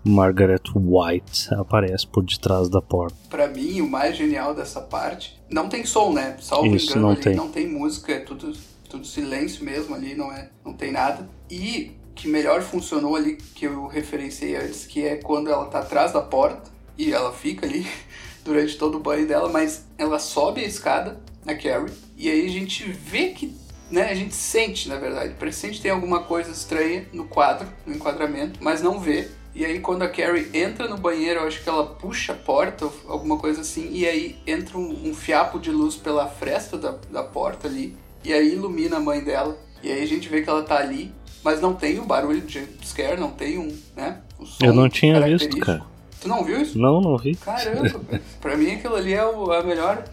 Margaret 0.04 0.62
White 0.74 1.54
aparece 1.54 2.06
por 2.06 2.24
detrás 2.24 2.68
da 2.68 2.82
porta. 2.82 3.16
Para 3.30 3.48
mim, 3.48 3.80
o 3.80 3.88
mais 3.88 4.16
genial 4.16 4.54
dessa 4.54 4.80
parte, 4.80 5.40
não 5.50 5.68
tem 5.68 5.84
som, 5.84 6.12
né? 6.12 6.36
Salvo 6.40 6.74
Isso, 6.74 6.90
engano 6.90 7.06
não 7.06 7.10
ali, 7.12 7.22
tem. 7.22 7.34
não 7.36 7.48
tem 7.48 7.66
música, 7.68 8.12
é 8.12 8.20
tudo, 8.20 8.52
tudo 8.88 9.06
silêncio 9.06 9.64
mesmo 9.64 9.94
ali, 9.94 10.14
não 10.14 10.30
é, 10.32 10.50
não 10.64 10.74
tem 10.74 10.92
nada. 10.92 11.28
E 11.50 11.92
que 12.14 12.28
melhor 12.28 12.62
funcionou 12.62 13.16
ali 13.16 13.36
que 13.36 13.66
eu 13.66 13.86
referenciei 13.86 14.56
antes, 14.56 14.86
que 14.86 15.04
é 15.04 15.16
quando 15.16 15.50
ela 15.50 15.66
tá 15.66 15.80
atrás 15.80 16.12
da 16.12 16.20
porta 16.20 16.70
e 16.96 17.12
ela 17.12 17.32
fica 17.32 17.66
ali 17.66 17.86
durante 18.44 18.76
todo 18.76 18.96
o 18.98 19.00
banho 19.00 19.26
dela, 19.26 19.48
mas 19.48 19.84
ela 19.98 20.18
sobe 20.18 20.62
a 20.62 20.66
escada, 20.66 21.20
a 21.46 21.54
Carrie, 21.54 21.92
e 22.16 22.30
aí 22.30 22.46
a 22.46 22.50
gente 22.50 22.84
vê 22.90 23.30
que, 23.30 23.54
né, 23.90 24.10
a 24.10 24.14
gente 24.14 24.34
sente, 24.34 24.88
na 24.88 24.96
verdade, 24.96 25.34
pressente 25.34 25.80
tem 25.80 25.90
alguma 25.90 26.22
coisa 26.22 26.50
estranha 26.50 27.06
no 27.12 27.26
quadro, 27.26 27.66
no 27.86 27.94
enquadramento, 27.94 28.60
mas 28.62 28.80
não 28.80 29.00
vê. 29.00 29.28
E 29.54 29.64
aí 29.64 29.78
quando 29.80 30.02
a 30.02 30.08
Carrie 30.08 30.50
entra 30.52 30.88
no 30.88 30.96
banheiro, 30.96 31.40
eu 31.40 31.46
acho 31.46 31.62
que 31.62 31.68
ela 31.68 31.86
puxa 31.86 32.32
a 32.32 32.36
porta, 32.36 32.90
alguma 33.06 33.38
coisa 33.38 33.60
assim, 33.60 33.88
e 33.92 34.06
aí 34.06 34.36
entra 34.46 34.76
um, 34.78 35.10
um 35.10 35.14
fiapo 35.14 35.58
de 35.58 35.70
luz 35.70 35.96
pela 35.96 36.28
fresta 36.28 36.76
da, 36.76 36.98
da 37.10 37.22
porta 37.22 37.68
ali, 37.68 37.96
e 38.24 38.32
aí 38.32 38.52
ilumina 38.54 38.96
a 38.96 39.00
mãe 39.00 39.22
dela. 39.22 39.56
E 39.82 39.92
aí 39.92 40.02
a 40.02 40.06
gente 40.06 40.28
vê 40.28 40.42
que 40.42 40.48
ela 40.48 40.62
tá 40.62 40.78
ali, 40.78 41.12
mas 41.44 41.60
não 41.60 41.74
tem 41.74 41.98
o 41.98 42.04
barulho 42.04 42.40
de 42.40 42.66
scare, 42.84 43.20
não 43.20 43.30
tem 43.30 43.58
um, 43.58 43.76
né? 43.94 44.20
Eu 44.62 44.72
não 44.72 44.88
tinha 44.88 45.20
visto, 45.20 45.56
cara. 45.60 45.82
Tu 46.20 46.28
não 46.28 46.42
viu 46.42 46.60
isso? 46.62 46.78
Não, 46.78 47.00
não 47.00 47.16
vi. 47.18 47.34
Caramba, 47.36 48.00
pra 48.40 48.56
mim 48.56 48.72
aquilo 48.72 48.96
ali 48.96 49.12
é 49.12 49.24
o- 49.24 49.52
a 49.52 49.62
melhor 49.62 50.04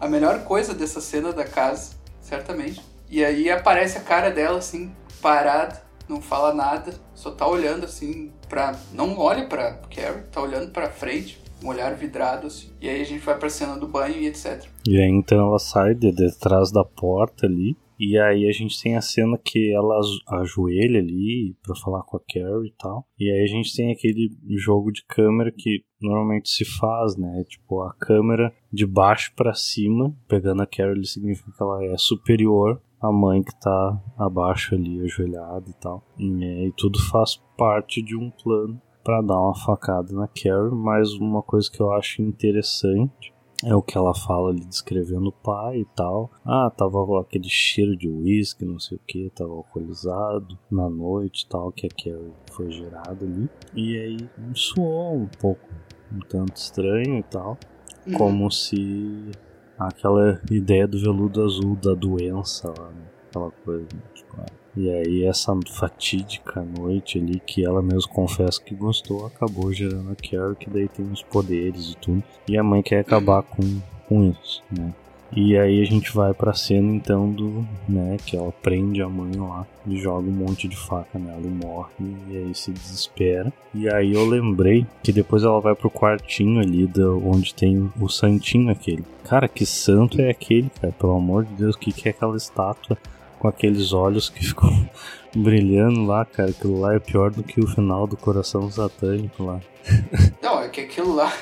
a 0.00 0.08
melhor 0.08 0.40
coisa 0.44 0.74
dessa 0.74 1.00
cena 1.00 1.32
da 1.32 1.44
casa, 1.44 1.92
certamente. 2.20 2.80
E 3.08 3.24
aí 3.24 3.48
aparece 3.50 3.98
a 3.98 4.00
cara 4.00 4.30
dela 4.30 4.58
assim, 4.58 4.90
parada, 5.20 5.80
não 6.08 6.20
fala 6.20 6.52
nada, 6.52 6.92
só 7.14 7.30
tá 7.30 7.46
olhando 7.46 7.84
assim 7.84 8.32
pra. 8.48 8.74
não 8.92 9.16
olha 9.18 9.44
pra 9.46 9.74
Carrie, 9.94 10.22
tá 10.32 10.40
olhando 10.42 10.70
pra 10.72 10.88
frente, 10.88 11.40
um 11.62 11.68
olhar 11.68 11.94
vidrado 11.94 12.46
assim. 12.48 12.70
E 12.80 12.88
aí 12.88 13.00
a 13.00 13.04
gente 13.04 13.20
vai 13.24 13.38
pra 13.38 13.48
cena 13.48 13.76
do 13.76 13.86
banho 13.86 14.16
e 14.16 14.26
etc. 14.26 14.64
E 14.88 14.98
aí 14.98 15.08
então 15.08 15.38
ela 15.46 15.58
sai 15.60 15.94
de 15.94 16.10
detrás 16.10 16.72
da 16.72 16.82
porta 16.84 17.46
ali. 17.46 17.76
E 18.04 18.18
aí 18.18 18.48
a 18.48 18.52
gente 18.52 18.82
tem 18.82 18.96
a 18.96 19.00
cena 19.00 19.38
que 19.38 19.72
ela 19.72 19.96
ajo- 19.96 20.20
ajoelha 20.42 20.98
ali 20.98 21.56
pra 21.62 21.76
falar 21.76 22.02
com 22.02 22.16
a 22.16 22.20
Carrie 22.20 22.68
e 22.70 22.74
tal. 22.76 23.06
E 23.16 23.30
aí 23.30 23.44
a 23.44 23.46
gente 23.46 23.72
tem 23.76 23.92
aquele 23.92 24.28
jogo 24.56 24.90
de 24.90 25.04
câmera 25.06 25.52
que 25.56 25.84
normalmente 26.00 26.48
se 26.50 26.64
faz, 26.64 27.16
né? 27.16 27.44
Tipo, 27.48 27.80
a 27.82 27.94
câmera 27.94 28.52
de 28.72 28.84
baixo 28.84 29.32
pra 29.36 29.54
cima, 29.54 30.12
pegando 30.26 30.62
a 30.62 30.66
Carrie 30.66 31.06
significa 31.06 31.52
que 31.56 31.62
ela 31.62 31.84
é 31.84 31.96
superior 31.96 32.82
à 33.00 33.12
mãe 33.12 33.40
que 33.40 33.54
tá 33.60 34.02
abaixo 34.18 34.74
ali, 34.74 35.00
ajoelhada 35.00 35.70
e 35.70 35.74
tal. 35.80 36.04
E 36.18 36.44
aí 36.44 36.72
tudo 36.76 36.98
faz 37.08 37.40
parte 37.56 38.02
de 38.02 38.16
um 38.16 38.32
plano 38.42 38.82
pra 39.04 39.22
dar 39.22 39.38
uma 39.40 39.54
facada 39.54 40.12
na 40.12 40.26
Carrie, 40.26 40.74
mas 40.74 41.12
uma 41.14 41.40
coisa 41.40 41.70
que 41.70 41.80
eu 41.80 41.92
acho 41.92 42.20
interessante 42.20 43.32
é 43.64 43.74
o 43.74 43.82
que 43.82 43.96
ela 43.96 44.14
fala 44.14 44.50
ali 44.50 44.64
descrevendo 44.64 45.28
o 45.28 45.32
pai 45.32 45.78
e 45.80 45.84
tal. 45.96 46.30
Ah, 46.44 46.70
tava 46.76 47.20
aquele 47.20 47.48
cheiro 47.48 47.96
de 47.96 48.08
uísque, 48.08 48.64
não 48.64 48.78
sei 48.78 48.96
o 48.96 49.00
que, 49.06 49.30
tava 49.30 49.52
alcoolizado 49.52 50.58
na 50.70 50.88
noite 50.88 51.42
e 51.42 51.48
tal, 51.48 51.70
que 51.72 51.86
a 51.86 51.90
Carrie 51.90 52.32
foi 52.50 52.70
gerada 52.70 53.24
ali. 53.24 53.48
E 53.74 53.96
aí 53.98 54.30
soou 54.54 55.14
um 55.16 55.26
pouco, 55.40 55.68
um 56.12 56.20
tanto 56.20 56.56
estranho 56.56 57.18
e 57.18 57.22
tal, 57.24 57.56
Uhum. 58.04 58.14
como 58.14 58.50
se 58.50 59.30
aquela 59.78 60.40
ideia 60.50 60.88
do 60.88 60.98
veludo 60.98 61.42
azul 61.44 61.76
da 61.76 61.94
doença 61.94 62.68
lá, 62.76 62.90
né? 62.90 63.04
aquela 63.28 63.50
coisa. 63.64 63.86
né? 63.94 64.02
Tipo, 64.12 64.36
ah, 64.40 64.46
e 64.76 64.90
aí 64.90 65.24
essa 65.24 65.54
fatídica 65.70 66.62
noite 66.62 67.18
ali 67.18 67.40
que 67.40 67.64
ela 67.64 67.82
mesmo 67.82 68.10
confessa 68.10 68.62
que 68.62 68.74
gostou, 68.74 69.26
acabou 69.26 69.72
gerando 69.72 70.10
a 70.10 70.14
Carrie, 70.14 70.56
que 70.56 70.70
daí 70.70 70.88
tem 70.88 71.04
os 71.10 71.22
poderes 71.22 71.92
e 71.92 71.96
tudo. 71.96 72.22
E 72.48 72.56
a 72.56 72.62
mãe 72.62 72.82
quer 72.82 73.00
acabar 73.00 73.42
com, 73.42 73.80
com 74.08 74.30
isso, 74.30 74.62
né? 74.70 74.92
E 75.34 75.56
aí 75.56 75.80
a 75.80 75.84
gente 75.86 76.12
vai 76.14 76.34
pra 76.34 76.52
cena 76.52 76.94
então 76.94 77.32
do, 77.32 77.66
né, 77.88 78.18
que 78.26 78.36
ela 78.36 78.52
prende 78.62 79.00
a 79.00 79.08
mãe 79.08 79.32
lá 79.34 79.66
e 79.86 79.96
joga 79.96 80.28
um 80.28 80.32
monte 80.32 80.68
de 80.68 80.76
faca 80.76 81.18
nela 81.18 81.40
e 81.42 81.48
morre 81.48 81.90
e 82.28 82.36
aí 82.36 82.54
se 82.54 82.70
desespera. 82.70 83.50
E 83.74 83.88
aí 83.88 84.12
eu 84.12 84.26
lembrei 84.26 84.86
que 85.02 85.10
depois 85.10 85.42
ela 85.42 85.58
vai 85.58 85.74
pro 85.74 85.90
quartinho 85.90 86.60
ali 86.60 86.86
da, 86.86 87.08
onde 87.12 87.54
tem 87.54 87.90
o 87.98 88.08
santinho 88.10 88.70
aquele. 88.70 89.04
Cara, 89.24 89.48
que 89.48 89.64
santo 89.64 90.20
é 90.20 90.28
aquele, 90.28 90.68
cara? 90.68 90.92
Pelo 90.92 91.16
amor 91.16 91.46
de 91.46 91.54
Deus, 91.54 91.76
o 91.76 91.78
que, 91.78 91.92
que 91.92 92.08
é 92.08 92.10
aquela 92.10 92.36
estátua 92.36 92.98
com 93.42 93.48
aqueles 93.48 93.92
olhos 93.92 94.30
que 94.30 94.38
ficam 94.46 94.88
brilhando 95.34 96.06
lá, 96.06 96.24
cara? 96.24 96.50
Aquilo 96.50 96.80
lá 96.80 96.94
é 96.94 97.00
pior 97.00 97.32
do 97.32 97.42
que 97.42 97.60
o 97.60 97.66
final 97.66 98.06
do 98.06 98.16
coração 98.16 98.70
satânico 98.70 99.42
lá. 99.42 99.60
Não, 100.40 100.60
é 100.60 100.68
que 100.68 100.80
aquilo 100.80 101.12
lá, 101.12 101.32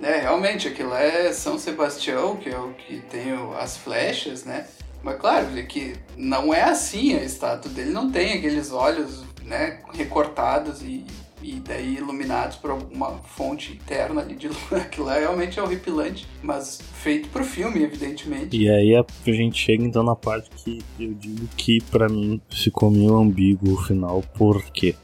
né, 0.00 0.18
realmente, 0.18 0.66
aquilo 0.66 0.90
lá 0.90 1.00
é 1.00 1.32
São 1.32 1.56
Sebastião, 1.56 2.36
que 2.36 2.48
é 2.50 2.58
o 2.58 2.72
que 2.72 2.98
tem 3.02 3.32
as 3.60 3.76
flechas, 3.76 4.44
né? 4.44 4.66
Mas 5.04 5.20
claro, 5.20 5.56
é 5.56 5.62
que 5.62 5.94
não 6.16 6.52
é 6.52 6.64
assim 6.64 7.14
a 7.14 7.22
estátua 7.22 7.70
dele, 7.70 7.90
não 7.90 8.10
tem 8.10 8.32
aqueles 8.32 8.72
olhos, 8.72 9.22
né, 9.44 9.78
recortados 9.92 10.82
e, 10.82 11.06
e 11.42 11.60
daí 11.60 11.96
iluminados 11.96 12.56
por 12.56 12.70
alguma 12.70 13.18
fonte 13.18 13.72
interna 13.72 14.22
ali 14.22 14.34
de 14.34 14.48
luz. 14.48 14.72
Aquilo 14.72 15.06
lá 15.06 15.14
realmente 15.18 15.58
é 15.58 15.62
horripilante, 15.62 16.26
mas 16.42 16.80
feito 16.94 17.28
pro 17.28 17.44
filme, 17.44 17.82
evidentemente. 17.82 18.56
E 18.56 18.68
aí 18.68 18.94
a 18.96 19.04
gente 19.26 19.58
chega 19.58 19.84
então 19.84 20.02
na 20.02 20.16
parte 20.16 20.50
que 20.56 20.78
eu 20.98 21.12
digo 21.14 21.46
que 21.56 21.80
pra 21.90 22.08
mim 22.08 22.40
ficou 22.50 22.90
meio 22.90 23.16
ambíguo 23.16 23.74
o 23.74 23.82
final, 23.82 24.22
por 24.36 24.62
quê? 24.64 24.94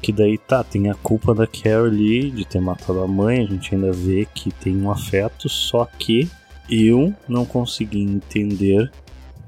Que 0.00 0.12
daí 0.12 0.36
tá, 0.36 0.64
tem 0.64 0.90
a 0.90 0.94
culpa 0.94 1.32
da 1.32 1.44
ali 1.44 2.30
de 2.30 2.44
ter 2.44 2.60
matado 2.60 3.00
a 3.02 3.06
mãe, 3.06 3.40
a 3.40 3.46
gente 3.46 3.74
ainda 3.74 3.92
vê 3.92 4.26
que 4.34 4.50
tem 4.50 4.76
um 4.76 4.90
afeto, 4.90 5.48
só 5.48 5.84
que 5.84 6.28
eu 6.68 7.14
não 7.28 7.44
consegui 7.44 8.02
entender 8.02 8.90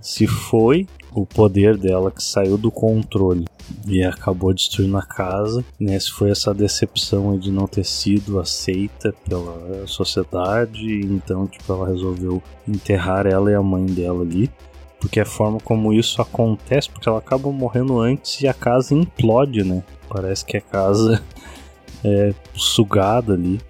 se 0.00 0.26
foi 0.26 0.86
o 1.14 1.24
poder 1.24 1.76
dela 1.76 2.10
que 2.10 2.22
saiu 2.22 2.58
do 2.58 2.70
controle 2.70 3.44
e 3.86 4.02
acabou 4.02 4.52
destruindo 4.52 4.96
a 4.96 5.02
casa, 5.02 5.64
né? 5.78 5.98
Se 5.98 6.10
foi 6.10 6.30
essa 6.30 6.52
decepção 6.52 7.38
de 7.38 7.50
não 7.50 7.66
ter 7.66 7.84
sido 7.84 8.40
aceita 8.40 9.14
pela 9.26 9.86
sociedade, 9.86 11.00
então 11.04 11.46
tipo 11.46 11.72
ela 11.72 11.88
resolveu 11.88 12.42
enterrar 12.66 13.26
ela 13.26 13.50
e 13.50 13.54
a 13.54 13.62
mãe 13.62 13.86
dela 13.86 14.22
ali, 14.22 14.50
porque 15.00 15.20
a 15.20 15.24
forma 15.24 15.60
como 15.60 15.92
isso 15.92 16.20
acontece, 16.20 16.90
porque 16.90 17.08
ela 17.08 17.18
acaba 17.18 17.50
morrendo 17.52 18.00
antes 18.00 18.40
e 18.40 18.48
a 18.48 18.54
casa 18.54 18.94
implode, 18.94 19.62
né? 19.62 19.84
Parece 20.08 20.44
que 20.44 20.56
a 20.56 20.60
casa 20.60 21.22
é 22.04 22.34
sugada 22.54 23.34
ali 23.34 23.60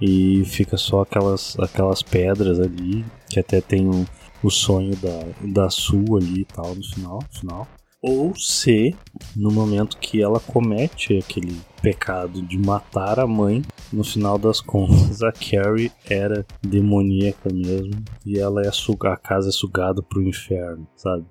e 0.00 0.42
fica 0.46 0.76
só 0.76 1.02
aquelas 1.02 1.56
aquelas 1.58 2.02
pedras 2.02 2.58
ali, 2.58 3.04
que 3.28 3.38
até 3.38 3.60
tem 3.60 3.88
o, 3.88 4.06
o 4.44 4.50
sonho 4.50 4.94
da, 4.96 5.26
da 5.40 5.70
Sul 5.70 6.16
ali 6.16 6.42
e 6.42 6.44
tal 6.44 6.74
no 6.74 6.84
final, 6.84 7.18
no 7.18 7.38
final. 7.38 7.68
Ou 8.02 8.36
se, 8.36 8.94
no 9.34 9.50
momento 9.50 9.96
que 9.96 10.22
ela 10.22 10.38
comete 10.38 11.16
aquele 11.16 11.58
pecado 11.80 12.42
de 12.42 12.58
matar 12.58 13.18
a 13.18 13.26
mãe, 13.26 13.62
no 13.90 14.04
final 14.04 14.38
das 14.38 14.60
contas 14.60 15.22
a 15.22 15.32
Carrie 15.32 15.90
era 16.04 16.44
demoníaca 16.60 17.48
mesmo 17.50 17.94
e 18.26 18.38
ela 18.38 18.60
é 18.60 18.68
a 18.68 19.16
casa 19.16 19.48
é 19.48 19.52
sugada 19.52 20.02
pro 20.02 20.22
inferno, 20.22 20.86
sabe? 20.94 21.24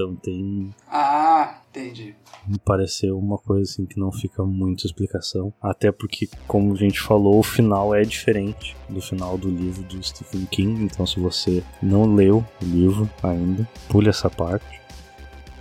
Então 0.00 0.16
tem 0.16 0.70
Ah, 0.88 1.58
entendi. 1.68 2.14
me 2.48 2.58
pareceu 2.58 3.18
uma 3.18 3.36
coisa 3.36 3.70
assim 3.70 3.84
que 3.84 4.00
não 4.00 4.10
fica 4.10 4.42
muita 4.42 4.86
explicação. 4.86 5.52
Até 5.60 5.92
porque, 5.92 6.26
como 6.48 6.72
a 6.72 6.76
gente 6.76 6.98
falou, 6.98 7.38
o 7.38 7.42
final 7.42 7.94
é 7.94 8.00
diferente 8.00 8.74
do 8.88 9.00
final 9.02 9.36
do 9.36 9.50
livro 9.50 9.82
do 9.82 10.02
Stephen 10.02 10.46
King. 10.46 10.84
Então, 10.84 11.06
se 11.06 11.20
você 11.20 11.62
não 11.82 12.14
leu 12.14 12.42
o 12.62 12.64
livro 12.64 13.08
ainda, 13.22 13.68
pule 13.90 14.08
essa 14.08 14.30
parte. 14.30 14.80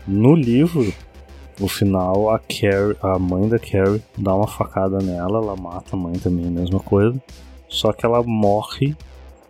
No 0.08 0.36
livro, 0.36 0.94
o 1.60 1.68
final, 1.68 2.30
a 2.30 2.40
Carrie, 2.40 2.96
a 3.02 3.20
mãe 3.20 3.50
da 3.50 3.60
Carrie 3.60 4.02
dá 4.18 4.34
uma 4.34 4.48
facada 4.48 5.00
nela, 5.00 5.40
ela 5.40 5.56
mata 5.58 5.98
a 5.98 6.00
mãe 6.00 6.14
também, 6.14 6.48
a 6.48 6.52
mesma 6.52 6.80
coisa. 6.80 7.22
Só 7.68 7.92
que 7.92 8.06
ela 8.06 8.24
morre 8.24 8.96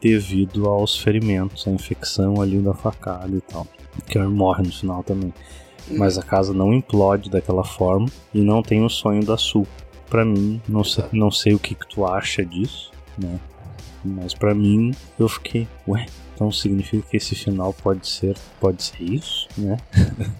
devido 0.01 0.65
aos 0.67 0.97
ferimentos, 0.97 1.67
a 1.67 1.71
infecção 1.71 2.41
ali 2.41 2.59
da 2.59 2.73
facada 2.73 3.35
e 3.35 3.41
tal. 3.41 3.67
Carrie 4.11 4.29
morre 4.29 4.63
no 4.63 4.71
final 4.71 5.03
também 5.03 5.33
mas 5.91 6.17
a 6.17 6.23
casa 6.23 6.53
não 6.53 6.73
implode 6.73 7.29
daquela 7.29 7.63
forma 7.63 8.07
e 8.33 8.41
não 8.41 8.61
tem 8.61 8.83
o 8.83 8.89
sonho 8.89 9.23
da 9.23 9.37
Sul. 9.37 9.67
Pra 10.09 10.25
mim, 10.25 10.61
não 10.67 10.83
sei, 10.83 11.05
não 11.11 11.31
sei 11.31 11.53
o 11.53 11.59
que, 11.59 11.75
que 11.75 11.87
tu 11.87 12.05
acha 12.05 12.43
disso, 12.43 12.91
né? 13.17 13.39
Mas 14.03 14.33
pra 14.33 14.55
mim, 14.55 14.91
eu 15.19 15.29
fiquei, 15.29 15.67
ué, 15.87 16.05
então 16.33 16.51
significa 16.51 17.07
que 17.07 17.17
esse 17.17 17.35
final 17.35 17.73
pode 17.73 18.07
ser, 18.07 18.35
pode 18.59 18.81
ser 18.81 19.03
isso, 19.03 19.47
né? 19.57 19.77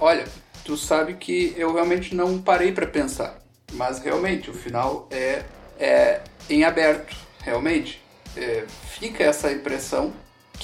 Olha, 0.00 0.24
tu 0.64 0.76
sabe 0.76 1.14
que 1.14 1.54
eu 1.56 1.74
realmente 1.74 2.14
não 2.14 2.40
parei 2.40 2.72
pra 2.72 2.86
pensar, 2.86 3.38
mas 3.72 3.98
realmente 3.98 4.50
o 4.50 4.54
final 4.54 5.06
é, 5.10 5.44
é 5.78 6.22
em 6.48 6.64
aberto, 6.64 7.16
realmente. 7.42 8.00
É, 8.36 8.64
fica 8.98 9.24
essa 9.24 9.50
impressão 9.50 10.12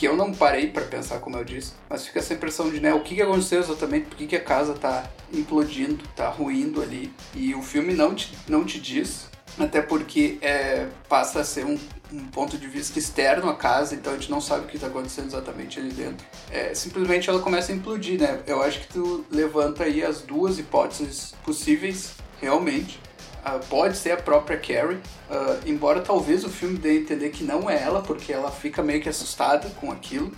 que 0.03 0.09
eu 0.09 0.16
não 0.16 0.34
parei 0.34 0.66
para 0.66 0.84
pensar, 0.84 1.20
como 1.20 1.36
eu 1.36 1.44
disse, 1.44 1.74
mas 1.88 2.05
fica 2.05 2.18
essa 2.18 2.34
impressão 2.34 2.68
de, 2.68 2.80
né, 2.80 2.92
o 2.92 3.05
que, 3.05 3.14
que 3.14 3.22
aconteceu 3.22 3.61
exatamente, 3.61 4.07
por 4.07 4.16
que, 4.16 4.26
que 4.26 4.34
a 4.34 4.40
casa 4.40 4.74
tá 4.74 5.09
implodindo, 5.32 6.03
tá 6.16 6.28
ruindo 6.28 6.82
ali, 6.82 7.14
e 7.36 7.55
o 7.55 7.62
filme 7.62 7.94
não 7.94 8.12
te, 8.12 8.36
não 8.48 8.64
te 8.64 8.80
diz, 8.80 9.28
até 9.57 9.80
porque 9.80 10.38
é, 10.42 10.88
passa 11.09 11.42
a 11.42 11.44
ser 11.44 11.64
um, 11.64 11.78
um, 12.12 12.24
ponto 12.24 12.59
de 12.59 12.66
vista 12.66 12.98
externo 12.98 13.48
à 13.48 13.55
casa, 13.55 13.94
então 13.94 14.12
a 14.12 14.16
gente 14.16 14.28
não 14.28 14.40
sabe 14.40 14.64
o 14.64 14.68
que 14.68 14.74
está 14.74 14.88
acontecendo 14.88 15.28
exatamente 15.28 15.78
ali 15.78 15.92
dentro. 15.92 16.26
É, 16.50 16.74
simplesmente 16.74 17.30
ela 17.30 17.38
começa 17.38 17.70
a 17.70 17.74
implodir, 17.76 18.20
né? 18.20 18.40
Eu 18.44 18.61
acho 18.61 18.80
que 18.80 18.88
tu 18.88 19.24
levanta 19.30 19.84
aí 19.84 20.03
as 20.03 20.22
duas 20.22 20.59
hipóteses 20.59 21.32
possíveis, 21.44 22.14
realmente. 22.40 22.98
Uh, 23.45 23.59
pode 23.68 23.97
ser 23.97 24.12
a 24.12 24.16
própria 24.16 24.57
Carrie, 24.57 24.99
uh, 25.28 25.59
embora 25.66 26.01
talvez 26.01 26.45
o 26.45 26.49
filme 26.49 26.78
dê 26.78 26.90
a 26.90 26.95
entender 26.95 27.30
que 27.30 27.43
não 27.43 27.68
é 27.68 27.82
ela, 27.82 28.01
porque 28.01 28.32
ela 28.32 28.51
fica 28.51 28.82
meio 28.82 29.03
que 29.03 29.09
assustada 29.09 29.68
com 29.80 29.90
aquilo. 29.90 30.30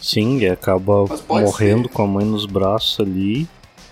Sim, 0.00 0.38
e 0.38 0.48
acaba 0.48 1.04
morrendo 1.28 1.88
ser. 1.88 1.94
com 1.94 2.02
a 2.02 2.06
mãe 2.06 2.24
nos 2.24 2.46
braços 2.46 2.98
ali. 3.00 3.48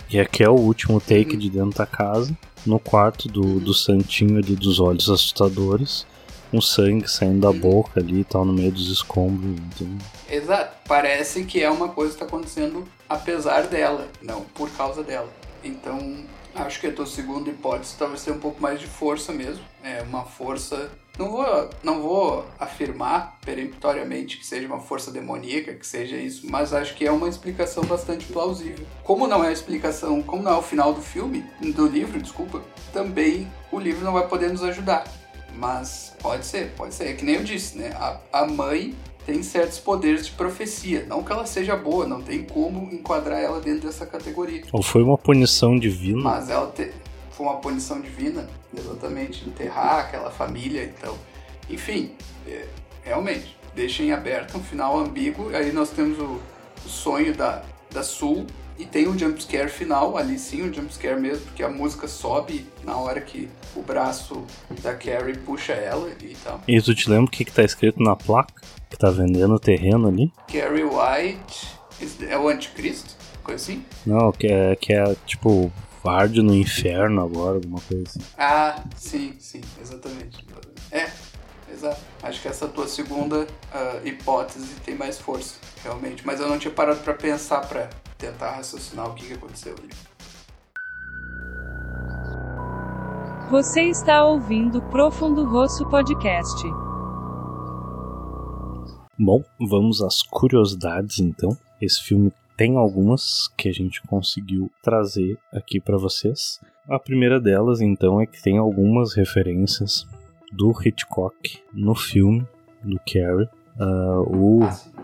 E 0.09 0.19
aqui 0.21 0.43
é 0.43 0.49
o 0.49 0.55
último 0.55 1.01
take 1.01 1.33
uhum. 1.33 1.39
de 1.39 1.51
dentro 1.51 1.79
da 1.79 1.87
casa. 1.87 2.37
No 2.64 2.79
quarto 2.79 3.29
do, 3.29 3.61
do 3.61 3.75
santinho 3.75 4.39
ali 4.39 4.55
dos 4.55 4.81
olhos 4.81 5.09
assustadores. 5.09 6.07
Um 6.53 6.61
sangue 6.61 7.09
saindo 7.11 7.41
da 7.41 7.51
uhum. 7.51 7.59
boca 7.59 8.01
ali 8.01 8.21
e 8.21 8.25
tal, 8.25 8.45
no 8.45 8.53
meio 8.53 8.71
dos 8.71 8.91
escombros. 8.91 9.57
Então... 9.75 9.89
Exato. 10.31 10.77
Parece 10.87 11.45
que 11.45 11.62
é 11.62 11.71
uma 11.71 11.89
coisa 11.89 12.17
que 12.17 12.23
está 12.23 12.27
acontecendo 12.27 12.87
apesar 13.09 13.67
dela, 13.67 14.07
não 14.23 14.43
por 14.43 14.71
causa 14.71 15.03
dela. 15.03 15.29
Então, 15.62 16.25
Acho 16.57 16.81
que 16.81 16.87
a 16.87 16.93
tua 16.93 17.07
segunda 17.07 17.51
hipótese 17.51 17.97
talvez 17.99 18.25
tenha 18.25 18.35
um 18.35 18.41
pouco 18.41 18.61
mais 18.63 18.81
de 18.81 18.87
força 18.87 19.31
mesmo. 19.31 19.63
É 19.83 20.01
uma 20.03 20.25
força. 20.25 20.91
Não 21.19 21.31
vou, 21.31 21.71
não 21.83 22.03
vou 22.03 22.47
afirmar 22.59 23.39
peremptoriamente 23.45 24.39
que 24.39 24.47
seja 24.47 24.67
uma 24.67 24.81
força 24.81 25.11
demoníaca, 25.11 25.75
que 25.75 25.87
seja 25.87 26.17
isso, 26.17 26.47
mas 26.51 26.73
acho 26.73 26.95
que 26.95 27.07
é 27.07 27.13
uma 27.13 27.29
explicação 27.29 27.85
bastante 27.85 28.27
plausível. 28.27 28.87
Como 29.03 29.27
não 29.27 29.43
é 29.43 29.49
a 29.49 29.53
explicação, 29.53 30.23
como 30.23 30.43
não 30.43 30.53
é 30.53 30.57
o 30.57 30.63
final 30.63 30.93
do 30.93 31.01
filme, 31.01 31.45
do 31.75 31.87
livro, 31.87 32.21
desculpa, 32.21 32.63
também 32.93 33.51
o 33.73 33.79
livro 33.79 34.05
não 34.05 34.13
vai 34.13 34.27
poder 34.27 34.51
nos 34.51 34.63
ajudar. 34.63 35.05
Mas 35.55 36.15
pode 36.21 36.45
ser, 36.45 36.73
pode 36.77 36.95
ser. 36.95 37.09
É 37.09 37.13
que 37.15 37.25
nem 37.25 37.37
eu 37.37 37.45
disse, 37.45 37.79
né? 37.79 37.93
A, 37.95 38.19
a 38.41 38.47
mãe 38.47 38.95
tem 39.27 39.43
certos 39.43 39.81
poderes 39.81 40.27
de 40.27 40.33
profecia. 40.33 41.05
Não 41.09 41.22
que 41.22 41.33
ela 41.33 41.45
seja 41.45 41.74
boa, 41.74 42.07
não 42.07 42.22
tem 42.22 42.45
como 42.45 42.89
enquadrar 42.95 43.41
ela 43.41 43.61
dentro 43.61 43.89
dessa 43.89 44.07
categoria. 44.07 44.62
Ou 44.72 44.83
foi 44.83 45.03
uma 45.03 45.18
punição 45.18 45.77
divina? 45.77 46.22
Mas 46.22 46.49
ela 46.49 46.70
te... 46.70 46.93
foi 47.33 47.45
uma 47.45 47.57
punição 47.57 48.01
divina, 48.01 48.49
exatamente, 48.74 49.47
enterrar 49.47 50.07
aquela 50.07 50.31
família, 50.31 50.85
então. 50.85 51.18
Enfim, 51.68 52.12
é, 52.47 52.66
realmente, 53.03 53.57
deixa 53.74 54.05
em 54.05 54.12
aberto 54.12 54.57
um 54.57 54.62
final 54.62 54.97
ambíguo. 54.97 55.55
Aí 55.55 55.72
nós 55.72 55.91
temos 55.91 56.20
o, 56.20 56.41
o 56.85 56.89
sonho 56.89 57.35
da, 57.35 57.64
da 57.91 58.05
Sul 58.05 58.47
e 58.79 58.85
tem 58.85 59.09
um 59.09 59.18
jumpscare 59.18 59.68
final, 59.68 60.16
ali 60.16 60.39
sim, 60.39 60.62
um 60.62 60.72
jumpscare 60.72 61.18
mesmo, 61.20 61.45
porque 61.47 61.62
a 61.62 61.68
música 61.68 62.07
sobe 62.07 62.66
na 62.85 62.97
hora 62.97 63.20
que 63.20 63.49
o 63.74 63.83
braço 63.83 64.45
da 64.83 64.95
Carrie 64.95 65.37
puxa 65.37 65.72
ela 65.72 66.11
e 66.20 66.37
tal. 66.43 66.61
E 66.68 66.81
tu 66.81 66.95
te 66.95 67.09
lembra 67.09 67.27
o 67.27 67.31
que, 67.31 67.45
que 67.45 67.53
tá 67.53 67.62
escrito 67.62 68.03
na 68.03 68.14
placa? 68.14 68.62
Que 68.91 68.97
tá 68.97 69.11
vendendo 69.11 69.55
o 69.55 69.59
terreno 69.59 70.09
ali? 70.09 70.33
Carrie 70.47 70.85
White 70.85 71.77
é 72.29 72.39
o 72.39 72.49
anticristo? 72.49 73.14
Coisa 73.43 73.62
assim? 73.62 73.85
Não, 74.05 74.33
que 74.33 74.47
é, 74.47 74.77
que 74.77 74.93
é 74.93 75.16
tipo 75.24 75.72
arde 76.05 76.43
no 76.43 76.55
inferno 76.55 77.22
agora, 77.22 77.57
alguma 77.57 77.81
coisa 77.81 78.05
assim. 78.07 78.20
Ah, 78.39 78.83
sim, 78.97 79.35
sim, 79.39 79.61
exatamente. 79.81 80.45
É, 80.91 81.09
exato. 81.72 82.01
Acho 82.22 82.41
que 82.41 82.49
essa 82.49 82.68
tua 82.68 82.87
segunda 82.87 83.41
uh, 83.41 84.07
hipótese 84.07 84.74
tem 84.85 84.95
mais 84.95 85.18
força, 85.18 85.57
realmente. 85.83 86.24
Mas 86.24 86.41
eu 86.41 86.49
não 86.49 86.59
tinha 86.59 86.72
parado 86.72 87.01
para 87.01 87.14
pensar 87.14 87.61
para 87.62 87.91
tentar 88.19 88.57
raciocinar 88.57 89.09
o 89.11 89.14
que, 89.14 89.27
que 89.27 89.35
aconteceu 89.35 89.75
ali. 89.79 89.91
Você 93.51 93.83
está 93.83 94.25
ouvindo 94.25 94.83
Profundo 94.83 95.45
Rosso 95.45 95.89
Podcast. 95.89 96.67
Bom, 99.19 99.43
vamos 99.61 100.03
às 100.03 100.23
curiosidades 100.23 101.21
então. 101.21 101.57
Esse 101.81 102.03
filme 102.03 102.33
tem 102.57 102.77
algumas 102.77 103.49
que 103.57 103.69
a 103.69 103.73
gente 103.73 104.03
conseguiu 104.03 104.71
trazer 104.83 105.39
aqui 105.53 105.79
para 105.79 105.97
vocês. 105.97 106.61
A 106.89 106.99
primeira 106.99 107.41
delas, 107.41 107.81
então, 107.81 108.21
é 108.21 108.27
que 108.27 108.43
tem 108.43 108.59
algumas 108.59 109.14
referências 109.14 110.07
do 110.53 110.73
Hitchcock 110.73 111.61
no 111.73 111.95
filme 111.95 112.47
do 112.83 112.99
Carrie. 113.01 113.49
Uh, 113.79 114.37
o 114.37 114.64
ah, 114.64 114.96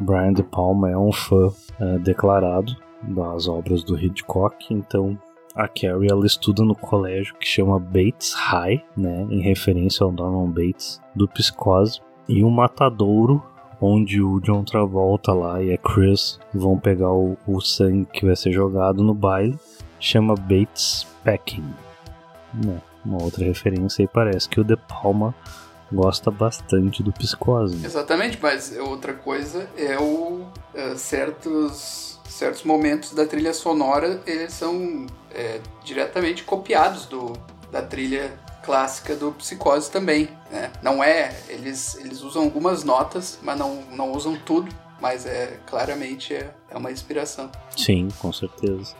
Brian 0.00 0.32
De 0.32 0.42
Palma 0.42 0.90
é 0.90 0.96
um 0.96 1.12
fã 1.12 1.46
uh, 1.46 1.98
declarado 2.00 2.76
das 3.02 3.48
obras 3.48 3.84
do 3.84 3.98
Hitchcock, 3.98 4.72
então 4.72 5.18
a 5.54 5.68
Carrie 5.68 6.10
ela 6.10 6.26
estuda 6.26 6.64
no 6.64 6.74
colégio 6.74 7.34
que 7.36 7.46
chama 7.46 7.78
Bates 7.78 8.32
High, 8.32 8.84
né, 8.96 9.26
em 9.30 9.40
referência 9.40 10.04
ao 10.04 10.10
Norman 10.10 10.50
Bates 10.50 11.00
do 11.14 11.28
Psicose, 11.28 12.00
e 12.28 12.42
o 12.42 12.50
Matadouro, 12.50 13.42
onde 13.80 14.20
o 14.20 14.40
John 14.40 14.64
Travolta 14.64 15.32
lá 15.32 15.62
e 15.62 15.72
a 15.72 15.78
Chris 15.78 16.40
vão 16.52 16.78
pegar 16.78 17.12
o, 17.12 17.36
o 17.46 17.60
sangue 17.60 18.06
que 18.06 18.26
vai 18.26 18.34
ser 18.34 18.52
jogado 18.52 19.02
no 19.02 19.14
baile, 19.14 19.58
chama 20.00 20.34
Bates 20.34 21.06
Packing. 21.22 21.64
Né, 22.52 22.80
uma 23.04 23.22
outra 23.22 23.44
referência 23.44 24.02
aí 24.02 24.08
parece 24.08 24.48
que 24.48 24.60
o 24.60 24.64
De 24.64 24.76
Palma 24.76 25.34
gosta 25.94 26.30
bastante 26.30 27.02
do 27.02 27.12
Psicose. 27.12 27.84
Exatamente, 27.84 28.38
mas 28.40 28.76
outra 28.78 29.14
coisa 29.14 29.68
é 29.76 29.98
o 29.98 30.46
é, 30.74 30.94
certos 30.96 32.18
certos 32.28 32.64
momentos 32.64 33.12
da 33.12 33.24
trilha 33.24 33.54
sonora 33.54 34.20
eles 34.26 34.52
são 34.52 35.06
é, 35.32 35.60
diretamente 35.84 36.42
copiados 36.42 37.06
do 37.06 37.32
da 37.70 37.80
trilha 37.80 38.32
clássica 38.64 39.14
do 39.14 39.32
Psicose 39.32 39.90
também, 39.90 40.28
né? 40.50 40.70
Não 40.82 41.02
é, 41.02 41.36
eles 41.48 41.96
eles 41.96 42.22
usam 42.22 42.42
algumas 42.42 42.82
notas, 42.82 43.38
mas 43.42 43.58
não 43.58 43.82
não 43.92 44.12
usam 44.12 44.36
tudo, 44.36 44.74
mas 45.00 45.26
é 45.26 45.58
claramente 45.66 46.34
é, 46.34 46.54
é 46.70 46.76
uma 46.76 46.90
inspiração. 46.90 47.50
Sim, 47.76 48.08
com 48.18 48.32
certeza. 48.32 48.94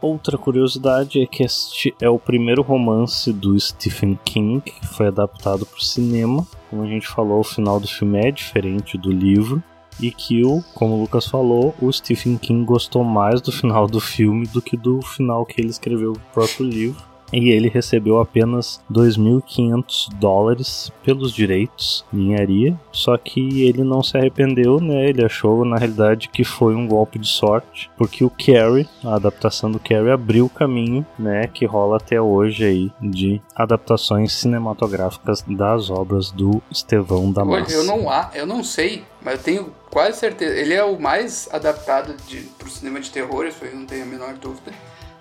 Outra 0.00 0.36
curiosidade 0.36 1.20
é 1.20 1.26
que 1.26 1.42
este 1.42 1.94
é 2.00 2.08
o 2.08 2.18
primeiro 2.18 2.62
romance 2.62 3.32
do 3.32 3.58
Stephen 3.58 4.18
King 4.24 4.60
que 4.60 4.86
foi 4.86 5.06
adaptado 5.06 5.64
para 5.64 5.78
o 5.78 5.84
cinema. 5.84 6.46
Como 6.68 6.82
a 6.82 6.86
gente 6.86 7.08
falou, 7.08 7.40
o 7.40 7.44
final 7.44 7.80
do 7.80 7.88
filme 7.88 8.18
é 8.18 8.30
diferente 8.30 8.98
do 8.98 9.10
livro. 9.10 9.62
E 10.00 10.10
que, 10.10 10.44
o, 10.44 10.60
como 10.74 10.96
o 10.96 11.00
Lucas 11.02 11.26
falou, 11.26 11.72
o 11.80 11.90
Stephen 11.92 12.36
King 12.36 12.64
gostou 12.64 13.04
mais 13.04 13.40
do 13.40 13.52
final 13.52 13.86
do 13.86 14.00
filme 14.00 14.44
do 14.48 14.60
que 14.60 14.76
do 14.76 15.00
final 15.00 15.46
que 15.46 15.60
ele 15.60 15.70
escreveu 15.70 16.12
no 16.12 16.20
próprio 16.32 16.66
livro 16.66 17.13
e 17.34 17.50
ele 17.50 17.68
recebeu 17.68 18.20
apenas 18.20 18.80
2.500 18.90 20.08
dólares 20.14 20.92
pelos 21.02 21.32
direitos 21.32 22.04
de 22.12 22.20
engenharia, 22.20 22.78
só 22.92 23.16
que 23.16 23.62
ele 23.62 23.82
não 23.82 24.02
se 24.02 24.16
arrependeu, 24.16 24.80
né? 24.80 25.08
Ele 25.08 25.24
achou 25.24 25.64
na 25.64 25.76
realidade 25.76 26.28
que 26.28 26.44
foi 26.44 26.74
um 26.74 26.86
golpe 26.86 27.18
de 27.18 27.28
sorte, 27.28 27.90
porque 27.96 28.24
o 28.24 28.30
Carrie, 28.30 28.88
a 29.04 29.16
adaptação 29.16 29.70
do 29.70 29.78
Carrie 29.78 30.10
abriu 30.10 30.46
o 30.46 30.50
caminho, 30.50 31.04
né, 31.18 31.46
que 31.46 31.64
rola 31.64 31.96
até 31.96 32.20
hoje 32.20 32.64
aí 32.64 32.92
de 33.00 33.40
adaptações 33.54 34.32
cinematográficas 34.32 35.42
das 35.42 35.90
obras 35.90 36.30
do 36.30 36.62
Estevão 36.70 37.32
da 37.32 37.44
Massa. 37.44 37.72
Eu 37.72 37.84
não 37.84 38.04
eu 38.34 38.46
não 38.46 38.62
sei, 38.62 39.04
mas 39.22 39.38
eu 39.38 39.42
tenho 39.42 39.74
quase 39.90 40.18
certeza, 40.18 40.54
ele 40.54 40.74
é 40.74 40.84
o 40.84 40.98
mais 41.00 41.48
adaptado 41.52 42.14
para 42.58 42.66
o 42.66 42.70
cinema 42.70 43.00
de 43.00 43.10
terror, 43.10 43.46
isso 43.46 43.64
eu 43.64 43.74
não 43.74 43.86
tenho 43.86 44.04
a 44.04 44.06
menor 44.06 44.34
dúvida. 44.34 44.72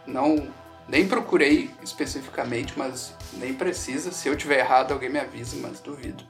Não 0.05 0.47
nem 0.87 1.07
procurei 1.07 1.69
especificamente, 1.83 2.73
mas 2.77 3.13
nem 3.33 3.53
precisa. 3.53 4.11
Se 4.11 4.27
eu 4.27 4.35
tiver 4.35 4.59
errado, 4.59 4.91
alguém 4.91 5.09
me 5.09 5.19
avisa, 5.19 5.57
mas 5.61 5.79
duvido. 5.79 6.23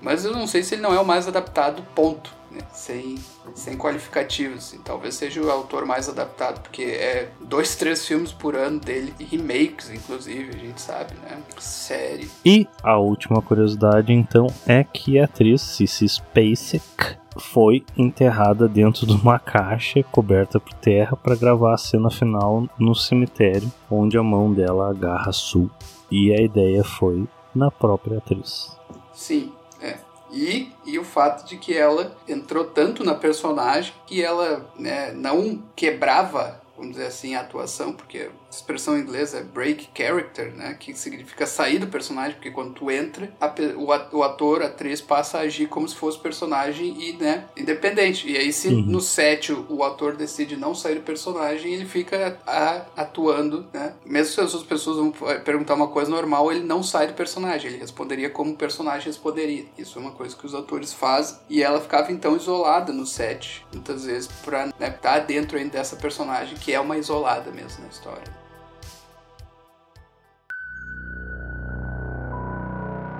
Mas 0.00 0.24
eu 0.24 0.32
não 0.32 0.46
sei 0.46 0.62
se 0.62 0.74
ele 0.74 0.82
não 0.82 0.94
é 0.94 1.00
o 1.00 1.04
mais 1.04 1.28
adaptado, 1.28 1.82
ponto. 1.94 2.32
Né? 2.50 2.60
Sem, 2.72 3.16
sem 3.54 3.76
qualificativos. 3.76 4.58
Assim. 4.58 4.78
Talvez 4.78 5.14
seja 5.14 5.40
o 5.40 5.50
autor 5.50 5.86
mais 5.86 6.08
adaptado, 6.08 6.60
porque 6.62 6.82
é 6.82 7.30
dois, 7.40 7.76
três 7.76 8.06
filmes 8.06 8.32
por 8.32 8.56
ano 8.56 8.80
dele, 8.80 9.14
e 9.20 9.24
remakes, 9.24 9.90
inclusive, 9.90 10.50
a 10.56 10.58
gente 10.58 10.80
sabe, 10.80 11.14
né? 11.22 11.38
Série. 11.58 12.28
E 12.44 12.66
a 12.82 12.98
última 12.98 13.40
curiosidade, 13.40 14.12
então, 14.12 14.46
é 14.66 14.82
que 14.82 15.18
a 15.18 15.26
atriz 15.26 15.60
Cissy 15.60 16.08
Spacek 16.08 17.20
foi 17.40 17.84
enterrada 17.96 18.68
dentro 18.68 19.06
de 19.06 19.14
uma 19.14 19.38
caixa 19.38 20.02
coberta 20.04 20.60
por 20.60 20.74
terra 20.74 21.16
para 21.16 21.34
gravar 21.34 21.74
a 21.74 21.78
cena 21.78 22.10
final 22.10 22.68
no 22.78 22.94
cemitério, 22.94 23.70
onde 23.90 24.16
a 24.16 24.22
mão 24.22 24.52
dela 24.52 24.90
agarra 24.90 25.32
Sul. 25.32 25.70
E 26.10 26.32
a 26.32 26.40
ideia 26.40 26.84
foi 26.84 27.26
na 27.54 27.70
própria 27.70 28.18
atriz. 28.18 28.76
Sim, 29.12 29.52
é. 29.80 29.98
E, 30.32 30.72
e 30.86 30.98
o 30.98 31.04
fato 31.04 31.48
de 31.48 31.56
que 31.56 31.76
ela 31.76 32.16
entrou 32.28 32.64
tanto 32.64 33.02
na 33.02 33.14
personagem 33.14 33.92
que 34.06 34.22
ela 34.22 34.64
né, 34.78 35.12
não 35.12 35.60
quebrava, 35.74 36.59
vamos 36.80 36.96
dizer 36.96 37.06
assim, 37.06 37.34
a 37.34 37.40
atuação, 37.40 37.92
porque 37.92 38.30
expressão 38.50 38.96
em 38.96 39.02
inglês 39.02 39.34
é 39.34 39.42
break 39.42 39.90
character, 39.94 40.52
né? 40.54 40.74
Que 40.78 40.94
significa 40.94 41.46
sair 41.46 41.78
do 41.78 41.86
personagem, 41.86 42.34
porque 42.34 42.50
quando 42.50 42.72
tu 42.74 42.90
entra, 42.90 43.30
a, 43.40 43.52
o, 43.76 44.22
ator, 44.22 44.62
a 44.62 44.66
atriz 44.66 45.00
passa 45.00 45.38
a 45.38 45.40
agir 45.42 45.68
como 45.68 45.86
se 45.86 45.94
fosse 45.94 46.18
personagem 46.18 46.96
e, 46.98 47.12
né, 47.12 47.44
independente. 47.56 48.28
E 48.28 48.36
aí, 48.36 48.52
se 48.52 48.68
uhum. 48.68 48.82
no 48.82 49.00
set 49.00 49.52
o, 49.52 49.84
ator 49.84 50.16
decide 50.16 50.56
não 50.56 50.74
sair 50.74 50.96
do 50.96 51.02
personagem, 51.02 51.74
ele 51.74 51.84
fica 51.84 52.38
a, 52.46 52.86
atuando, 52.96 53.66
né? 53.72 53.94
Mesmo 54.04 54.34
se 54.34 54.40
as 54.40 54.54
outras 54.54 54.68
pessoas 54.68 54.96
vão 54.96 55.12
perguntar 55.44 55.74
uma 55.74 55.88
coisa 55.88 56.10
normal, 56.10 56.50
ele 56.50 56.64
não 56.64 56.82
sai 56.82 57.06
do 57.06 57.14
personagem, 57.14 57.70
ele 57.70 57.80
responderia 57.80 58.30
como 58.30 58.52
o 58.52 58.56
personagem 58.56 59.06
responderia. 59.06 59.66
Isso 59.76 59.98
é 59.98 60.02
uma 60.02 60.12
coisa 60.12 60.34
que 60.34 60.46
os 60.46 60.54
atores 60.54 60.92
fazem. 60.92 61.38
E 61.48 61.62
ela 61.62 61.80
ficava 61.80 62.10
então 62.10 62.36
isolada 62.36 62.92
no 62.92 63.06
set, 63.06 63.66
muitas 63.72 64.06
vezes, 64.06 64.28
pra 64.44 64.66
né, 64.78 64.88
estar 64.88 65.20
dentro 65.20 65.58
ainda 65.58 65.70
dessa 65.70 65.96
personagem, 65.96 66.56
que 66.56 66.69
é 66.72 66.80
uma 66.80 66.96
isolada 66.96 67.50
mesmo 67.50 67.82
na 67.82 67.88
história. 67.88 68.40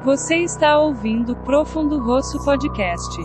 Você 0.05 0.37
está 0.37 0.79
ouvindo 0.79 1.37
Profundo 1.45 1.99
Rosso 1.99 2.43
Podcast. 2.43 3.21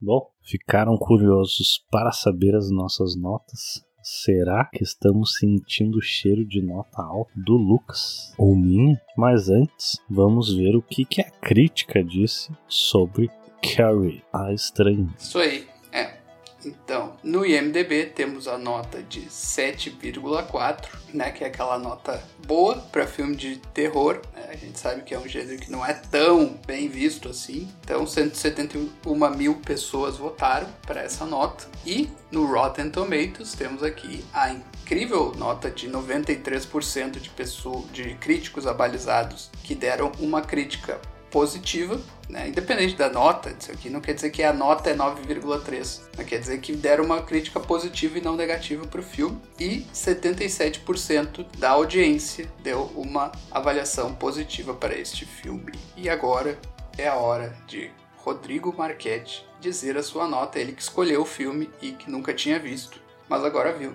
Bom, 0.00 0.30
ficaram 0.42 0.96
curiosos 0.96 1.84
para 1.90 2.10
saber 2.10 2.56
as 2.56 2.70
nossas 2.70 3.14
notas? 3.14 3.84
Será 4.02 4.64
que 4.64 4.82
estamos 4.82 5.36
sentindo 5.36 5.98
o 5.98 6.02
cheiro 6.02 6.46
de 6.46 6.62
nota 6.62 7.02
alta 7.02 7.30
do 7.36 7.52
Lucas 7.52 8.32
ou 8.38 8.56
minha? 8.56 8.98
Mas 9.14 9.50
antes, 9.50 9.98
vamos 10.08 10.54
ver 10.54 10.74
o 10.74 10.80
que, 10.80 11.04
que 11.04 11.20
a 11.20 11.30
crítica 11.30 12.02
disse 12.02 12.50
sobre 12.66 13.30
Carrie, 13.62 14.24
a 14.32 14.54
estranha. 14.54 15.14
Isso 15.18 15.38
aí. 15.38 15.69
Então, 16.64 17.16
no 17.22 17.44
IMDB 17.44 18.06
temos 18.06 18.46
a 18.46 18.58
nota 18.58 19.02
de 19.02 19.22
7,4, 19.22 20.88
né, 21.12 21.30
que 21.30 21.44
é 21.44 21.46
aquela 21.46 21.78
nota 21.78 22.22
boa 22.46 22.76
para 22.76 23.06
filme 23.06 23.34
de 23.36 23.56
terror. 23.72 24.20
Né? 24.34 24.48
A 24.50 24.56
gente 24.56 24.78
sabe 24.78 25.02
que 25.02 25.14
é 25.14 25.18
um 25.18 25.28
gênero 25.28 25.58
que 25.58 25.70
não 25.70 25.84
é 25.84 25.94
tão 25.94 26.58
bem 26.66 26.88
visto 26.88 27.28
assim. 27.28 27.68
Então, 27.82 28.06
171 28.06 29.30
mil 29.36 29.56
pessoas 29.56 30.16
votaram 30.16 30.68
para 30.86 31.02
essa 31.02 31.24
nota. 31.24 31.66
E 31.84 32.10
no 32.30 32.46
Rotten 32.46 32.90
Tomatoes 32.90 33.54
temos 33.54 33.82
aqui 33.82 34.24
a 34.32 34.50
incrível 34.50 35.32
nota 35.36 35.70
de 35.70 35.88
93% 35.88 37.20
de 37.20 37.30
pessoas, 37.30 37.90
de 37.92 38.14
críticos 38.14 38.66
abalizados 38.66 39.50
que 39.62 39.74
deram 39.74 40.12
uma 40.18 40.42
crítica 40.42 41.00
positiva, 41.30 42.00
né? 42.28 42.48
independente 42.48 42.96
da 42.96 43.08
nota, 43.08 43.54
isso 43.58 43.70
aqui 43.70 43.88
não 43.88 44.00
quer 44.00 44.14
dizer 44.14 44.30
que 44.30 44.42
a 44.42 44.52
nota 44.52 44.90
é 44.90 44.94
9,3, 44.94 46.02
mas 46.16 46.26
quer 46.26 46.38
dizer 46.38 46.60
que 46.60 46.74
deram 46.74 47.04
uma 47.04 47.22
crítica 47.22 47.60
positiva 47.60 48.18
e 48.18 48.20
não 48.20 48.36
negativa 48.36 48.86
para 48.86 49.00
o 49.00 49.04
filme, 49.04 49.40
e 49.58 49.86
77% 49.94 51.46
da 51.58 51.70
audiência 51.70 52.50
deu 52.62 52.84
uma 52.94 53.32
avaliação 53.50 54.14
positiva 54.14 54.74
para 54.74 54.96
este 54.96 55.24
filme. 55.24 55.72
E 55.96 56.08
agora 56.08 56.58
é 56.98 57.08
a 57.08 57.14
hora 57.14 57.56
de 57.66 57.90
Rodrigo 58.16 58.74
Marchetti 58.76 59.46
dizer 59.60 59.96
a 59.96 60.02
sua 60.02 60.26
nota, 60.26 60.58
ele 60.58 60.72
que 60.72 60.82
escolheu 60.82 61.22
o 61.22 61.26
filme 61.26 61.70
e 61.82 61.92
que 61.92 62.10
nunca 62.10 62.32
tinha 62.32 62.58
visto, 62.58 63.00
mas 63.30 63.44
agora 63.44 63.72
viu. 63.72 63.94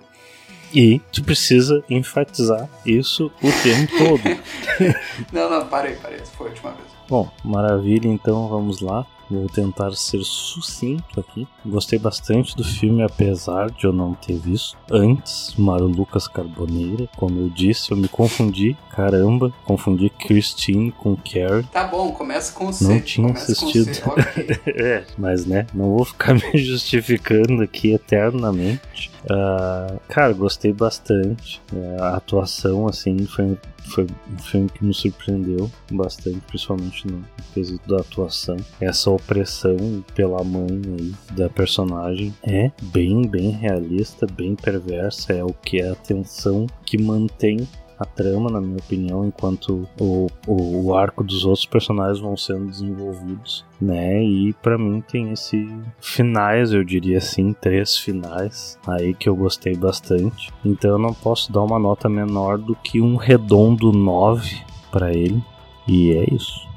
E 0.73 0.99
tu 1.11 1.23
precisa 1.23 1.83
enfatizar 1.89 2.69
isso 2.85 3.31
o 3.41 3.51
tempo 3.61 3.97
todo. 3.97 4.95
não, 5.31 5.49
não, 5.49 5.67
parei, 5.67 5.95
parei. 5.95 6.19
Essa 6.19 6.31
foi 6.31 6.47
a 6.47 6.49
última 6.49 6.71
vez. 6.71 6.87
Bom, 7.07 7.29
maravilha, 7.43 8.07
então 8.07 8.47
vamos 8.47 8.79
lá. 8.81 9.05
Vou 9.29 9.47
tentar 9.49 9.91
ser 9.93 10.23
sucinto 10.23 11.19
aqui. 11.19 11.47
Gostei 11.65 11.97
bastante 11.97 12.55
do 12.55 12.63
filme, 12.63 13.01
apesar 13.01 13.71
de 13.71 13.85
eu 13.85 13.91
não 13.91 14.13
ter 14.13 14.37
visto 14.37 14.77
antes 14.91 15.55
Mário 15.57 15.87
Lucas 15.87 16.27
Carboneira. 16.27 17.09
Como 17.17 17.39
eu 17.39 17.49
disse, 17.49 17.91
eu 17.91 17.97
me 17.97 18.07
confundi. 18.07 18.77
Caramba, 18.91 19.51
confundi 19.65 20.09
Christine 20.09 20.91
com 20.91 21.15
Carrie. 21.15 21.63
Tá 21.71 21.85
bom, 21.85 22.11
começa 22.11 22.53
com 22.53 22.67
o 22.67 22.73
C. 22.73 22.83
Não 22.83 23.01
tinha 23.01 23.27
começa 23.27 23.51
assistido. 23.51 24.11
Okay. 24.11 24.61
é, 24.75 25.05
mas 25.17 25.45
né, 25.45 25.65
não 25.73 25.95
vou 25.95 26.05
ficar 26.05 26.35
me 26.37 26.57
justificando 26.57 27.63
aqui 27.63 27.93
eternamente. 27.93 29.14
Uh, 29.25 29.99
cara, 30.07 30.33
gostei 30.33 30.71
bastante. 30.71 31.61
Uh, 31.73 32.01
a 32.01 32.15
atuação, 32.17 32.87
assim, 32.87 33.25
foi 33.25 33.57
foi 33.85 34.05
um 34.05 34.37
filme 34.39 34.69
que 34.69 34.83
me 34.83 34.93
surpreendeu 34.93 35.69
bastante, 35.91 36.39
principalmente 36.47 37.07
no 37.07 37.23
quesito 37.53 37.87
da 37.87 38.01
atuação. 38.01 38.57
Essa 38.79 39.11
opressão 39.11 40.03
pela 40.13 40.43
mãe 40.43 40.81
aí 40.99 41.13
da 41.35 41.49
personagem 41.49 42.33
é 42.43 42.71
bem, 42.81 43.27
bem 43.27 43.51
realista, 43.51 44.25
bem 44.25 44.55
perversa, 44.55 45.33
é 45.33 45.43
o 45.43 45.53
que 45.53 45.79
é 45.79 45.89
a 45.89 45.95
tensão 45.95 46.65
que 46.85 46.97
mantém 46.97 47.67
a 47.99 48.05
trama, 48.05 48.49
na 48.49 48.59
minha 48.59 48.77
opinião, 48.77 49.25
enquanto 49.25 49.87
o, 49.99 50.27
o, 50.47 50.85
o 50.85 50.95
arco 50.95 51.23
dos 51.23 51.45
outros 51.45 51.65
personagens 51.65 52.19
vão 52.19 52.35
sendo 52.35 52.67
desenvolvidos, 52.67 53.65
né? 53.79 54.21
E 54.23 54.53
para 54.53 54.77
mim 54.77 55.01
tem 55.01 55.31
esse 55.31 55.67
finais, 55.99 56.73
eu 56.73 56.83
diria 56.83 57.17
assim, 57.17 57.53
três 57.53 57.97
finais 57.97 58.77
aí 58.85 59.13
que 59.13 59.29
eu 59.29 59.35
gostei 59.35 59.75
bastante. 59.75 60.51
Então 60.63 60.91
eu 60.91 60.99
não 60.99 61.13
posso 61.13 61.51
dar 61.51 61.61
uma 61.61 61.79
nota 61.79 62.09
menor 62.09 62.57
do 62.57 62.75
que 62.75 62.99
um 62.99 63.15
redondo 63.15 63.91
9 63.91 64.61
para 64.91 65.13
ele. 65.13 65.43
E 65.87 66.11
é 66.13 66.33
isso. 66.33 66.67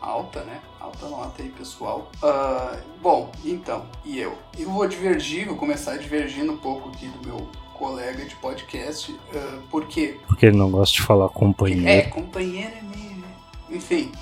Alta, 0.00 0.42
né? 0.42 0.60
Alta 0.80 1.08
nota 1.08 1.42
aí, 1.42 1.48
pessoal. 1.50 2.10
Uh, 2.22 2.76
bom, 3.00 3.30
então, 3.44 3.84
e 4.04 4.18
eu? 4.18 4.36
Eu 4.58 4.70
vou 4.70 4.86
divergir, 4.88 5.46
vou 5.46 5.56
começar 5.56 5.96
divergindo 5.96 6.52
um 6.52 6.56
pouco 6.56 6.88
aqui 6.88 7.06
do 7.06 7.26
meu 7.26 7.48
colega 7.80 8.26
de 8.26 8.36
podcast. 8.36 9.10
Uh, 9.10 9.62
por 9.70 9.86
quê? 9.86 10.20
Porque 10.26 10.44
ele 10.44 10.58
não 10.58 10.70
gosta 10.70 10.94
de 10.94 11.02
falar 11.02 11.30
companheiro. 11.30 11.88
É, 11.88 12.02
companheiro 12.02 12.72
é 12.76 12.82
meio. 12.82 13.24
Enfim. 13.70 14.12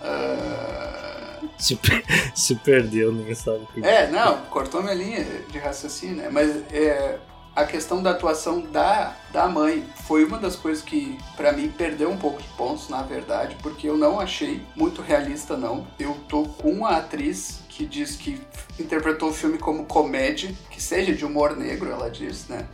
Uh... 0.00 1.48
Se, 1.58 1.78
se 2.34 2.54
perdeu, 2.54 3.12
ninguém 3.12 3.34
sabe 3.34 3.64
o 3.64 3.66
que. 3.66 3.84
É, 3.84 4.08
não, 4.08 4.42
cortou 4.42 4.82
minha 4.82 4.94
linha 4.94 5.24
de 5.50 5.58
raciocínio, 5.58 6.16
né? 6.16 6.28
Mas 6.30 6.62
é, 6.72 7.18
a 7.56 7.64
questão 7.64 8.02
da 8.02 8.10
atuação 8.10 8.60
da, 8.60 9.16
da 9.32 9.48
mãe 9.48 9.84
foi 10.06 10.24
uma 10.24 10.38
das 10.38 10.54
coisas 10.54 10.84
que, 10.84 11.18
para 11.36 11.52
mim, 11.52 11.68
perdeu 11.68 12.10
um 12.10 12.16
pouco 12.16 12.40
de 12.40 12.48
pontos, 12.50 12.88
na 12.88 13.02
verdade, 13.02 13.56
porque 13.62 13.88
eu 13.88 13.96
não 13.96 14.20
achei 14.20 14.62
muito 14.76 15.02
realista, 15.02 15.56
não. 15.56 15.86
Eu 15.98 16.14
tô 16.28 16.44
com 16.44 16.84
a 16.84 16.98
atriz 16.98 17.60
que 17.76 17.84
diz 17.84 18.16
que 18.16 18.40
interpretou 18.80 19.28
o 19.28 19.32
filme 19.32 19.58
como 19.58 19.84
comédia, 19.84 20.50
que 20.70 20.82
seja 20.82 21.12
de 21.12 21.26
humor 21.26 21.54
negro, 21.54 21.90
ela 21.90 22.10
diz, 22.10 22.48
né? 22.48 22.66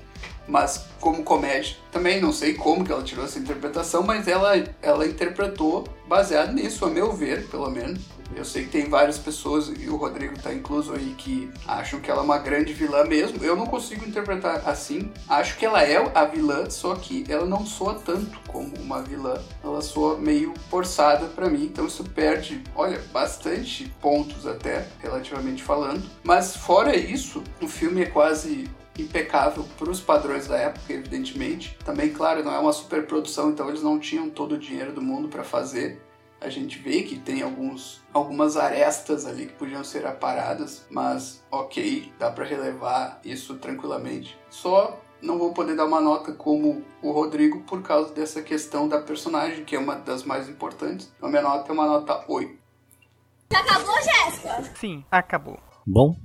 Mas 0.46 0.86
como 1.00 1.24
comédia. 1.24 1.76
Também 1.90 2.20
não 2.20 2.32
sei 2.32 2.54
como 2.54 2.84
que 2.84 2.92
ela 2.92 3.02
tirou 3.02 3.24
essa 3.24 3.38
interpretação, 3.38 4.04
mas 4.04 4.28
ela, 4.28 4.52
ela 4.80 5.04
interpretou 5.04 5.84
baseado 6.06 6.52
nisso, 6.52 6.84
a 6.84 6.88
meu 6.88 7.12
ver, 7.12 7.48
pelo 7.48 7.68
menos. 7.68 8.00
Eu 8.36 8.44
sei 8.44 8.64
que 8.64 8.70
tem 8.70 8.88
várias 8.88 9.18
pessoas, 9.18 9.68
e 9.68 9.88
o 9.88 9.96
Rodrigo 9.96 10.38
tá 10.40 10.52
incluso 10.52 10.92
aí, 10.94 11.14
que 11.16 11.50
acham 11.66 12.00
que 12.00 12.10
ela 12.10 12.20
é 12.20 12.24
uma 12.24 12.38
grande 12.38 12.72
vilã 12.72 13.04
mesmo. 13.04 13.42
Eu 13.44 13.56
não 13.56 13.66
consigo 13.66 14.06
interpretar 14.06 14.68
assim. 14.68 15.10
Acho 15.28 15.56
que 15.56 15.66
ela 15.66 15.82
é 15.82 16.10
a 16.14 16.24
vilã, 16.24 16.68
só 16.68 16.94
que 16.94 17.24
ela 17.28 17.46
não 17.46 17.64
soa 17.64 17.94
tanto 17.94 18.38
como 18.48 18.74
uma 18.78 19.02
vilã. 19.02 19.40
Ela 19.62 19.80
soa 19.80 20.18
meio 20.18 20.54
forçada 20.70 21.26
para 21.26 21.48
mim, 21.48 21.64
então 21.64 21.86
isso 21.86 22.04
perde, 22.04 22.62
olha, 22.74 23.00
bastante 23.12 23.92
pontos 24.00 24.46
até, 24.46 24.88
relativamente 25.00 25.62
falando. 25.62 26.02
Mas 26.24 26.56
fora 26.56 26.96
isso, 26.96 27.42
o 27.60 27.68
filme 27.68 28.02
é 28.02 28.06
quase 28.06 28.68
impecável 28.98 29.64
para 29.78 29.90
os 29.90 30.00
padrões 30.00 30.46
da 30.46 30.56
época, 30.56 30.92
evidentemente. 30.92 31.76
Também, 31.84 32.10
claro, 32.10 32.44
não 32.44 32.54
é 32.54 32.58
uma 32.58 32.72
superprodução, 32.72 33.50
então 33.50 33.68
eles 33.68 33.82
não 33.82 33.98
tinham 33.98 34.28
todo 34.28 34.52
o 34.52 34.58
dinheiro 34.58 34.92
do 34.92 35.00
mundo 35.00 35.28
para 35.28 35.44
fazer 35.44 36.00
a 36.42 36.48
gente 36.48 36.78
vê 36.78 37.02
que 37.02 37.18
tem 37.18 37.42
alguns, 37.42 38.00
algumas 38.12 38.56
arestas 38.56 39.26
ali 39.26 39.46
que 39.46 39.52
podiam 39.54 39.84
ser 39.84 40.06
aparadas, 40.06 40.84
mas 40.90 41.42
ok, 41.50 42.12
dá 42.18 42.30
para 42.30 42.44
relevar 42.44 43.20
isso 43.24 43.56
tranquilamente. 43.56 44.36
Só 44.50 45.00
não 45.22 45.38
vou 45.38 45.52
poder 45.52 45.76
dar 45.76 45.86
uma 45.86 46.00
nota 46.00 46.32
como 46.32 46.82
o 47.00 47.12
Rodrigo 47.12 47.60
por 47.60 47.82
causa 47.82 48.12
dessa 48.12 48.42
questão 48.42 48.88
da 48.88 49.00
personagem, 49.00 49.64
que 49.64 49.76
é 49.76 49.78
uma 49.78 49.94
das 49.94 50.24
mais 50.24 50.48
importantes. 50.48 51.12
Então, 51.16 51.28
a 51.28 51.30
minha 51.30 51.42
nota 51.42 51.70
é 51.70 51.72
uma 51.72 51.86
nota 51.86 52.24
8. 52.28 52.58
Acabou, 53.54 53.94
Jéssica? 54.02 54.62
Sim, 54.74 55.04
acabou. 55.10 55.58
Bom, 55.86 56.16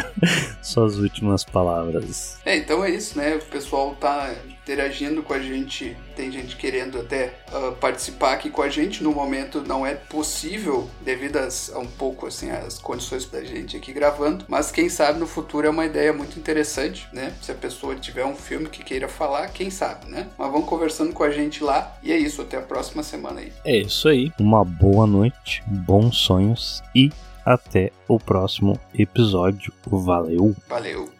suas 0.61 0.97
últimas 0.97 1.43
palavras. 1.43 2.37
É, 2.45 2.57
então 2.57 2.83
é 2.83 2.91
isso, 2.91 3.17
né? 3.17 3.35
O 3.35 3.45
pessoal 3.45 3.95
tá 3.99 4.33
interagindo 4.63 5.21
com 5.21 5.33
a 5.33 5.39
gente, 5.39 5.95
tem 6.15 6.31
gente 6.31 6.55
querendo 6.55 6.99
até 6.99 7.33
uh, 7.51 7.73
participar 7.73 8.33
aqui 8.33 8.49
com 8.49 8.61
a 8.61 8.69
gente. 8.69 9.03
No 9.03 9.11
momento 9.11 9.61
não 9.61 9.85
é 9.85 9.93
possível, 9.93 10.89
devido 11.01 11.37
às, 11.37 11.71
a 11.73 11.79
um 11.79 11.87
pouco 11.87 12.25
assim 12.25 12.49
as 12.49 12.79
condições 12.79 13.25
da 13.25 13.43
gente 13.43 13.75
aqui 13.75 13.91
gravando, 13.91 14.45
mas 14.47 14.71
quem 14.71 14.89
sabe 14.89 15.19
no 15.19 15.27
futuro 15.27 15.67
é 15.67 15.69
uma 15.69 15.85
ideia 15.85 16.13
muito 16.13 16.39
interessante, 16.39 17.07
né? 17.11 17.33
Se 17.41 17.51
a 17.51 17.55
pessoa 17.55 17.95
tiver 17.95 18.25
um 18.25 18.35
filme 18.35 18.69
que 18.69 18.83
queira 18.83 19.07
falar, 19.07 19.49
quem 19.49 19.69
sabe, 19.69 20.09
né? 20.09 20.27
Mas 20.37 20.51
vão 20.51 20.61
conversando 20.61 21.13
com 21.13 21.23
a 21.23 21.29
gente 21.29 21.63
lá 21.63 21.97
e 22.01 22.11
é 22.11 22.17
isso. 22.17 22.41
Até 22.41 22.57
a 22.57 22.61
próxima 22.61 23.03
semana 23.03 23.41
aí. 23.41 23.51
É 23.63 23.77
isso 23.77 24.07
aí. 24.07 24.31
Uma 24.39 24.63
boa 24.65 25.05
noite, 25.05 25.63
bons 25.67 26.17
sonhos 26.17 26.81
e 26.95 27.11
até 27.45 27.91
o 28.07 28.19
próximo 28.19 28.79
episódio. 28.93 29.73
Valeu! 29.85 30.55
Valeu! 30.67 31.12